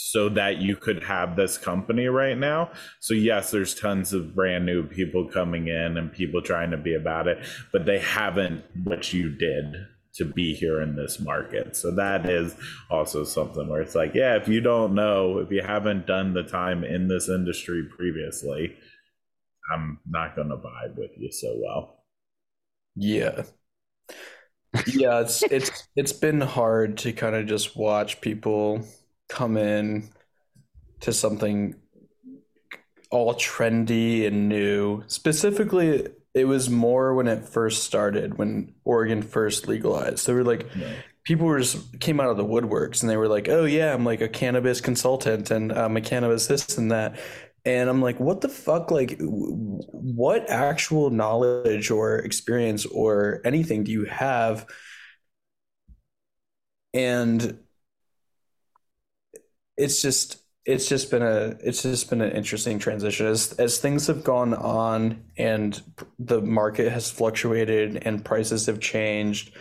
so 0.00 0.28
that 0.30 0.58
you 0.58 0.76
could 0.76 1.04
have 1.04 1.36
this 1.36 1.58
company 1.58 2.06
right 2.06 2.38
now. 2.38 2.70
So, 3.00 3.14
yes, 3.14 3.50
there's 3.50 3.74
tons 3.74 4.12
of 4.12 4.34
brand 4.34 4.64
new 4.64 4.82
people 4.84 5.28
coming 5.28 5.68
in 5.68 5.98
and 5.98 6.12
people 6.12 6.40
trying 6.40 6.70
to 6.70 6.76
be 6.76 6.94
about 6.94 7.28
it, 7.28 7.38
but 7.72 7.84
they 7.84 7.98
haven't 7.98 8.64
what 8.84 9.12
you 9.12 9.30
did 9.30 9.74
to 10.14 10.24
be 10.24 10.54
here 10.54 10.80
in 10.80 10.96
this 10.96 11.20
market. 11.20 11.76
So, 11.76 11.94
that 11.96 12.28
is 12.28 12.56
also 12.90 13.24
something 13.24 13.68
where 13.68 13.82
it's 13.82 13.94
like, 13.94 14.14
yeah, 14.14 14.36
if 14.36 14.48
you 14.48 14.60
don't 14.60 14.94
know, 14.94 15.38
if 15.38 15.50
you 15.50 15.62
haven't 15.62 16.06
done 16.06 16.32
the 16.32 16.44
time 16.44 16.82
in 16.82 17.08
this 17.08 17.28
industry 17.28 17.86
previously, 17.94 18.76
I'm 19.72 20.00
not 20.08 20.34
going 20.34 20.48
to 20.48 20.56
vibe 20.56 20.96
with 20.96 21.12
you 21.16 21.30
so 21.30 21.56
well. 21.62 22.04
Yeah. 22.96 23.42
Yeah, 24.86 25.20
it's 25.20 25.42
it's 25.42 25.88
it's 25.96 26.12
been 26.12 26.40
hard 26.40 26.98
to 26.98 27.12
kind 27.12 27.34
of 27.34 27.46
just 27.46 27.76
watch 27.76 28.20
people 28.20 28.84
come 29.30 29.56
in 29.56 30.10
to 31.02 31.12
something 31.12 31.76
all 33.10 33.34
trendy 33.34 34.26
and 34.26 34.48
new. 34.48 35.02
Specifically, 35.06 36.06
it 36.34 36.44
was 36.44 36.70
more 36.70 37.14
when 37.14 37.26
it 37.26 37.48
first 37.48 37.82
started, 37.84 38.38
when 38.38 38.74
Oregon 38.84 39.22
first 39.22 39.66
legalized. 39.66 40.26
They 40.26 40.32
were 40.32 40.44
like 40.44 40.66
Yeah. 40.74 41.02
people 41.24 41.46
were 41.46 41.58
just 41.60 42.00
came 42.00 42.20
out 42.20 42.30
of 42.30 42.36
the 42.36 42.44
woodworks 42.44 43.02
and 43.02 43.10
they 43.10 43.16
were 43.16 43.28
like, 43.28 43.48
"Oh 43.48 43.64
yeah, 43.64 43.92
I'm 43.92 44.04
like 44.04 44.20
a 44.20 44.28
cannabis 44.28 44.80
consultant 44.80 45.50
and 45.50 45.72
I'm 45.72 45.96
a 45.96 46.00
cannabis 46.00 46.46
this 46.46 46.78
and 46.78 46.92
that." 46.92 47.18
And 47.64 47.90
I'm 47.90 48.00
like, 48.00 48.18
"What 48.20 48.40
the 48.40 48.48
fuck? 48.48 48.90
Like, 48.90 49.18
what 49.20 50.48
actual 50.48 51.10
knowledge 51.10 51.90
or 51.90 52.18
experience 52.18 52.86
or 52.86 53.40
anything 53.44 53.84
do 53.84 53.92
you 53.92 54.04
have?" 54.06 54.66
And 56.94 57.58
it's 59.80 60.02
just 60.02 60.36
it's 60.66 60.88
just 60.88 61.10
been 61.10 61.22
a 61.22 61.56
it's 61.64 61.82
just 61.82 62.10
been 62.10 62.20
an 62.20 62.32
interesting 62.32 62.78
transition. 62.78 63.26
As 63.26 63.52
as 63.52 63.78
things 63.78 64.06
have 64.06 64.22
gone 64.22 64.54
on 64.54 65.24
and 65.36 65.80
the 66.18 66.42
market 66.42 66.92
has 66.92 67.10
fluctuated 67.10 68.02
and 68.04 68.24
prices 68.24 68.66
have 68.66 68.78
changed 68.78 69.56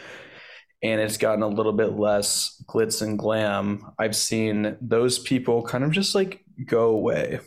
and 0.84 1.02
it's 1.02 1.18
gotten 1.18 1.42
a 1.44 1.48
little 1.48 1.74
bit 1.74 1.98
less 1.98 2.64
glitz 2.70 3.02
and 3.02 3.20
glam 3.20 3.86
i've 4.00 4.16
seen 4.16 4.78
those 4.80 5.20
people 5.20 5.62
kind 5.62 5.84
of 5.84 5.92
just 5.92 6.16
like 6.16 6.44
go 6.66 6.90
away. 6.90 7.40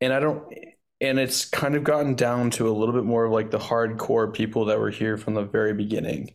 And 0.00 0.12
i 0.12 0.20
don't 0.20 0.52
and 1.00 1.18
it's 1.18 1.44
kind 1.44 1.76
of 1.76 1.84
gotten 1.84 2.14
down 2.14 2.50
to 2.50 2.68
a 2.68 2.76
little 2.76 2.94
bit 2.94 3.04
more 3.04 3.24
of 3.26 3.32
like 3.32 3.50
the 3.50 3.58
hardcore 3.58 4.32
people 4.34 4.66
that 4.66 4.78
were 4.80 4.90
here 4.90 5.16
from 5.16 5.34
the 5.34 5.44
very 5.44 5.72
beginning. 5.72 6.32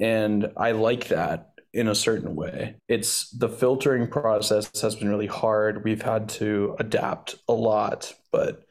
And 0.00 0.50
i 0.56 0.72
like 0.72 1.08
that 1.08 1.53
in 1.74 1.88
a 1.88 1.94
certain 1.94 2.36
way. 2.36 2.76
It's 2.88 3.30
the 3.30 3.48
filtering 3.48 4.06
process 4.06 4.80
has 4.80 4.94
been 4.94 5.08
really 5.08 5.26
hard. 5.26 5.84
We've 5.84 6.00
had 6.00 6.28
to 6.30 6.76
adapt 6.78 7.34
a 7.48 7.52
lot, 7.52 8.14
but 8.30 8.64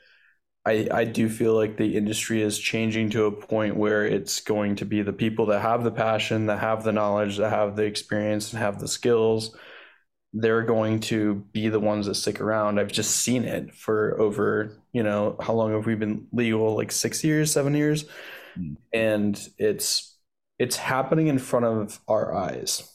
I 0.65 0.87
I 0.89 1.03
do 1.03 1.27
feel 1.29 1.53
like 1.53 1.75
the 1.75 1.97
industry 1.97 2.41
is 2.41 2.57
changing 2.57 3.09
to 3.11 3.25
a 3.25 3.31
point 3.31 3.75
where 3.75 4.05
it's 4.05 4.39
going 4.39 4.77
to 4.77 4.85
be 4.85 5.01
the 5.01 5.13
people 5.13 5.47
that 5.47 5.61
have 5.61 5.83
the 5.83 5.91
passion, 5.91 6.45
that 6.45 6.59
have 6.59 6.83
the 6.83 6.93
knowledge, 6.93 7.37
that 7.37 7.49
have 7.49 7.75
the 7.75 7.83
experience 7.83 8.53
and 8.53 8.61
have 8.61 8.79
the 8.79 8.87
skills. 8.87 9.55
They're 10.31 10.63
going 10.63 11.01
to 11.01 11.35
be 11.51 11.67
the 11.67 11.79
ones 11.79 12.07
that 12.07 12.15
stick 12.15 12.41
around. 12.41 12.79
I've 12.79 12.91
just 12.91 13.17
seen 13.17 13.43
it 13.43 13.75
for 13.75 14.19
over, 14.19 14.81
you 14.93 15.03
know, 15.03 15.35
how 15.39 15.53
long 15.53 15.73
have 15.73 15.85
we 15.85 15.95
been 15.95 16.27
legal? 16.31 16.75
Like 16.75 16.91
six 16.91 17.23
years, 17.23 17.51
seven 17.51 17.75
years? 17.75 18.05
Hmm. 18.55 18.73
And 18.93 19.49
it's 19.57 20.17
it's 20.59 20.77
happening 20.77 21.27
in 21.27 21.39
front 21.39 21.65
of 21.65 21.99
our 22.07 22.33
eyes. 22.33 22.89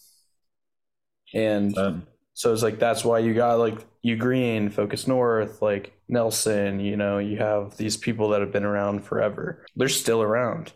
And 1.34 1.76
Um, 1.76 2.06
so 2.34 2.52
it's 2.52 2.62
like 2.62 2.78
that's 2.78 3.04
why 3.04 3.18
you 3.18 3.34
got 3.34 3.58
like 3.58 3.86
Eugreen, 4.04 4.72
Focus 4.72 5.06
North, 5.06 5.60
like 5.60 5.92
Nelson, 6.08 6.80
you 6.80 6.96
know, 6.96 7.18
you 7.18 7.36
have 7.38 7.76
these 7.76 7.96
people 7.96 8.30
that 8.30 8.40
have 8.40 8.52
been 8.52 8.64
around 8.64 9.04
forever. 9.04 9.66
They're 9.76 9.88
still 9.88 10.22
around. 10.22 10.72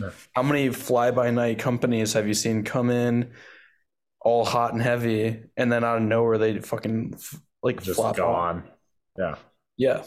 Yeah. 0.00 0.10
How 0.34 0.42
many 0.42 0.70
fly 0.70 1.10
by 1.10 1.30
night 1.30 1.58
companies 1.58 2.14
have 2.14 2.26
you 2.26 2.34
seen 2.34 2.64
come 2.64 2.90
in 2.90 3.30
all 4.20 4.44
hot 4.44 4.72
and 4.72 4.82
heavy 4.82 5.42
and 5.56 5.70
then 5.70 5.84
out 5.84 5.98
of 5.98 6.02
nowhere 6.02 6.38
they 6.38 6.58
fucking 6.60 7.16
like 7.62 7.82
just 7.82 7.96
flop 7.96 8.16
gone. 8.16 8.64
Yeah. 9.18 9.34
Yeah. 9.76 10.02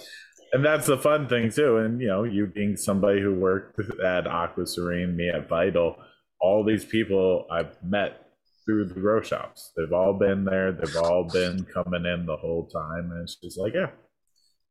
and 0.53 0.63
that's 0.63 0.87
the 0.87 0.97
fun 0.97 1.27
thing 1.27 1.51
too. 1.51 1.77
And 1.77 2.01
you 2.01 2.07
know, 2.07 2.23
you 2.23 2.47
being 2.47 2.77
somebody 2.77 3.21
who 3.21 3.33
worked 3.35 3.79
at 4.03 4.27
Aqua 4.27 4.65
Serene, 4.65 5.15
me 5.15 5.29
at 5.29 5.49
Vital, 5.49 5.97
all 6.39 6.63
these 6.63 6.85
people 6.85 7.45
I've 7.51 7.75
met 7.83 8.24
through 8.65 8.85
the 8.85 8.93
grow 8.95 9.21
shops. 9.21 9.71
They've 9.77 9.93
all 9.93 10.13
been 10.13 10.43
there. 10.43 10.71
They've 10.71 10.97
all 10.97 11.23
been 11.31 11.65
coming 11.65 12.05
in 12.05 12.25
the 12.25 12.35
whole 12.35 12.67
time, 12.67 13.11
and 13.11 13.21
it's 13.21 13.35
just 13.35 13.59
like, 13.59 13.73
yeah, 13.73 13.91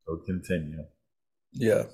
we'll 0.06 0.18
continue. 0.18 0.84
Yeah. 1.52 1.84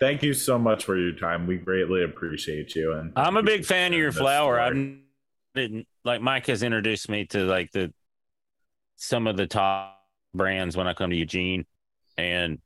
Thank 0.00 0.22
you 0.22 0.34
so 0.34 0.58
much 0.58 0.84
for 0.84 0.96
your 0.96 1.12
time. 1.12 1.46
We 1.46 1.58
greatly 1.58 2.04
appreciate 2.04 2.74
you. 2.74 2.94
And 2.94 3.12
I'm 3.16 3.36
a 3.36 3.42
big 3.42 3.64
fan 3.64 3.92
of 3.92 3.98
your 3.98 4.12
flower. 4.12 4.60
I 4.60 4.70
didn't 5.54 5.86
like 6.04 6.20
Mike 6.20 6.46
has 6.46 6.62
introduced 6.62 7.08
me 7.08 7.26
to 7.26 7.44
like 7.44 7.70
the 7.72 7.92
some 8.96 9.26
of 9.26 9.36
the 9.36 9.46
top 9.46 9.98
brands 10.34 10.76
when 10.76 10.86
I 10.86 10.94
come 10.94 11.10
to 11.10 11.16
Eugene, 11.16 11.66
and 12.16 12.58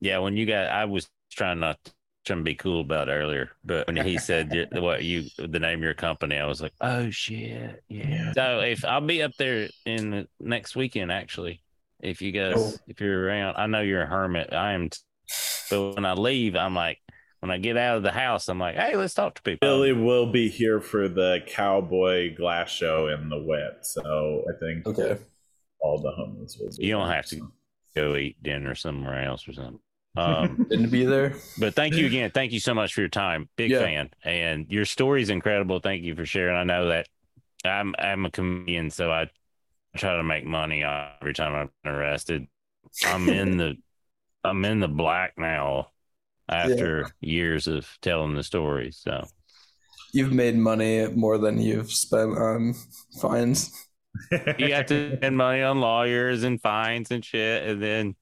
yeah, 0.00 0.18
when 0.18 0.36
you 0.36 0.46
got, 0.46 0.68
I 0.68 0.84
was 0.84 1.08
trying 1.32 1.60
not 1.60 1.82
to 1.84 1.92
trying 2.24 2.40
to 2.40 2.44
be 2.44 2.54
cool 2.54 2.80
about 2.80 3.08
earlier, 3.08 3.50
but 3.64 3.86
when 3.86 3.96
he 3.96 4.18
said 4.18 4.68
what 4.72 5.02
you 5.04 5.24
the 5.38 5.58
name 5.58 5.78
of 5.78 5.82
your 5.84 5.94
company, 5.94 6.36
I 6.36 6.46
was 6.46 6.60
like, 6.60 6.72
oh 6.80 7.10
shit, 7.10 7.82
yeah. 7.88 8.32
So 8.32 8.60
if 8.60 8.84
I'll 8.84 9.00
be 9.00 9.22
up 9.22 9.32
there 9.38 9.68
in 9.86 10.10
the 10.10 10.28
next 10.40 10.76
weekend, 10.76 11.10
actually, 11.10 11.62
if 12.00 12.20
you 12.20 12.32
guys 12.32 12.54
Cool. 12.54 12.72
if 12.86 13.00
you're 13.00 13.24
around, 13.24 13.56
I 13.56 13.66
know 13.66 13.80
you're 13.80 14.02
a 14.02 14.06
hermit. 14.06 14.52
I 14.52 14.72
am, 14.72 14.90
t- 14.90 14.98
but 15.70 15.94
when 15.96 16.04
I 16.04 16.12
leave, 16.14 16.54
I'm 16.56 16.74
like. 16.74 16.98
When 17.40 17.52
I 17.52 17.58
get 17.58 17.76
out 17.76 17.98
of 17.98 18.02
the 18.02 18.10
house, 18.10 18.48
I'm 18.48 18.58
like, 18.58 18.74
"Hey, 18.74 18.96
let's 18.96 19.14
talk 19.14 19.36
to 19.36 19.42
people." 19.42 19.60
Billy 19.68 19.92
will 19.92 20.26
be 20.32 20.48
here 20.48 20.80
for 20.80 21.08
the 21.08 21.38
Cowboy 21.46 22.34
Glass 22.34 22.68
Show 22.68 23.06
in 23.06 23.28
the 23.28 23.38
wet, 23.40 23.86
so 23.86 24.42
I 24.52 24.58
think 24.58 24.84
Okay. 24.88 25.22
all 25.78 25.98
the 26.02 26.10
homies 26.10 26.58
will. 26.58 26.76
Be 26.76 26.86
You 26.86 26.94
don't 26.94 27.06
there, 27.06 27.14
have 27.14 27.26
to. 27.26 27.52
go 27.94 28.16
eat 28.16 28.42
dinner 28.42 28.74
somewhere 28.74 29.22
else 29.22 29.46
or 29.46 29.52
something. 29.52 29.78
Um, 30.18 30.66
Didn't 30.70 30.90
be 30.90 31.04
there. 31.04 31.34
but 31.58 31.74
thank 31.74 31.94
you 31.94 32.06
again. 32.06 32.30
Thank 32.32 32.52
you 32.52 32.60
so 32.60 32.74
much 32.74 32.94
for 32.94 33.00
your 33.00 33.08
time. 33.10 33.48
Big 33.56 33.70
Yeah. 33.70 33.78
fan. 33.78 34.10
And 34.24 34.66
your 34.70 34.84
story 34.84 35.22
is 35.22 35.30
incredible. 35.30 35.80
Thank 35.80 36.02
you 36.04 36.14
for 36.14 36.26
sharing. 36.26 36.56
I 36.56 36.64
know 36.64 36.88
that 36.88 37.08
I'm 37.64 37.94
I'm 37.98 38.26
a 38.26 38.30
comedian, 38.30 38.90
so 38.90 39.10
I 39.10 39.30
try 39.96 40.16
to 40.16 40.22
make 40.22 40.44
money 40.44 40.84
every 40.84 41.34
time 41.34 41.70
I'm 41.84 41.92
arrested. 41.92 42.46
I'm 43.06 43.28
in 43.28 43.56
the 43.58 43.76
I'm 44.44 44.64
in 44.64 44.80
the 44.80 44.88
black 44.88 45.34
now 45.38 45.90
after 46.48 47.10
years 47.20 47.66
of 47.66 47.86
telling 48.00 48.34
the 48.34 48.42
story. 48.42 48.92
So 48.92 49.26
You've 50.14 50.32
made 50.32 50.56
money 50.56 51.06
more 51.08 51.36
than 51.38 51.60
you've 51.60 51.92
spent 51.92 52.36
on 52.38 52.74
fines. 53.20 53.70
you 54.58 54.72
have 54.72 54.86
to 54.86 55.16
spend 55.18 55.36
money 55.36 55.62
on 55.62 55.80
lawyers 55.80 56.42
and 56.44 56.60
fines 56.62 57.10
and 57.10 57.22
shit 57.24 57.68
and 57.68 57.82
then 57.82 58.16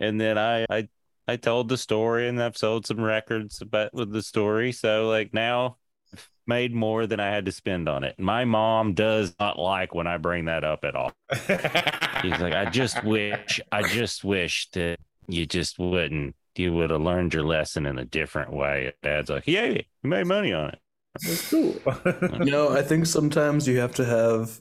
and 0.00 0.20
then 0.20 0.38
I 0.38 0.66
I 0.70 0.88
I 1.28 1.36
told 1.36 1.68
the 1.68 1.76
story 1.76 2.28
and 2.28 2.42
I've 2.42 2.56
sold 2.56 2.86
some 2.86 3.00
records 3.00 3.60
about 3.60 3.92
with 3.94 4.12
the 4.12 4.22
story 4.22 4.72
so 4.72 5.08
like 5.08 5.34
now 5.34 5.76
I've 6.12 6.28
made 6.46 6.74
more 6.74 7.06
than 7.06 7.20
I 7.20 7.28
had 7.28 7.46
to 7.46 7.52
spend 7.52 7.88
on 7.88 8.04
it. 8.04 8.18
My 8.18 8.44
mom 8.44 8.94
does 8.94 9.34
not 9.40 9.58
like 9.58 9.94
when 9.94 10.06
I 10.06 10.18
bring 10.18 10.44
that 10.44 10.64
up 10.64 10.84
at 10.84 10.94
all. 10.94 11.12
She's 11.32 12.40
like 12.40 12.54
I 12.54 12.70
just 12.70 13.02
wish 13.04 13.60
I 13.72 13.82
just 13.82 14.24
wish 14.24 14.70
that 14.70 14.98
you 15.28 15.46
just 15.46 15.78
wouldn't 15.78 16.36
you 16.58 16.72
would 16.72 16.90
have 16.90 17.00
learned 17.02 17.34
your 17.34 17.44
lesson 17.44 17.86
in 17.86 17.98
a 17.98 18.04
different 18.04 18.52
way. 18.52 18.92
Dad's 19.02 19.30
like, 19.30 19.46
"Yeah, 19.46 19.66
you 19.66 19.82
made 20.02 20.26
money 20.26 20.52
on 20.52 20.70
it." 20.70 20.78
That's 21.22 21.50
cool. 21.50 21.74
You 22.44 22.50
know, 22.50 22.70
I 22.70 22.82
think 22.82 23.06
sometimes 23.06 23.66
you 23.66 23.78
have 23.78 23.94
to 23.96 24.04
have 24.04 24.60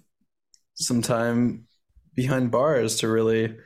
some 0.75 1.01
time 1.01 1.67
behind 2.13 2.51
bars 2.51 2.97
to 2.97 3.07
really 3.09 3.57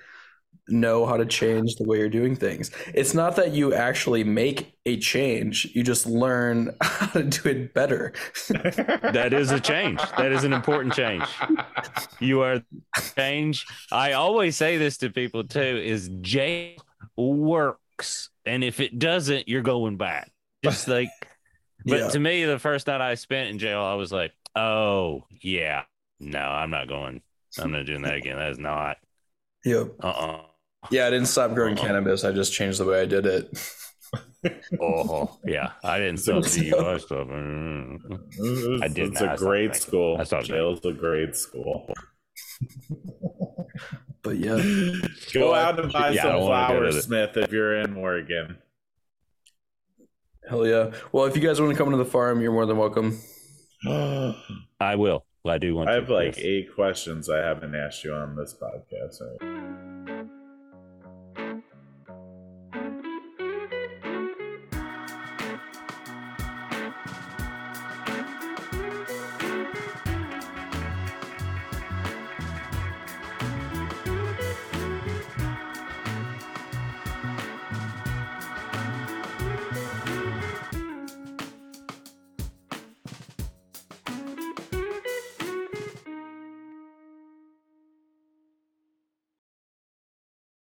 know 0.72 1.06
how 1.06 1.18
to 1.18 1.26
change 1.26 1.76
the 1.76 1.84
way 1.84 1.98
you're 1.98 2.10
doing 2.10 2.36
things. 2.36 2.72
It's 2.94 3.14
not 3.14 3.36
that 3.38 3.52
you 3.54 3.74
actually 3.74 4.24
make 4.24 4.74
a 4.86 4.98
change, 4.98 5.68
you 5.74 5.84
just 5.84 6.06
learn 6.06 6.76
how 6.82 7.08
to 7.20 7.24
do 7.24 7.50
it 7.50 7.74
better. 7.74 8.14
That 8.50 9.34
is 9.34 9.52
a 9.52 9.60
change. 9.60 10.00
That 10.18 10.32
is 10.32 10.44
an 10.44 10.54
important 10.54 10.94
change. 10.94 11.24
You 12.20 12.42
are 12.42 12.62
change. 13.16 13.66
I 13.92 14.14
always 14.14 14.56
say 14.56 14.78
this 14.78 14.98
to 14.98 15.10
people 15.10 15.44
too 15.44 15.60
is 15.60 16.10
jail 16.22 16.76
works. 17.18 18.30
And 18.46 18.64
if 18.64 18.80
it 18.80 18.98
doesn't, 19.00 19.48
you're 19.48 19.62
going 19.62 19.98
back. 19.98 20.32
Just 20.64 20.88
like 20.88 21.10
but 21.86 22.00
Yeah. 22.00 22.08
to 22.10 22.20
me, 22.20 22.46
the 22.46 22.60
first 22.60 22.88
night 22.88 23.02
I 23.02 23.16
spent 23.16 23.50
in 23.50 23.60
jail, 23.60 23.82
I 23.82 23.94
was 23.96 24.12
like, 24.12 24.32
Oh 24.56 25.26
yeah. 25.42 25.84
No, 26.20 26.40
I'm 26.40 26.70
not 26.70 26.88
going. 26.88 27.22
I'm 27.58 27.72
not 27.72 27.86
doing 27.86 28.02
that 28.04 28.16
again. 28.16 28.38
That 28.38 28.52
is 28.52 28.60
not 28.60 28.98
Yep. 29.66 29.92
uh 30.04 30.08
uh 30.08 30.42
Yeah, 30.92 31.08
I 31.08 31.10
didn't 31.10 31.28
stop 31.28 31.54
growing 31.54 31.78
Uh-uh. 31.78 31.86
cannabis. 31.86 32.24
I 32.24 32.32
just 32.32 32.54
changed 32.54 32.80
the 32.80 32.86
way 32.86 33.02
I 33.02 33.06
did 33.06 33.26
it. 33.26 33.76
Oh 34.82 35.38
yeah. 35.46 35.74
I 35.84 36.00
didn't 36.00 36.18
stop 36.18 36.44
the 36.44 36.72
DUI 36.72 37.02
stuff. 37.02 37.28
It's, 38.40 38.82
I 38.82 38.88
did 38.88 39.10
It's 39.12 39.20
not. 39.22 39.30
I 39.30 39.34
a 39.34 39.38
stopped 39.38 39.40
great 39.40 39.60
drinking. 39.68 39.82
school. 39.82 40.18
I 40.18 40.24
stopped 40.24 40.46
Jail's 40.46 40.86
a 40.86 40.94
great 40.94 41.36
school. 41.36 41.94
But 44.22 44.38
yeah. 44.38 44.58
Go 45.34 45.54
out 45.54 45.80
and 45.80 45.92
buy 45.94 46.10
Yeah, 46.12 46.24
some 46.24 46.32
don't 46.34 46.42
wanna 46.50 46.68
go 46.74 46.74
to 46.82 46.92
flowers, 46.92 47.04
Smith, 47.06 47.38
if 47.38 47.52
you're 47.52 47.76
in 47.82 47.96
Oregon. 47.96 48.58
Hell 50.48 50.66
yeah. 50.68 50.92
Well, 51.12 51.26
if 51.26 51.36
you 51.36 51.42
guys 51.42 51.60
want 51.62 51.72
to 51.74 51.78
come 51.78 51.92
to 51.92 51.98
the 51.98 52.06
farm, 52.06 52.42
you're 52.42 52.52
more 52.52 52.66
than 52.66 52.78
welcome. 52.78 53.20
I 53.86 54.36
I 54.80 54.96
will. 54.96 55.26
I 55.46 55.58
do 55.58 55.76
want 55.76 55.88
to. 55.88 55.92
I 55.92 55.96
have 55.96 56.10
like 56.10 56.36
yes. 56.38 56.46
eight 56.46 56.76
questions 56.76 57.30
I 57.30 57.38
haven't 57.38 57.76
asked 57.76 58.04
you 58.04 58.14
on 58.14 58.36
this 58.36 58.54
podcast. 58.62 59.22
Right? 59.42 59.99